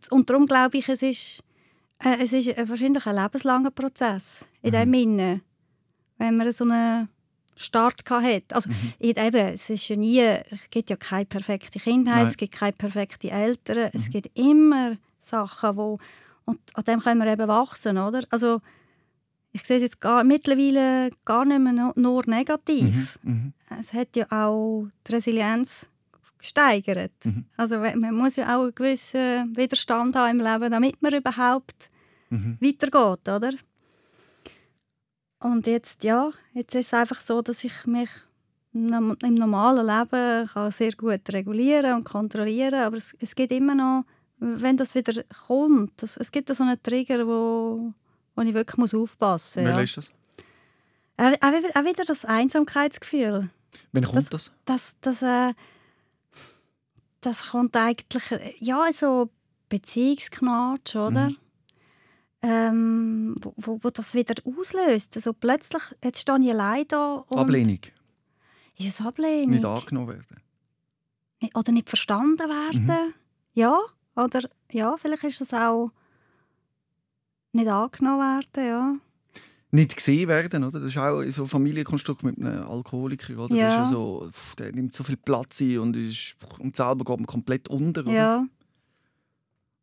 Und 0.09 0.29
darum 0.29 0.45
glaube 0.45 0.77
ich, 0.77 0.89
es 0.89 1.01
ist, 1.01 1.43
äh, 1.99 2.17
es 2.21 2.33
ist 2.33 2.47
wahrscheinlich 2.69 3.05
ein 3.05 3.15
lebenslanger 3.15 3.71
Prozess 3.71 4.47
in 4.61 4.71
dem 4.71 4.93
Sinne, 4.93 5.41
wenn 6.17 6.35
man 6.35 6.51
so 6.51 6.65
einen 6.65 7.07
Start 7.55 8.05
gehabt 8.05 8.25
hat. 8.25 8.53
Also 8.53 8.69
ich- 8.99 9.17
eben, 9.17 9.47
es 9.53 9.69
ist 9.69 9.87
ja 9.87 9.95
nie, 9.95 10.19
es 10.19 10.69
gibt 10.69 10.89
ja 10.89 10.95
keine 10.97 11.25
perfekte 11.25 11.79
Kindheit, 11.79 12.15
Nein. 12.15 12.27
es 12.27 12.37
gibt 12.37 12.53
keine 12.53 12.73
perfekte 12.73 13.31
Eltern, 13.31 13.89
es 13.93 14.09
gibt 14.09 14.37
immer 14.37 14.97
Sachen, 15.19 15.75
wo 15.77 15.97
und 16.45 16.59
an 16.75 16.83
dem 16.85 16.99
können 17.01 17.19
wir 17.23 17.31
eben 17.31 17.47
wachsen, 17.47 17.97
oder? 17.97 18.21
Also 18.29 18.61
ich 19.57 19.63
sehe 19.65 19.77
es 19.77 19.83
jetzt 19.83 19.99
gar, 19.99 20.23
mittlerweile 20.23 21.09
gar 21.25 21.43
nicht 21.45 21.59
mehr 21.59 21.93
nur 21.95 22.23
negativ. 22.27 23.17
Mhm. 23.23 23.53
Es 23.79 23.91
hat 23.93 24.15
ja 24.15 24.25
auch 24.31 24.87
die 25.07 25.13
Resilienz 25.13 25.89
gesteigert. 26.37 27.11
Mhm. 27.25 27.45
Also 27.57 27.79
man 27.79 28.13
muss 28.13 28.35
ja 28.35 28.55
auch 28.55 28.63
einen 28.63 28.75
gewissen 28.75 29.55
Widerstand 29.55 30.15
haben 30.15 30.39
im 30.39 30.45
Leben, 30.45 30.71
damit 30.71 31.01
man 31.01 31.13
überhaupt 31.13 31.89
Mhm. 32.29 32.57
weitergeht, 32.59 33.29
oder? 33.29 33.51
Und 35.39 35.65
jetzt, 35.65 36.03
ja, 36.03 36.31
jetzt 36.53 36.75
ist 36.75 36.87
es 36.87 36.93
einfach 36.93 37.21
so, 37.21 37.41
dass 37.41 37.63
ich 37.63 37.85
mich 37.85 38.09
im 38.73 39.33
normalen 39.35 39.87
Leben 39.87 40.47
kann 40.47 40.71
sehr 40.71 40.91
gut 40.91 41.21
regulieren 41.31 41.93
und 41.93 42.03
kontrollieren 42.03 42.81
aber 42.81 42.97
es, 42.97 43.15
es 43.19 43.33
gibt 43.33 43.51
immer 43.51 43.73
noch, 43.73 44.03
wenn 44.39 44.77
das 44.77 44.93
wieder 44.93 45.23
kommt, 45.47 45.93
das, 46.01 46.17
es 46.17 46.31
gibt 46.31 46.53
so 46.53 46.63
einen 46.63 46.81
Trigger, 46.83 47.25
wo, 47.25 47.93
wo 48.37 48.41
ich 48.43 48.53
wirklich 48.53 48.77
muss 48.77 48.93
aufpassen 48.93 49.63
muss. 49.63 49.71
Ja. 49.71 49.79
ist 49.81 49.97
das? 49.97 50.09
Auch, 51.17 51.25
auch, 51.41 51.51
wieder- 51.51 52.05
das 52.05 52.23
Einsamkeitsgefühl. 52.25 53.49
Wann 53.91 54.03
kommt 54.05 54.15
Das- 54.17 54.29
das? 54.29 54.51
Das, 54.65 54.97
das, 55.01 55.21
äh, 55.23 55.53
das 57.21 57.47
kommt 57.49 57.75
eigentlich, 57.75 58.31
äh, 58.31 58.53
ja, 58.59 58.89
so 58.91 59.29
Beziehungsknatsch, 59.69 60.95
oder? 60.95 61.29
Mhm. 61.31 61.37
Ähm, 62.43 63.35
wo, 63.41 63.53
wo, 63.57 63.79
wo 63.81 63.89
das 63.89 64.13
wieder 64.13 64.35
auslöst. 64.45 65.15
Also 65.17 65.33
plötzlich, 65.33 65.81
jetzt 66.03 66.21
stehe 66.21 66.39
ich 66.39 66.49
allein 66.51 66.87
da 66.87 67.25
und 67.27 67.37
Ablehnung. 67.39 67.79
ist 68.77 68.99
es 68.99 69.05
Ablehnung. 69.05 69.49
Nicht 69.49 69.65
angenommen 69.65 70.09
werden. 70.09 70.41
Oder 71.55 71.71
nicht 71.71 71.89
verstanden 71.89 72.47
Mhm. 72.47 72.87
werden. 72.87 73.13
Ja, 73.53 73.77
oder 74.15 74.41
ja, 74.71 74.95
vielleicht 74.97 75.23
ist 75.23 75.41
es 75.41 75.51
auch 75.53 75.91
nicht 77.51 77.67
angenommen 77.67 78.19
werden, 78.19 78.67
ja. 78.67 78.95
Nicht 79.71 79.95
gesehen 79.95 80.29
werden, 80.29 80.63
oder? 80.63 80.79
Das 80.79 80.89
ist 80.89 80.97
auch 80.97 81.21
so 81.23 81.43
ein 81.43 81.47
Familienkonstrukt 81.47 82.23
mit 82.23 82.37
einem 82.37 82.63
Alkoholiker, 82.63 83.37
oder? 83.37 83.55
Ja. 83.55 83.67
Das 83.67 83.73
ist 83.73 83.79
ja 83.79 83.97
so, 83.97 84.29
der 84.57 84.71
nimmt 84.71 84.93
so 84.93 85.03
viel 85.03 85.17
Platz 85.17 85.59
ein 85.61 85.79
und, 85.79 85.97
ist, 85.97 86.35
und 86.59 86.75
selber 86.75 87.03
geht 87.03 87.17
man 87.17 87.25
komplett 87.25 87.67
unter, 87.67 88.01
oder? 88.01 88.13
Ja, 88.13 88.45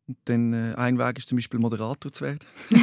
Und 0.07 0.17
dann 0.25 0.53
äh, 0.53 0.73
ein 0.75 0.97
Weg 0.97 1.19
ist 1.19 1.29
zum 1.29 1.37
Beispiel 1.37 1.59
Moderator 1.59 2.11
zu 2.11 2.23
werden. 2.23 2.39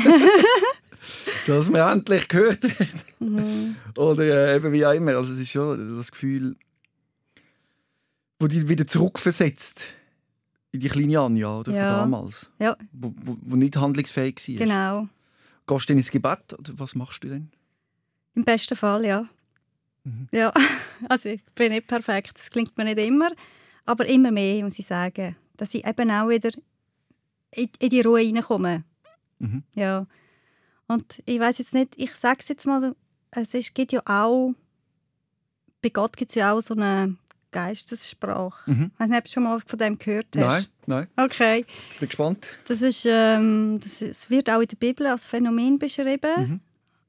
Dass 1.47 1.69
man 1.71 1.99
endlich 1.99 2.29
gehört 2.29 2.63
wird. 2.63 3.05
mhm. 3.19 3.77
Oder 3.97 4.23
äh, 4.23 4.57
eben 4.57 4.73
wie 4.73 4.87
auch 4.87 4.93
immer. 4.93 5.17
Also 5.17 5.33
es 5.33 5.41
ist 5.41 5.51
schon 5.51 5.97
das 5.97 6.13
Gefühl, 6.13 6.57
wo 8.39 8.47
dich 8.47 8.69
wieder 8.69 8.87
zurückversetzt 8.87 9.87
die 10.73 10.89
kleine 10.89 11.21
Anja 11.21 11.59
oder 11.59 11.73
Ja. 11.73 11.89
von 11.89 11.99
damals. 12.11 12.51
Ja. 12.59 12.77
Wo, 12.93 13.13
wo, 13.23 13.37
wo 13.41 13.57
nicht 13.57 13.77
handlungsfähig 13.77 14.37
war. 14.49 14.57
genau. 14.57 15.09
Gehst 15.67 15.89
du 15.89 15.93
ins 15.93 16.11
Gebet 16.11 16.53
oder 16.59 16.73
was 16.79 16.95
machst 16.95 17.23
du 17.25 17.29
denn? 17.29 17.51
Im 18.35 18.45
besten 18.45 18.77
Fall, 18.77 19.05
ja. 19.05 19.29
Mhm. 20.05 20.29
Ja, 20.33 20.53
also 21.09 21.29
ich 21.29 21.43
bin 21.55 21.73
nicht 21.73 21.87
perfekt, 21.87 22.33
das 22.39 22.51
klingt 22.51 22.77
mir 22.77 22.85
nicht 22.85 22.99
immer, 22.99 23.31
aber 23.85 24.07
immer 24.07 24.31
mehr, 24.33 24.65
muss 24.65 24.79
ich 24.79 24.87
sagen, 24.87 25.37
dass 25.57 25.75
ich 25.75 25.87
eben 25.87 26.11
auch 26.11 26.29
wieder 26.29 26.51
in, 27.53 27.69
in 27.79 27.91
die 27.91 28.01
Ruhe 28.01 28.21
reinkomme. 28.21 28.85
Mhm. 29.39 29.63
Ja. 29.75 30.07
Und 30.89 31.23
ich 31.27 31.39
weiß 31.39 31.59
jetzt 31.59 31.75
nicht, 31.75 31.95
ich 31.97 32.15
sage 32.15 32.39
es 32.41 32.49
jetzt 32.49 32.67
mal, 32.67 32.97
es 33.31 33.55
ist, 33.55 33.75
gibt 33.75 33.93
ja 33.93 34.03
auch, 34.05 34.53
bei 35.81 35.91
Gott 35.91 36.17
gibt 36.17 36.31
es 36.31 36.35
ja 36.35 36.53
auch 36.53 36.61
so 36.61 36.75
eine 36.75 37.17
Geistessprache. 37.53 38.71
Mhm. 38.71 38.91
Ich 38.95 39.01
weiß 39.01 39.09
nicht, 39.11 39.19
ob 39.19 39.25
du 39.25 39.31
schon 39.31 39.43
mal 39.45 39.61
von 39.65 39.79
dem 39.79 39.99
gehört 39.99 40.27
hast. 40.37 40.41
Nein, 40.45 40.67
nein. 40.87 41.07
Okay. 41.17 41.65
Ich 41.95 42.01
bin 42.01 42.09
gespannt. 42.09 42.47
Das 42.67 42.83
ist, 42.83 43.07
ähm, 43.09 43.79
das 43.81 44.03
es 44.03 44.29
wird 44.31 44.51
auch 44.51 44.61
in 44.61 44.67
der 44.69 44.77
Bibel 44.77 45.07
als 45.07 45.27
Phänomen 45.27 45.79
beschrieben. 45.79 46.21
Mhm. 46.37 46.61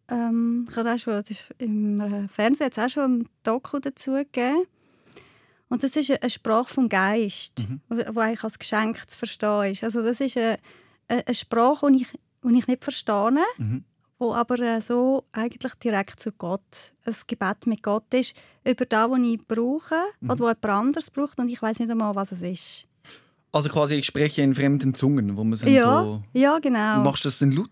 Ähm, 0.10 0.66
ich 0.70 0.76
habe 0.76 0.94
auch 0.94 0.98
schon, 0.98 1.24
Im 1.58 2.00
äh, 2.00 2.28
Fernsehen 2.28 2.70
es 2.72 2.78
auch 2.78 2.90
schon 2.90 3.20
ein 3.22 3.30
Doku 3.44 3.80
dazu 3.80 4.12
gegeben. 4.12 4.64
Und 5.70 5.82
das 5.84 5.96
ist 5.96 6.12
eine- 6.12 6.30
Sprache 6.30 6.72
vom 6.72 6.88
Geist, 6.90 7.66
Mhm. 7.68 7.80
wo 7.90 8.20
eigentlich 8.20 8.44
als 8.44 8.60
Geschenk 8.60 9.10
zu 9.10 9.18
verstehen 9.18 9.72
ist. 9.72 9.84
Also 9.84 10.02
das 10.04 10.20
ist 10.20 10.38
eine, 10.38 10.60
eine 11.08 11.26
eine 11.26 11.34
Sprache, 11.36 11.92
die 11.92 12.02
ich, 12.04 12.08
die 12.44 12.58
ich 12.60 12.68
nicht 12.68 12.84
verstehe, 12.84 13.32
Mhm. 13.58 13.84
Wo 14.24 14.34
aber 14.34 14.60
äh, 14.60 14.82
so 14.82 15.24
eigentlich 15.32 15.74
direkt 15.76 16.20
zu 16.20 16.32
Gott, 16.32 16.62
ein 17.06 17.16
Gebet 17.28 17.68
mit 17.68 17.84
Gott 17.84 18.12
ist, 18.14 18.36
über 18.66 18.86
das, 18.86 19.10
was 19.10 19.20
ich 19.20 19.46
brauche 19.48 19.96
Mhm. 20.22 20.30
oder 20.32 20.46
was 20.46 20.58
jemand 20.62 20.66
anderes 20.66 21.10
braucht 21.12 21.38
und 21.40 21.50
ich 21.50 21.62
weiß 21.62 21.80
nicht 21.80 21.92
einmal, 21.92 22.16
was 22.16 22.32
es 22.32 22.42
ist. 22.42 22.86
Also 23.52 23.70
quasi, 23.70 23.96
ich 23.96 24.06
spreche 24.08 24.42
in 24.42 24.56
fremden 24.56 24.96
Zungen, 24.96 25.38
wo 25.38 25.44
man 25.44 25.60
dann 25.60 25.70
Ja, 25.70 26.04
so... 26.04 26.24
ja, 26.34 26.58
genau. 26.60 27.02
Machst 27.04 27.24
du 27.24 27.28
das 27.28 27.38
denn 27.40 27.52
laut? 27.52 27.70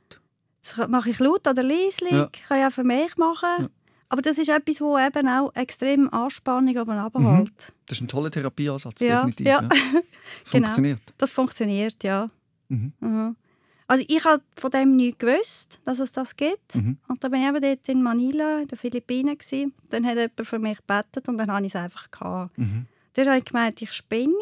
Das 0.61 0.77
mache 0.87 1.09
ich 1.09 1.17
laut 1.19 1.47
oder 1.47 1.63
leislich, 1.63 2.11
Ja. 2.11 2.29
kann 2.47 2.59
ich 2.59 2.65
auch 2.67 2.71
für 2.71 2.83
mich 2.83 3.17
machen. 3.17 3.49
Ja. 3.61 3.69
Aber 4.09 4.21
das 4.21 4.37
ist 4.37 4.49
etwas, 4.49 4.79
wo 4.81 4.97
eben 4.99 5.27
auch 5.27 5.55
extrem 5.55 6.11
Anspannung 6.13 6.75
oben 6.77 6.97
abhält. 6.97 7.73
Das 7.87 7.97
ist 7.97 8.01
ein 8.01 8.07
toller 8.09 8.29
Therapieansatz, 8.29 8.99
Ja, 9.01 9.15
definitiv. 9.25 9.47
ja. 9.47 9.61
Ja. 9.61 9.69
Das 9.69 9.71
Genau. 10.51 10.65
funktioniert. 10.67 10.99
Das 11.17 11.29
funktioniert, 11.31 12.03
ja. 12.03 12.29
Mhm. 12.67 12.93
Mhm. 12.99 13.35
Also 13.91 14.05
ich 14.07 14.23
habe 14.23 14.41
von 14.55 14.71
dem 14.71 14.95
nichts 14.95 15.19
gewusst, 15.19 15.79
dass 15.85 15.99
es 15.99 16.11
das 16.13 16.35
gibt. 16.35 16.75
Mhm. 16.75 16.97
Und 17.07 17.23
dann 17.23 17.31
bin 17.31 17.41
ich 17.41 17.47
eben 17.47 17.61
dort 17.61 17.89
in 17.89 18.01
Manila, 18.01 18.59
in 18.61 18.67
den 18.67 18.77
Philippinen. 18.77 19.37
Gewesen. 19.37 19.73
Dann 19.89 20.05
hat 20.05 20.15
jemand 20.15 20.47
für 20.47 20.59
mich 20.59 20.77
gebetet 20.77 21.27
und 21.27 21.37
dann 21.37 21.51
habe 21.51 21.65
ich 21.65 21.73
es 21.73 21.75
einfach 21.75 22.09
gehabt. 22.09 22.57
Mhm. 22.57 22.85
Dann 23.13 23.27
habe 23.27 23.37
ich 23.37 23.45
gemeint, 23.45 23.81
ich 23.81 23.91
spinne. 23.91 24.33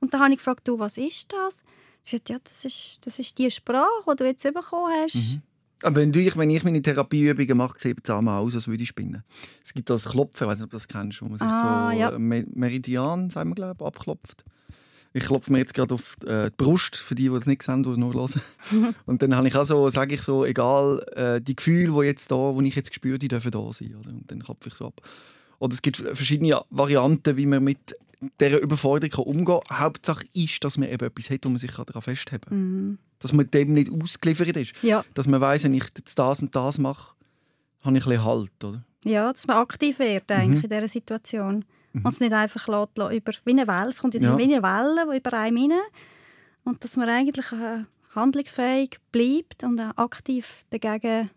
Und 0.00 0.12
dann 0.12 0.20
habe 0.22 0.32
ich 0.32 0.38
gefragt, 0.38 0.66
du, 0.66 0.78
was 0.78 0.96
ist 0.96 1.32
das? 1.32 1.58
Sie 2.02 2.16
hat 2.16 2.28
ja, 2.28 2.38
das 2.42 2.64
ist, 2.64 2.98
das 3.06 3.18
ist 3.18 3.36
die 3.38 3.50
Sprache, 3.50 3.86
die 4.10 4.16
du 4.16 4.24
jetzt 4.26 4.42
bekommen 4.42 4.92
hast. 5.02 5.14
Mhm. 5.14 5.42
Aber 5.82 5.96
wenn, 6.00 6.12
du, 6.12 6.20
wenn 6.36 6.50
ich 6.50 6.64
meine 6.64 6.82
Therapieübungen 6.82 7.56
mache, 7.56 7.78
sieht 7.78 7.98
es 8.02 8.10
einmal 8.10 8.42
aus, 8.42 8.54
als 8.54 8.68
würde 8.68 8.82
ich 8.82 8.88
spinnen. 8.88 9.22
Es 9.64 9.72
gibt 9.72 9.88
das 9.88 10.06
Klopfen, 10.08 10.44
ich 10.44 10.50
weiß 10.50 10.58
nicht, 10.58 10.64
ob 10.64 10.70
du 10.70 10.76
das 10.76 10.88
kennst, 10.88 11.22
wo 11.22 11.26
man 11.26 11.38
sich 11.38 11.46
Ah, 11.46 11.90
so 11.92 11.96
ja. 11.98 12.18
Me- 12.18 12.46
Meridian, 12.52 13.30
sagen 13.30 13.50
wir, 13.50 13.54
glaube 13.54 13.86
abklopft. 13.86 14.44
Ich 15.12 15.24
klopfe 15.24 15.50
mir 15.50 15.58
jetzt 15.58 15.74
gerade 15.74 15.94
auf 15.94 16.16
äh, 16.24 16.50
die 16.50 16.56
Brust, 16.56 16.96
für 16.96 17.14
die, 17.14 17.28
die 17.28 17.34
es 17.34 17.46
nicht 17.46 17.62
sehen, 17.62 17.84
es 17.84 17.96
nur 17.96 18.14
hören. 18.14 18.94
Und 19.06 19.22
dann 19.22 19.36
habe 19.36 19.48
ich 19.48 19.56
auch 19.56 19.64
so, 19.64 19.88
sage 19.90 20.14
ich 20.14 20.22
so, 20.22 20.44
egal, 20.44 21.04
äh, 21.16 21.40
die 21.40 21.56
Gefühle, 21.56 21.92
die 21.92 22.06
jetzt 22.06 22.30
da, 22.30 22.52
die 22.52 22.68
ich 22.68 22.76
jetzt 22.76 22.94
spüre, 22.94 23.18
die 23.18 23.28
dürfen 23.28 23.50
da 23.50 23.72
sein. 23.72 23.96
Oder? 23.96 24.10
Und 24.10 24.30
dann 24.30 24.40
klopfe 24.42 24.68
ich 24.68 24.74
so 24.74 24.86
ab. 24.86 25.00
Oder 25.58 25.74
es 25.74 25.82
gibt 25.82 25.96
verschiedene 25.96 26.62
Varianten, 26.70 27.36
wie 27.36 27.46
man 27.46 27.64
mit 27.64 27.96
dieser 28.40 28.60
Überforderung 28.60 29.26
umgehen 29.26 29.60
kann. 29.66 29.78
Hauptsache 29.80 30.26
ist, 30.32 30.62
dass 30.62 30.78
man 30.78 30.88
eben 30.88 31.04
etwas 31.04 31.30
hat, 31.30 31.44
wo 31.44 31.48
man 31.48 31.58
sich 31.58 31.72
daran 31.72 32.02
festheben 32.02 32.48
kann. 32.48 32.58
Mhm. 32.58 32.98
Dass 33.18 33.32
man 33.32 33.50
dem 33.50 33.72
nicht 33.72 33.90
ausgeliefert 33.90 34.56
ist. 34.56 34.74
Ja. 34.82 35.04
Dass 35.14 35.26
man 35.26 35.40
weiss, 35.40 35.64
wenn 35.64 35.74
ich 35.74 35.84
jetzt 35.96 36.18
das 36.18 36.40
und 36.40 36.54
das 36.54 36.78
mache, 36.78 37.14
habe 37.82 37.96
ich 37.96 38.04
ein 38.04 38.10
bisschen 38.10 38.24
Halt. 38.24 38.64
Oder? 38.64 38.84
ja, 39.04 39.32
dass 39.32 39.46
man 39.46 39.56
aktiv 39.56 39.98
wird 39.98 40.30
eigentlich 40.30 40.64
in 40.64 40.70
dieser 40.70 40.88
Situation. 40.88 41.64
Und 41.92 42.06
es 42.06 42.20
nicht 42.20 42.32
einfach 42.32 42.68
lässt, 42.68 43.12
über, 43.16 43.32
wie 43.44 43.50
eine 43.50 43.66
Welle. 43.66 43.88
Es 43.90 43.98
kommt 44.00 44.14
jetzt 44.14 44.22
Ja. 44.24 44.36
wie 44.38 44.44
eine 44.44 44.62
Welle 44.62 45.06
die 45.12 45.16
über 45.18 45.32
einem 45.38 45.70
rein. 45.70 45.78
Und 46.64 46.84
dass 46.84 46.96
man 46.96 47.08
eigentlich 47.08 47.50
äh, 47.52 47.84
handlungsfähig 48.14 48.98
bleibt 49.12 49.64
und 49.64 49.80
auch 49.80 49.96
aktiv 49.96 50.64
dagegen 50.70 51.30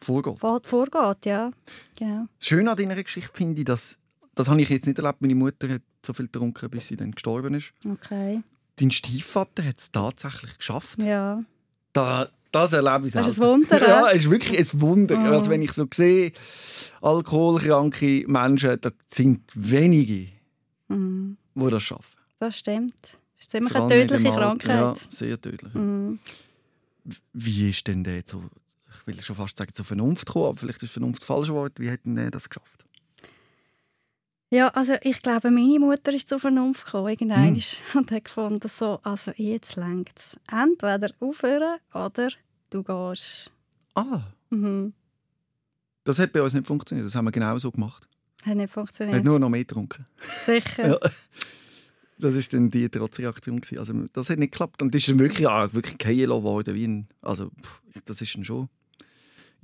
Vorgehen. 0.00 0.36
vor- 0.36 0.60
vorgeht. 0.64 1.26
Ja. 1.26 1.50
Genau. 1.98 2.26
Das 2.38 2.48
Schöne 2.48 2.70
an 2.70 2.76
deiner 2.76 3.00
Geschichte 3.02 3.30
finde 3.32 3.60
ich, 3.60 3.64
dass, 3.64 4.00
das 4.34 4.48
habe 4.48 4.60
ich 4.60 4.68
jetzt 4.68 4.86
nicht 4.86 4.98
erlebt, 4.98 5.20
meine 5.20 5.34
Mutter 5.34 5.68
hat 5.68 5.82
so 6.04 6.12
viel 6.12 6.26
getrunken, 6.26 6.68
bis 6.70 6.88
sie 6.88 6.96
dann 6.96 7.12
gestorben 7.12 7.54
ist. 7.54 7.72
Okay. 7.88 8.42
Dein 8.76 8.90
Stiefvater 8.90 9.64
hat 9.64 9.78
es 9.78 9.92
tatsächlich 9.92 10.56
geschafft. 10.58 11.00
Ja. 11.02 11.44
Da, 11.92 12.28
das 12.52 12.72
erlebe 12.72 13.06
ich 13.08 13.12
Das 13.12 13.26
ist 13.26 13.40
ein 13.40 13.46
Wunder, 13.48 13.80
Ja, 13.88 14.08
es 14.08 14.24
ist 14.24 14.30
wirklich 14.30 14.58
ein 14.74 14.80
Wunder. 14.80 15.16
Oh. 15.18 15.32
Also 15.34 15.50
wenn 15.50 15.62
ich 15.62 15.72
so 15.72 15.86
sehe, 15.92 16.32
alkoholkranke 17.00 18.24
Menschen, 18.28 18.80
da 18.80 18.90
sind 19.06 19.40
wenige, 19.54 20.28
Mhm. 20.88 21.36
die 21.54 21.70
das 21.70 21.82
schaffen. 21.82 22.16
Das 22.38 22.58
stimmt. 22.58 22.94
Das 23.02 23.40
ist 23.40 23.50
ziemlich 23.50 23.74
eine 23.74 23.88
tödliche. 23.88 24.30
Krankheit. 24.30 24.68
Ja, 24.68 24.94
sehr 25.08 25.40
tödlich. 25.40 25.72
Mhm. 25.74 26.18
Wie 27.32 27.70
ist 27.70 27.86
denn 27.88 28.04
der 28.04 28.22
so, 28.26 28.42
ich 28.94 29.06
will 29.06 29.18
schon 29.20 29.36
fast 29.36 29.56
sagen, 29.58 29.72
zur 29.72 29.84
Vernunft 29.84 30.26
gekommen, 30.26 30.46
aber 30.46 30.56
vielleicht 30.58 30.82
ist 30.82 30.92
Vernunft 30.92 31.22
das 31.22 31.26
falsche 31.26 31.52
Wort. 31.54 31.72
Wie 31.78 31.90
hat 31.90 32.00
denn 32.04 32.14
der 32.14 32.30
das 32.30 32.48
geschafft? 32.48 32.84
Ja, 34.54 34.68
also 34.68 34.94
ich 35.02 35.22
glaube, 35.22 35.50
meine 35.50 35.78
Mutter 35.80 36.12
ist 36.12 36.28
zur 36.28 36.38
Vernunft 36.38 36.84
gekommen 36.84 37.08
irgendwann 37.08 37.56
Hm. 37.56 37.62
und 37.94 38.10
hat 38.12 38.24
gefunden, 38.26 38.68
so, 38.68 39.00
also 39.02 39.32
jetzt 39.36 39.76
längt 39.76 40.10
es. 40.14 40.38
Entweder 40.50 41.10
aufhören 41.20 41.78
oder 41.94 42.28
du 42.70 42.82
gehst. 42.82 43.50
Ah, 43.94 44.20
Mhm. 44.50 44.92
das 46.04 46.18
hat 46.18 46.32
bei 46.34 46.42
uns 46.42 46.52
nicht 46.52 46.66
funktioniert. 46.66 47.06
Das 47.06 47.14
haben 47.14 47.24
wir 47.24 47.32
genau 47.32 47.56
so 47.56 47.70
gemacht. 47.70 48.06
Hat 48.42 48.48
nicht 48.48 48.56
Er 48.58 48.62
hat 48.64 48.70
funktioniert. 48.72 49.24
nur 49.24 49.38
noch 49.38 49.48
mehr 49.48 49.60
getrunken. 49.64 50.04
Sicher. 50.44 51.00
Ja. 51.02 51.10
Das 52.18 52.36
war 52.36 52.42
dann 52.52 52.70
die 52.70 52.88
Trotzreaktion. 52.88 53.60
Also, 53.78 53.94
das 54.12 54.30
hat 54.30 54.38
nicht 54.38 54.52
geklappt. 54.52 54.80
Und 54.82 54.94
das 54.94 55.08
ist 55.08 55.18
wirklich, 55.18 55.40
ja, 55.40 55.72
wirklich 55.72 55.96
geworden. 55.98 56.74
Wie 56.74 56.84
ein, 56.86 57.08
also, 57.20 57.50
pff, 57.62 57.80
das 58.04 58.20
ist 58.20 58.34
dann 58.36 58.44
schon... 58.44 58.68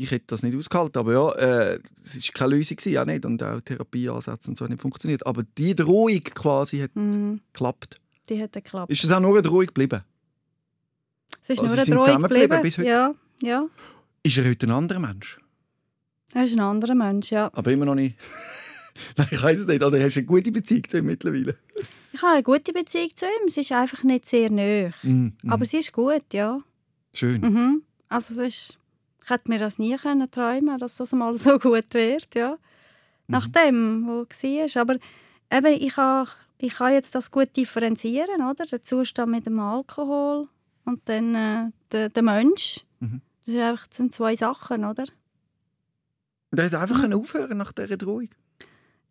Ich 0.01 0.13
hätte 0.13 0.27
das 0.29 0.45
nicht 0.45 0.57
ausgehalten, 0.57 0.97
aber 1.01 1.13
ja, 1.13 1.33
äh, 1.33 1.81
es 2.05 2.15
war 2.15 2.33
keine 2.33 2.55
Lösung, 2.57 2.77
gewesen, 2.77 2.99
auch 2.99 3.05
nicht. 3.05 3.25
Und 3.25 3.43
auch 3.43 3.61
Therapieansätze 3.61 4.49
und 4.51 4.57
so 4.57 4.65
hat 4.65 4.71
nicht 4.71 4.81
funktioniert. 4.81 5.27
Aber 5.27 5.43
die 5.57 5.75
Drohung 5.75 6.21
quasi 6.21 6.79
hat 6.79 6.95
Mhm. 6.95 7.41
geklappt. 7.53 8.01
Die 8.31 8.41
hat 8.41 8.53
geklappt. 8.53 8.93
Ist 8.93 9.03
das 9.03 9.11
auch 9.11 9.19
nur 9.21 9.33
eine 9.33 9.43
Drohung 9.43 9.67
geblieben? 9.67 10.03
Es 11.43 11.51
ist 11.51 11.61
also 11.61 11.65
nur 11.65 11.73
eine 11.73 11.85
sind 11.85 11.95
Drohung 11.95 12.05
zusammengeblieben 12.05 12.49
geblieben. 12.49 12.63
bis 12.63 12.79
heute? 12.79 12.89
Ja, 12.89 13.15
ja. 13.43 13.67
Ist 14.23 14.39
er 14.39 14.49
heute 14.49 14.67
ein 14.67 14.71
anderer 14.71 15.01
Mensch? 15.01 15.39
Er 16.33 16.45
ist 16.45 16.53
ein 16.53 16.61
anderer 16.61 16.95
Mensch, 16.95 17.33
ja. 17.33 17.51
Aber 17.53 17.73
immer 17.73 17.85
noch 17.87 17.95
nicht... 17.97 18.17
Nein, 19.17 19.29
ich 19.31 19.43
weiß 19.43 19.61
es 19.61 19.67
nicht. 19.67 19.83
Oder 19.83 20.01
hast 20.01 20.15
du 20.17 20.21
eine 20.21 20.27
gute 20.27 20.53
Beziehung 20.53 20.85
zu 20.89 20.99
ihm 20.99 21.07
mittlerweile? 21.07 21.57
Ich 22.13 22.23
habe 22.23 22.35
eine 22.35 22.43
gute 22.45 22.73
Beziehung 22.73 23.11
zu 23.15 23.27
ihm. 23.27 23.49
Sie 23.49 23.61
ist 23.61 23.73
einfach 23.73 24.05
nicht 24.05 24.27
sehr 24.27 24.51
nahe. 24.51 24.93
Mhm. 25.03 25.33
mhm. 25.43 25.51
Aber 25.51 25.65
sie 25.65 25.79
ist 25.79 25.93
gut, 25.93 26.25
ja. 26.33 26.61
Schön. 27.13 27.41
Mhm. 27.41 27.83
Also 28.09 28.41
es 28.41 28.55
ist, 28.55 28.79
ich 29.29 29.31
hätte 29.31 29.51
mir 29.51 29.59
das 29.59 29.79
nie 29.79 29.95
können 29.97 30.31
träumen, 30.31 30.79
dass 30.79 30.97
das 30.97 31.13
mal 31.13 31.37
so 31.37 31.59
gut 31.59 31.93
wird, 31.93 32.35
ja. 32.35 32.57
Nach 33.27 33.47
dem, 33.47 34.07
wo 34.07 34.23
war. 34.23 34.81
Aber 34.81 34.95
eben, 35.53 35.83
ich 35.83 35.95
kann, 35.95 36.29
ich 36.57 36.75
kann 36.75 36.95
jetzt 36.95 37.15
das 37.15 37.31
gut 37.31 37.55
differenzieren, 37.55 38.41
oder? 38.41 38.65
Der 38.65 38.81
Zustand 38.81 39.31
mit 39.31 39.45
dem 39.45 39.61
Alkohol 39.61 40.49
und 40.87 41.07
dann 41.11 41.35
äh, 41.35 41.71
der, 41.93 42.09
der 42.09 42.23
Mensch. 42.23 42.87
Mhm. 43.01 43.21
Das, 43.45 43.55
ist 43.55 43.61
einfach, 43.61 43.87
das 43.87 43.97
sind 43.99 44.15
zwei 44.15 44.35
Sachen, 44.35 44.87
oder? 44.87 45.05
Und 46.51 46.59
er 46.59 46.65
hat 46.65 46.75
einfach 46.75 47.03
können 47.03 47.13
aufhören 47.13 47.59
nach 47.59 47.73
dieser 47.73 47.99
Drohung. 47.99 48.31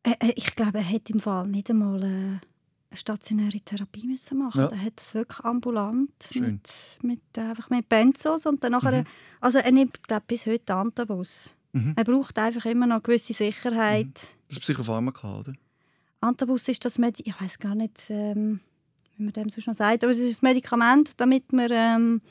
Äh, 0.02 0.16
äh, 0.20 0.34
ich 0.36 0.56
glaube, 0.56 0.80
er 0.80 0.84
hätte 0.84 1.14
im 1.14 1.20
Fall 1.20 1.48
nicht 1.48 1.70
einmal 1.70 2.04
äh, 2.04 2.40
stationäre 2.94 3.60
Therapie 3.60 4.08
müssen 4.08 4.38
machen. 4.38 4.62
Ja. 4.62 4.68
Er 4.68 4.82
hat 4.82 4.94
das 4.96 5.14
wirklich 5.14 5.40
ambulant 5.44 6.12
Schön. 6.32 6.54
mit, 6.54 7.00
mit, 7.04 7.22
äh, 7.38 7.42
einfach 7.42 7.70
mit 7.70 7.90
Benzos 7.90 8.46
und 8.46 8.64
dann 8.64 8.72
nachher, 8.72 9.04
also 9.42 9.60
er 9.60 9.72
nimmt 9.72 10.08
glaube 10.08 10.24
bis 10.28 10.46
heute 10.46 10.74
Antabus. 10.74 11.58
Mhm. 11.74 11.94
Er 11.96 12.04
braucht 12.04 12.38
einfach 12.40 12.66
immer 12.66 12.88
noch 12.88 12.96
eine 12.96 13.02
gewisse 13.02 13.34
Sicherheit. 13.34 14.14
Das 14.14 14.58
ist 14.58 14.62
Psychopharmaka, 14.62 15.40
oder? 15.40 15.54
Antabus 16.22 16.68
ist 16.68 16.86
das 16.86 16.98
Medi 16.98 17.24
ich 17.26 17.40
weiß 17.40 17.60
gar 17.60 17.76
nicht, 17.76 18.10
ähm, 18.10 18.62
wie 19.18 19.24
man 19.24 19.34
dem 19.34 19.50
sonst 19.50 19.68
noch 19.68 19.74
sagt, 19.74 20.04
aber 20.04 20.12
es 20.12 20.20
ist 20.20 20.42
ein 20.42 20.48
Medikament, 20.48 21.12
damit 21.18 21.52
man 21.52 21.70
ähm, 21.72 22.22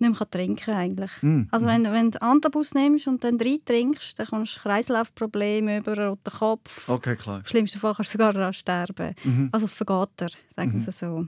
nicht 0.00 0.18
mehr 0.20 0.30
trinken 0.30 0.74
eigentlich. 0.74 1.10
Mhm. 1.22 1.48
Also 1.50 1.66
wenn, 1.66 1.84
wenn 1.84 2.10
du 2.10 2.20
Antabus 2.20 2.74
nimmst 2.74 3.06
und 3.06 3.22
dann 3.24 3.40
rein 3.40 3.58
trinkst, 3.64 4.18
dann 4.18 4.26
kommst 4.26 4.56
du 4.56 4.60
Kreislaufprobleme 4.60 5.78
über 5.78 5.96
roten 6.08 6.30
Kopf. 6.32 6.88
Okay, 6.88 7.16
klar. 7.16 7.38
Im 7.40 7.46
schlimmsten 7.46 7.78
Fall 7.78 7.94
kannst 7.94 8.12
du 8.14 8.18
sogar 8.18 8.52
sterben. 8.52 9.14
Mhm. 9.24 9.48
Also 9.52 9.66
es 9.66 9.72
vergeht 9.72 10.20
er, 10.20 10.28
sagen 10.48 10.72
wir 10.80 10.88
es 10.88 10.98
so. 10.98 11.26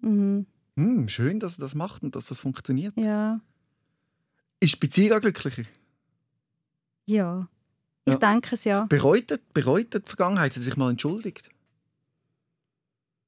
Mhm. 0.00 0.46
Hm, 0.76 1.08
schön, 1.08 1.38
dass 1.38 1.58
er 1.58 1.62
das 1.62 1.74
macht 1.74 2.02
und 2.02 2.16
dass 2.16 2.26
das 2.26 2.40
funktioniert. 2.40 2.94
Ja. 2.96 3.40
Ist 4.60 4.74
die 4.74 4.78
Beziehung 4.78 5.16
auch 5.16 5.20
glücklicher? 5.20 5.64
Ja. 7.06 7.46
Ich 8.04 8.14
Ja. 8.14 8.18
denke 8.18 8.54
es 8.54 8.64
ja. 8.64 8.84
Bereut, 8.86 9.30
er- 9.30 9.38
bereut 9.54 9.94
er 9.94 10.00
die 10.00 10.08
Vergangenheit? 10.08 10.50
Hat 10.52 10.56
er 10.56 10.62
sich 10.62 10.76
mal 10.76 10.90
entschuldigt? 10.90 11.50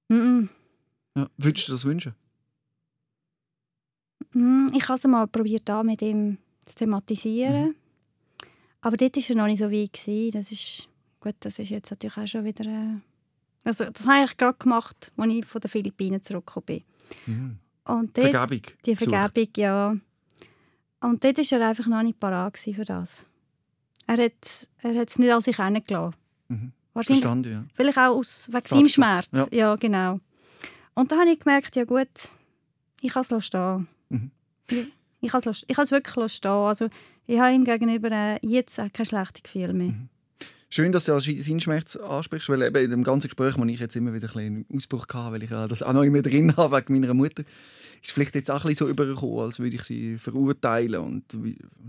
Mhm. 0.08 0.48
Ja. 1.16 1.28
Würdest 1.36 1.68
du 1.68 1.72
das 1.72 1.84
wünschen? 1.84 2.14
Mm, 4.35 4.68
Ich 4.74 4.89
habe 4.89 4.99
es 4.99 5.07
mal 5.07 5.26
probiert, 5.26 5.62
da 5.68 5.82
mit 5.82 6.03
ihm 6.03 6.39
zu 6.66 6.74
thematisieren. 6.76 7.68
Mhm. 7.68 7.74
Aber 8.80 8.97
dort 8.97 9.16
war 9.16 9.22
er 9.28 9.37
noch 9.37 9.47
nicht 9.47 9.59
so 9.59 9.70
weit. 9.70 9.93
Gewesen. 9.93 10.32
Das 10.32 10.53
ist, 10.53 10.89
gut, 11.20 11.35
das 11.41 11.59
ist 11.59 11.70
jetzt 11.70 11.91
natürlich 11.91 12.16
auch 12.16 12.26
schon 12.26 12.45
wieder... 12.45 12.64
Äh, 12.66 12.99
also, 13.64 13.85
das 13.87 14.07
habe 14.07 14.24
ich 14.24 14.37
gerade 14.37 14.59
gemacht, 14.59 15.11
als 15.16 15.32
ich 15.32 15.47
von 15.47 15.61
den 15.61 15.70
Philippinen 15.70 16.22
zurückgekommen 16.22 16.66
bin. 16.66 16.85
Mhm. 17.26 17.59
Und 17.87 18.16
dort, 18.16 18.30
Vergebung. 18.30 18.62
die. 18.85 18.97
Vergebung, 18.97 19.49
ja. 19.57 19.97
Und 21.01 21.24
dort 21.24 21.39
war 21.39 21.61
er 21.61 21.68
einfach 21.68 21.87
noch 21.87 22.03
nicht 22.03 22.20
parat 22.20 22.59
für 22.59 22.85
das. 22.85 23.26
Er 24.07 24.22
hat, 24.22 24.68
er 24.82 25.01
hat 25.01 25.09
es 25.09 25.18
nicht 25.18 25.32
an 25.32 25.41
sich 25.41 25.57
herangelassen. 25.57 26.14
Mhm. 26.49 26.72
Wahrscheinlich, 26.93 27.22
Verstanden, 27.22 27.53
ja. 27.53 27.64
vielleicht 27.74 27.99
auch 27.99 28.16
aus, 28.16 28.49
wegen 28.53 28.66
seinem 28.66 28.89
Schmerz. 28.89 29.28
ja. 29.32 29.47
Ja. 29.51 29.76
genau. 29.76 30.20
Und 30.95 31.11
dann 31.11 31.20
habe 31.20 31.30
ich 31.30 31.41
gemerkt, 31.41 31.74
ja 31.76 31.85
gut, 31.85 32.09
ich 33.01 33.12
kann 33.12 33.24
es 33.28 33.45
stehen. 33.45 33.89
Mhm. 34.09 34.30
Ich, 34.70 34.92
ich 35.20 35.30
kann 35.30 35.42
es 35.44 35.64
ich 35.66 35.76
wirklich 35.76 36.32
stehen. 36.32 36.50
Also, 36.50 36.88
ich 37.26 37.38
habe 37.38 37.55
ihm 37.55 37.64
gegenüber 37.64 38.11
äh, 38.11 38.38
jetzt 38.42 38.78
auch 38.78 38.92
kein 38.92 39.07
schlechtes 39.07 39.42
Gefühl 39.42 39.72
mehr. 39.72 39.88
Mhm. 39.88 40.09
Schön, 40.70 40.90
dass 40.90 41.05
du 41.05 41.12
auch 41.12 41.20
seinen 41.20 41.61
Schmerz 41.61 41.94
ansprichst, 41.94 42.48
weil 42.48 42.62
eben 42.62 42.76
in 42.76 42.90
dem 42.90 43.05
ganzen 43.05 43.28
Gespräch, 43.28 43.57
wo 43.57 43.64
ich 43.64 43.78
jetzt 43.78 43.94
immer 43.94 44.12
wieder 44.12 44.26
ein 44.26 44.34
bisschen 44.34 44.66
einen 44.68 44.76
Ausbruch 44.76 45.07
hatte, 45.12 45.32
weil 45.32 45.42
ich 45.44 45.50
ja 45.50 45.68
das 45.68 45.84
auch 45.84 45.92
noch 45.92 46.02
immer 46.02 46.20
drin 46.20 46.57
habe 46.57 46.76
wegen 46.76 46.98
meiner 47.00 47.14
Mutter, 47.14 47.44
ist 48.02 48.11
vielleicht 48.11 48.34
jetzt 48.34 48.50
auch 48.50 48.64
ein 48.64 48.70
bisschen 48.70 48.88
so 48.88 48.90
übergekommen, 48.90 49.38
als 49.38 49.61
würde 49.61 49.76
ich 49.76 49.84
sie 49.84 50.18
verurteilen 50.18 51.00
und 51.00 51.24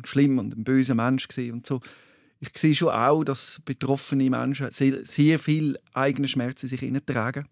schlimm 0.04 0.38
und 0.38 0.56
ein 0.56 0.64
böser 0.64 0.94
Mensch 0.94 1.28
sehen 1.32 1.54
und 1.54 1.66
so. 1.66 1.82
Ich 2.40 2.56
sehe 2.56 2.76
schon 2.76 2.90
auch, 2.90 3.24
dass 3.24 3.60
betroffene 3.66 4.30
Menschen 4.30 4.72
sehr, 4.72 5.04
sehr 5.04 5.40
viel 5.40 5.80
eigene 5.94 6.28
Schmerzen 6.28 6.68
in 6.68 6.78
sich 6.78 7.06
tragen 7.08 7.48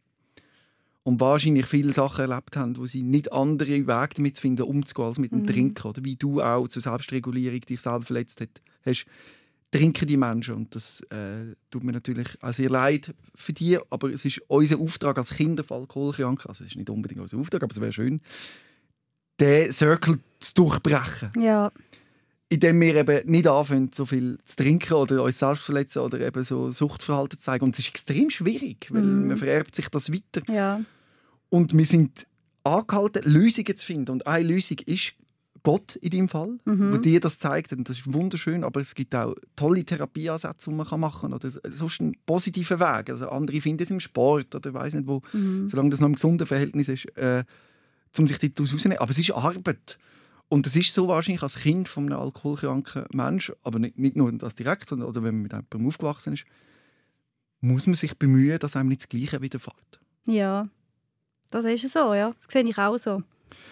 und 1.03 1.19
wahrscheinlich 1.19 1.65
viele 1.67 1.93
Sachen 1.93 2.29
erlebt 2.29 2.55
haben, 2.55 2.77
wo 2.77 2.85
sie 2.85 3.01
nicht 3.03 3.31
andere 3.31 3.69
Wege 3.69 4.09
damit 4.15 4.39
finden, 4.39 4.63
umzugehen, 4.63 5.07
als 5.07 5.19
mit 5.19 5.31
dem 5.31 5.41
Mhm. 5.41 5.47
Trinken. 5.47 5.87
Oder 5.87 6.03
wie 6.03 6.15
du 6.15 6.41
auch 6.41 6.67
zur 6.67 6.81
Selbstregulierung 6.81 7.59
dich 7.61 7.81
selber 7.81 8.03
verletzt 8.03 8.41
hast 8.85 9.05
trinken 9.73 10.07
die 10.07 10.17
Menschen. 10.17 10.55
Und 10.55 10.75
das 10.75 11.01
äh, 11.09 11.55
tut 11.71 11.83
mir 11.83 11.91
natürlich 11.91 12.27
auch 12.41 12.53
sehr 12.53 12.69
leid 12.69 13.13
für 13.35 13.53
die. 13.53 13.77
Aber 13.89 14.09
es 14.11 14.23
ist 14.23 14.41
unser 14.47 14.79
Auftrag 14.79 15.17
als 15.17 15.33
Kinder 15.33 15.63
von 15.63 15.81
Alkoholkranken, 15.81 16.47
also 16.47 16.63
es 16.63 16.71
ist 16.71 16.77
nicht 16.77 16.89
unbedingt 16.89 17.21
unser 17.21 17.37
Auftrag, 17.37 17.63
aber 17.63 17.71
es 17.71 17.81
wäre 17.81 17.91
schön, 17.91 18.21
den 19.39 19.71
Circle 19.71 20.19
zu 20.39 20.53
durchbrechen. 20.53 21.31
Ja, 21.39 21.71
Indem 22.49 22.79
wir 22.81 22.95
eben 22.95 23.29
nicht 23.31 23.47
anfangen, 23.47 23.89
so 23.93 24.05
viel 24.05 24.37
zu 24.45 24.55
trinken 24.57 24.93
oder 24.93 25.23
uns 25.23 25.39
selbst 25.39 25.63
verletzen 25.63 25.99
oder 25.99 26.19
eben 26.19 26.43
so 26.43 26.71
Suchtverhalten 26.71 27.37
zu 27.39 27.43
zeigen. 27.43 27.65
Und 27.65 27.73
es 27.73 27.79
ist 27.79 27.89
extrem 27.89 28.29
schwierig, 28.29 28.87
weil 28.91 29.01
Mhm. 29.01 29.27
man 29.29 29.37
vererbt 29.37 29.73
sich 29.75 29.89
das 29.89 30.11
weiter. 30.11 30.41
ja. 30.51 30.81
Und 31.49 31.77
wir 31.77 31.85
sind 31.85 32.25
angehalten, 32.63 33.21
Lösungen 33.31 33.75
zu 33.75 33.85
finden. 33.85 34.11
Und 34.11 34.25
eine 34.25 34.47
Lösung 34.47 34.77
ist 34.87 35.13
Gott 35.61 35.95
in 35.97 36.09
deinem 36.09 36.29
Fall, 36.29 36.57
Mhm. 36.65 36.91
wo 36.93 36.97
dir 36.97 37.19
das 37.19 37.37
zeigt. 37.39 37.71
Und 37.73 37.87
das 37.89 37.99
ist 37.99 38.11
wunderschön, 38.13 38.63
aber 38.63 38.81
es 38.81 38.95
gibt 38.95 39.13
auch 39.15 39.35
tolle 39.55 39.83
Therapieansätze, 39.85 40.69
die 40.71 40.75
man 40.75 40.99
machen 40.99 41.21
kann. 41.29 41.33
Oder 41.33 41.49
sonst 41.69 42.01
einen 42.01 42.15
positiven 42.25 42.79
Weg. 42.79 43.09
Also 43.09 43.29
andere 43.29 43.61
finden 43.61 43.83
es 43.83 43.91
im 43.91 43.99
Sport 43.99 44.55
oder 44.55 44.73
weiß 44.73 44.95
nicht 44.95 45.07
wo. 45.07 45.21
Mhm. 45.31 45.67
Solange 45.69 45.89
das 45.91 45.99
noch 46.01 46.07
im 46.07 46.15
gesunden 46.15 46.45
Verhältnis 46.47 46.89
ist, 46.89 47.05
äh, 47.17 47.43
um 48.17 48.27
sich 48.27 48.39
dort 48.39 48.59
rauszunehmen. 48.59 48.97
Aber 48.99 49.11
es 49.11 49.17
ist 49.19 49.31
Arbeit. 49.31 49.97
Und 50.49 50.67
es 50.67 50.75
ist 50.75 50.93
so 50.93 51.07
wahrscheinlich 51.07 51.41
als 51.41 51.55
Kind 51.55 51.87
von 51.87 52.05
einem 52.05 52.19
alkoholkranken 52.19 53.05
Menschen, 53.11 53.55
aber 53.63 53.79
nicht, 53.79 53.97
nicht 53.97 54.15
nur 54.15 54.31
das 54.33 54.55
direkt, 54.55 54.87
sondern 54.87 55.07
oder 55.09 55.23
wenn 55.23 55.35
man 55.35 55.43
mit 55.43 55.51
jemandem 55.53 55.87
aufgewachsen 55.87 56.33
ist, 56.33 56.45
muss 57.61 57.87
man 57.87 57.95
sich 57.95 58.17
bemühen, 58.17 58.59
dass 58.59 58.75
einem 58.75 58.89
nicht 58.89 59.01
das 59.01 59.09
Gleiche 59.09 59.41
widerfährt. 59.41 59.99
Ja, 60.25 60.67
das 61.49 61.65
ist 61.65 61.91
so, 61.91 62.13
ja. 62.13 62.33
Das 62.41 62.51
sehe 62.51 62.63
ich 62.63 62.77
auch 62.77 62.97
so. 62.97 63.23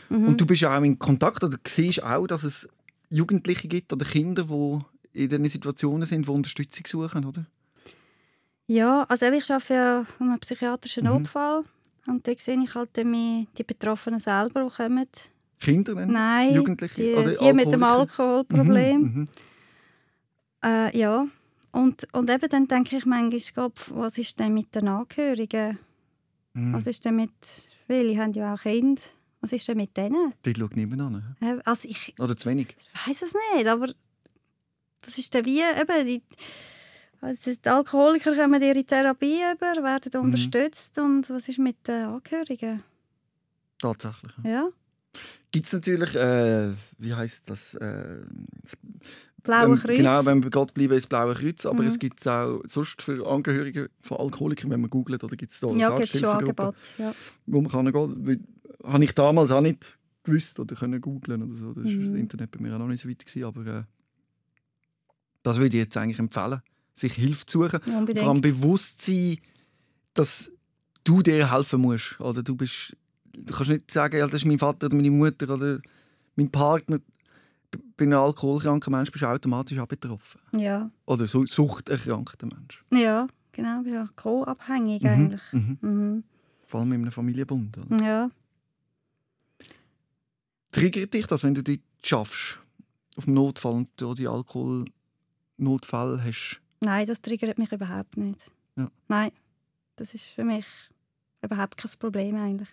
Mhm. 0.10 0.30
Und 0.30 0.42
du 0.42 0.46
bist 0.46 0.62
ja 0.62 0.78
auch 0.78 0.82
in 0.82 0.98
Kontakt 0.98 1.44
oder 1.44 1.58
siehst 1.68 2.02
auch, 2.04 2.26
dass 2.28 2.44
es 2.44 2.68
Jugendliche 3.10 3.68
gibt 3.68 3.92
oder 3.92 4.06
Kinder, 4.06 4.44
die 4.44 5.24
in 5.24 5.30
diesen 5.30 5.50
Situationen 5.50 6.06
sind, 6.08 6.26
die 6.26 6.30
Unterstützung 6.32 6.86
suchen, 6.88 7.26
oder? 7.26 7.46
Ja, 8.68 9.04
also 9.04 9.26
ich 9.26 9.52
arbeite 9.52 9.74
ja 9.74 10.00
an 10.20 10.30
einem 10.30 10.40
psychiatrischen 10.40 11.04
Mhm. 11.04 11.10
Notfall. 11.10 11.64
Und 12.08 12.26
da 12.28 12.32
sehe 12.38 12.58
ich 12.64 12.74
halt 12.74 12.98
immer 12.98 13.46
die 13.58 13.64
Betroffenen 13.64 14.20
selber, 14.20 14.64
die 14.64 14.76
kommen. 14.76 15.08
Kinder 15.62 15.96
dann? 15.96 16.12
Nein, 16.12 16.54
Jugendliche? 16.56 16.96
die, 16.96 17.14
oder 17.14 17.34
die 17.36 17.54
mit 17.54 17.72
dem? 17.72 17.84
Alkoholproblem. 17.84 19.02
Mhm, 19.02 19.14
mhm. 19.22 19.26
Äh, 20.64 20.98
ja, 20.98 21.26
und, 21.72 22.08
und 22.14 22.30
eben 22.30 22.50
dann 22.50 22.68
denke 22.68 22.98
ich 22.98 23.06
manchmal, 23.06 23.72
was 23.94 24.18
ist 24.18 24.40
denn 24.40 24.54
mit 24.54 24.74
den 24.76 24.88
Angehörigen? 24.88 25.80
Mhm. 26.54 26.74
Was 26.74 26.86
ist 26.88 27.06
denn 27.06 27.16
mit, 27.16 27.32
viele 27.88 28.18
haben 28.22 28.34
ja 28.34 28.54
auch 28.54 28.62
Kinder, 28.62 29.02
was 29.40 29.54
ist 29.54 29.68
denn 29.68 29.78
mit 29.78 29.96
denen? 29.96 30.34
Dort 30.44 30.58
schaut 30.58 30.76
niemand 30.76 31.02
an. 31.02 31.36
Äh, 31.42 31.58
Also 31.64 31.88
ich 31.90 32.14
Oder 32.20 32.36
zu 32.36 32.50
wenig. 32.50 32.76
weiß 33.08 33.22
es 33.22 33.34
nicht, 33.56 33.68
aber 33.68 33.88
das 35.02 35.18
ist 35.18 35.34
dann 35.34 35.46
wie 35.46 35.62
eben, 35.62 36.06
die, 36.06 36.22
also 37.22 37.52
die 37.52 37.70
Alkoholiker 37.70 38.36
kommen 38.36 38.62
ihre 38.62 38.84
Therapie 38.84 39.40
über, 39.54 39.82
werden 39.84 40.12
Mhm. 40.14 40.26
unterstützt 40.26 40.98
und 41.00 41.30
was 41.30 41.48
ist 41.50 41.58
mit 41.60 41.88
den 41.88 42.06
Angehörigen? 42.06 42.84
Tatsächlich. 43.80 44.32
Ja, 44.44 44.68
Gibt 45.52 45.66
es 45.68 45.74
natürlich, 45.74 46.16
äh, 46.16 46.72
wie 46.98 47.14
heißt 47.14 47.50
das? 47.50 47.74
Äh, 47.76 48.20
das 48.64 48.78
Blaue 49.44 49.76
Kreuz. 49.78 49.98
Genau, 49.98 50.26
wenn 50.26 50.38
wir 50.38 50.44
bei 50.44 50.50
Gott 50.50 50.74
bleiben, 50.74 50.94
ist 50.94 51.10
Blaue 51.10 51.34
Kreuz. 51.34 51.66
Aber 51.66 51.82
Mhm. 51.82 51.88
es 51.90 52.00
gibt 52.00 52.20
es 52.22 52.28
auch 52.28 52.62
sonst 52.68 53.02
für 53.02 53.26
Angehörige 53.28 53.90
von 54.02 54.18
Alkoholikern, 54.18 54.70
wenn 54.70 54.82
man 54.82 54.90
googelt, 54.90 55.24
oder 55.24 55.36
gibt 55.36 55.52
es 55.52 55.60
da 55.60 55.68
eine 55.70 55.80
ja, 55.80 55.98
gibt 55.98 56.14
es 56.14 56.20
schon 56.20 56.30
Angebot. 56.30 56.76
Ja. 56.98 57.14
wo 57.48 57.62
man 57.62 57.72
kann 57.72 57.86
gehen 57.92 57.94
kann. 57.94 58.46
Habe 58.94 59.04
ich 59.04 59.14
damals 59.14 59.52
auch 59.52 59.62
nicht 59.62 59.98
gewusst 60.24 60.60
oder 60.60 60.76
können 60.76 61.02
googlen 61.02 61.42
oder 61.44 61.56
so. 61.56 61.74
Das 61.74 61.86
war 61.86 61.92
Mhm. 61.92 62.06
das 62.12 62.20
Internet 62.20 62.52
bei 62.52 62.60
mir 62.60 62.74
auch 62.76 62.80
noch 62.80 62.88
nicht 62.88 63.02
so 63.02 63.10
weit. 63.10 63.26
Gewesen, 63.26 63.44
aber 63.46 63.66
äh, 63.66 63.84
das 65.44 65.58
würde 65.58 65.76
ich 65.78 65.84
jetzt 65.84 65.98
eigentlich 65.98 66.20
empfehlen, 66.20 66.62
sich 66.94 67.14
Hilfe 67.14 67.46
zu 67.46 67.64
suchen. 67.64 67.80
Unbedingt. 67.88 68.20
vor 68.20 68.30
allem 68.30 68.42
bewusst 68.42 69.02
sein, 69.02 69.38
dass 70.14 70.52
du 71.04 71.22
dir 71.24 71.52
helfen 71.52 71.82
musst. 71.82 72.20
Oder 72.22 72.44
du, 72.44 72.56
bist, 72.56 72.96
du 73.34 73.54
kannst 73.54 73.72
nicht 73.72 73.92
sagen, 73.92 74.18
ja, 74.18 74.26
das 74.26 74.36
ist 74.42 74.46
mein 74.46 74.60
Vater 74.60 74.88
oder 74.88 74.96
meine 74.96 75.12
Mutter 75.12 75.50
oder 75.54 75.80
mein 76.36 76.50
Partner. 76.52 77.00
Bei 77.96 78.04
einem 78.04 78.20
alkoholkranken 78.20 78.92
Mensch 78.92 79.12
bist 79.12 79.22
du 79.22 79.28
automatisch 79.28 79.78
auch 79.80 79.88
betroffen. 79.88 80.42
Ja. 80.58 80.92
Oder 81.06 81.26
so 81.28 81.46
suchterkrankter 81.46 82.48
Mensch. 82.48 82.84
ja, 82.92 83.28
genau, 83.54 83.82
ja, 83.84 84.08
co-abhängig 84.16 85.04
Mhm, 85.04 85.10
eigentlich. 85.10 85.42
Mhm. 85.52 85.78
Mhm. 85.82 86.24
Vor 86.66 86.82
allem 86.82 86.94
in 86.94 87.02
einem 87.02 87.12
Familienbund. 87.12 87.78
Oder? 87.78 88.04
Ja. 88.06 88.32
Triggert 90.72 91.14
dich 91.14 91.28
das, 91.28 91.44
wenn 91.44 91.54
du 91.54 91.64
dort 91.64 91.80
schaffst, 92.04 92.60
auf 93.18 93.26
dem 93.26 93.34
Notfall 93.34 93.74
und 93.74 93.90
du 93.98 94.14
die 94.14 94.28
Alkoholnotfall 94.28 96.24
hast? 96.24 96.62
Nein, 96.82 97.06
das 97.06 97.22
triggert 97.22 97.58
mich 97.58 97.72
überhaupt 97.72 98.18
nicht. 98.18 98.52
Ja. 98.78 98.90
Nein, 99.08 99.32
das 99.98 100.14
ist 100.14 100.26
für 100.26 100.44
mich 100.44 100.66
überhaupt 101.42 101.78
kein 101.78 101.92
Problem 102.00 102.36
eigentlich. 102.36 102.70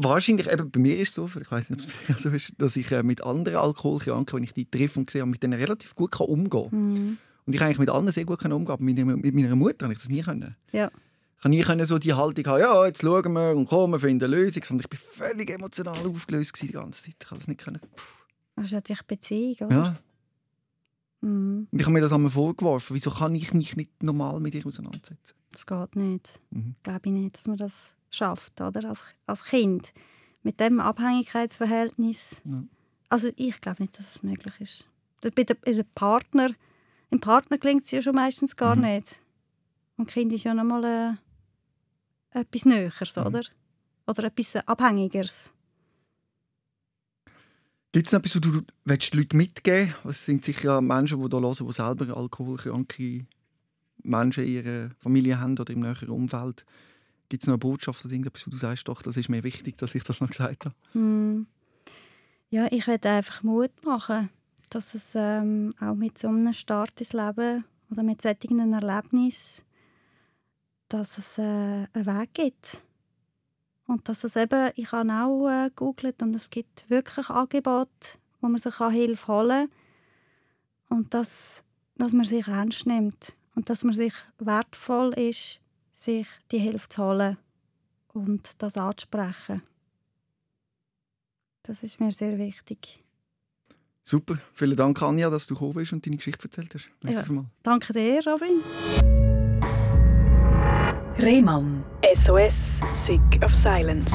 Wahrscheinlich, 0.00 0.48
eben 0.48 0.70
bei 0.70 0.78
mir 0.78 0.96
ist 0.96 1.08
es 1.08 1.14
so, 1.16 1.24
ich 1.40 1.50
weiß 1.50 1.70
nicht, 1.70 1.82
ob 1.84 1.88
es 1.90 1.96
bei 2.06 2.12
dir 2.14 2.20
so 2.20 2.28
ist, 2.30 2.52
dass 2.58 2.76
ich 2.76 2.92
äh, 2.92 3.02
mit 3.02 3.20
anderen 3.24 3.58
Alkoholkranken, 3.58 4.36
wenn 4.36 4.44
ich 4.44 4.52
die 4.52 4.70
treffe 4.70 5.00
und 5.00 5.10
sehe, 5.10 5.26
mit 5.26 5.42
denen 5.42 5.54
relativ 5.58 5.94
gut 5.96 6.12
kann 6.12 6.28
umgehen 6.28 6.70
kann. 6.70 6.92
Mhm. 6.94 7.18
Und 7.46 7.54
ich 7.54 7.60
eigentlich 7.62 7.78
mit 7.80 7.90
anderen 7.90 8.12
sehr 8.12 8.24
gut 8.24 8.38
kann 8.38 8.52
umgehen 8.52 8.72
aber 8.74 8.84
mit, 8.84 8.96
meiner- 8.96 9.16
mit 9.16 9.34
meiner 9.34 9.56
Mutter 9.56 9.84
habe 9.86 9.94
ich 9.94 9.98
das 9.98 10.08
nie 10.08 10.22
können. 10.22 10.54
Ja. 10.70 10.90
Ich 11.38 11.44
habe 11.44 11.48
nie 11.50 11.62
können 11.62 11.84
so 11.86 11.98
die 11.98 12.12
Haltung 12.12 12.44
haben, 12.46 12.60
ja, 12.60 12.86
jetzt 12.86 13.00
schauen 13.02 13.32
wir 13.32 13.56
und 13.56 13.66
kommen, 13.66 13.92
wir 13.94 14.00
finden 14.00 14.24
eine 14.24 14.36
Lösung. 14.36 14.62
Und 14.70 14.80
ich 14.80 14.88
bin 14.88 14.98
völlig 15.00 15.50
emotional 15.50 16.06
aufgelöst 16.06 16.60
die 16.62 16.68
ganze 16.68 17.04
Zeit. 17.04 17.16
Ich 17.20 17.26
habe 17.30 17.38
das 17.38 17.48
nicht 17.48 17.60
können. 17.60 17.80
Puh. 17.80 18.02
Das 18.56 18.66
ist 18.66 18.72
natürlich 18.72 19.02
Beziehung, 19.02 19.56
oder? 19.62 19.74
Ja. 19.76 19.98
Mhm. 21.22 21.66
Und 21.70 21.78
ich 21.78 21.84
habe 21.84 21.92
mir 21.92 22.00
das 22.00 22.12
einmal 22.12 22.30
vorgeworfen. 22.30 22.94
Wieso 22.94 23.10
kann 23.10 23.34
ich 23.34 23.52
mich 23.52 23.74
nicht 23.76 24.02
normal 24.02 24.38
mit 24.40 24.54
ihr 24.54 24.64
auseinandersetzen? 24.66 25.34
Das 25.58 25.66
geht 25.66 25.96
nicht. 25.96 26.40
Mhm. 26.50 26.76
Glaube 26.82 27.00
ich 27.06 27.12
nicht, 27.12 27.36
dass 27.36 27.46
man 27.48 27.56
das 27.56 27.96
schafft, 28.10 28.60
oder? 28.60 28.88
Als, 28.88 29.04
als 29.26 29.44
Kind. 29.44 29.92
Mit 30.42 30.60
dem 30.60 30.78
Abhängigkeitsverhältnis. 30.80 32.42
Ja. 32.44 32.62
Also 33.08 33.30
ich 33.36 33.60
glaube 33.60 33.82
nicht, 33.82 33.98
dass 33.98 34.14
es 34.16 34.22
möglich 34.22 34.60
ist. 34.60 34.88
Bei 35.20 35.30
der, 35.42 35.54
bei 35.54 35.72
der 35.72 35.82
Partner, 35.94 36.50
im 37.10 37.20
Partner 37.20 37.58
klingt 37.58 37.84
es 37.84 37.90
ja 37.90 38.00
schon 38.02 38.14
meistens 38.14 38.54
gar 38.56 38.76
Mhm. 38.76 38.82
nicht. 38.82 39.20
Und 39.96 40.08
Kind 40.08 40.32
ist 40.32 40.44
ja 40.44 40.54
noch 40.54 40.62
mal 40.64 41.18
äh, 42.32 42.38
etwas 42.40 42.64
Näheres, 42.64 43.16
Mhm. 43.16 43.26
oder? 43.26 43.42
Oder 44.06 44.24
etwas 44.24 44.56
Abhängigeres. 44.66 45.52
Gibt 47.90 48.06
es 48.06 48.12
noch 48.12 48.20
etwas, 48.20 48.36
wo 48.36 48.40
du 48.40 48.62
willst, 48.84 49.12
den 49.12 49.18
Leuten 49.20 49.36
mitgeben 49.38 49.94
willst? 50.04 50.20
Es 50.20 50.26
sind 50.26 50.44
sicher 50.44 50.80
Menschen, 50.80 51.18
die 51.20 51.28
hier 51.36 51.40
hören, 51.42 51.66
die 51.66 51.72
selber 51.72 52.16
alkoholkranke 52.16 53.26
Menschen 54.02 54.44
in 54.44 54.50
ihrer 54.50 54.90
Familie 54.98 55.40
haben 55.40 55.58
oder 55.58 55.72
im 55.72 55.80
näheren 55.80 56.10
Umfeld. 56.10 56.64
Gibt 57.28 57.42
es 57.42 57.46
noch 57.46 57.54
eine 57.54 57.58
Botschaft 57.58 58.04
oder 58.04 58.12
irgendetwas, 58.12 58.46
wo 58.46 58.50
du 58.50 58.56
sagst, 58.56 58.88
doch, 58.88 59.02
das 59.02 59.16
ist 59.16 59.28
mir 59.28 59.44
wichtig, 59.44 59.76
dass 59.76 59.94
ich 59.94 60.04
das 60.04 60.20
noch 60.20 60.28
gesagt 60.28 60.64
habe? 60.64 60.74
Hm. 60.92 61.46
Ja, 62.50 62.66
ich 62.70 62.86
werde 62.86 63.10
einfach 63.10 63.42
Mut 63.42 63.70
machen, 63.84 64.30
dass 64.70 64.94
es 64.94 65.12
ähm, 65.14 65.70
auch 65.80 65.94
mit 65.94 66.16
so 66.16 66.28
einem 66.28 66.52
Start 66.54 66.98
ins 66.98 67.12
Leben 67.12 67.64
oder 67.90 68.02
mit 68.02 68.22
solchen 68.22 68.72
Erlebnissen, 68.72 69.64
dass 70.88 71.18
es 71.18 71.38
äh, 71.38 71.42
einen 71.42 72.06
Weg 72.06 72.34
gibt. 72.34 72.82
Und 73.86 74.08
dass 74.08 74.24
es 74.24 74.36
eben, 74.36 74.70
ich 74.76 74.92
habe 74.92 75.12
auch 75.12 75.48
äh, 75.48 75.68
gegoogelt 75.68 76.22
und 76.22 76.34
es 76.34 76.48
gibt 76.48 76.88
wirklich 76.88 77.28
Angebote, 77.28 78.18
wo 78.40 78.48
man 78.48 78.58
sich 78.58 78.76
Hilfe 78.76 79.28
holen 79.28 79.68
kann. 80.88 80.98
Und 80.98 81.14
dass, 81.14 81.64
dass 81.96 82.12
man 82.12 82.26
sich 82.26 82.46
ernst 82.48 82.86
nimmt 82.86 83.34
und 83.58 83.68
dass 83.68 83.82
man 83.82 83.92
sich 83.92 84.12
wertvoll 84.38 85.12
ist, 85.14 85.60
sich 85.90 86.28
die 86.52 86.60
Hilfe 86.60 86.88
zu 86.88 87.02
holen 87.02 87.38
und 88.12 88.62
das 88.62 88.76
anzusprechen. 88.76 89.62
Das 91.64 91.82
ist 91.82 91.98
mir 91.98 92.12
sehr 92.12 92.38
wichtig. 92.38 93.02
Super, 94.04 94.38
vielen 94.54 94.76
Dank, 94.76 95.02
Anja, 95.02 95.28
dass 95.28 95.48
du 95.48 95.54
gekommen 95.54 95.74
bist 95.74 95.92
und 95.92 96.06
deine 96.06 96.18
Geschichte 96.18 96.44
erzählt 96.44 96.72
hast. 96.72 96.88
Merci 97.02 97.18
Ja. 97.18 97.24
vielmals. 97.24 97.48
Danke 97.64 97.92
dir, 97.92 98.20
Robin. 98.28 98.62
Rehmann. 101.20 101.82
SOS, 102.24 102.54
Sick 103.08 103.42
of 103.44 103.50
Silence. 103.64 104.08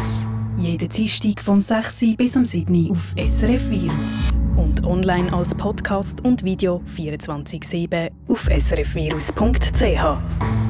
Jeden 0.57 0.87
Dienstag 0.87 1.41
vom 1.41 1.59
6. 1.59 2.15
bis 2.15 2.37
am 2.37 2.45
7. 2.45 2.91
auf 2.91 3.13
SRF 3.17 3.69
Virus. 3.69 4.39
Und 4.55 4.85
online 4.85 5.33
als 5.33 5.55
Podcast 5.55 6.23
und 6.23 6.43
Video 6.43 6.83
24-7 6.95 8.11
auf 8.27 8.45
srfvirus.ch. 8.45 10.62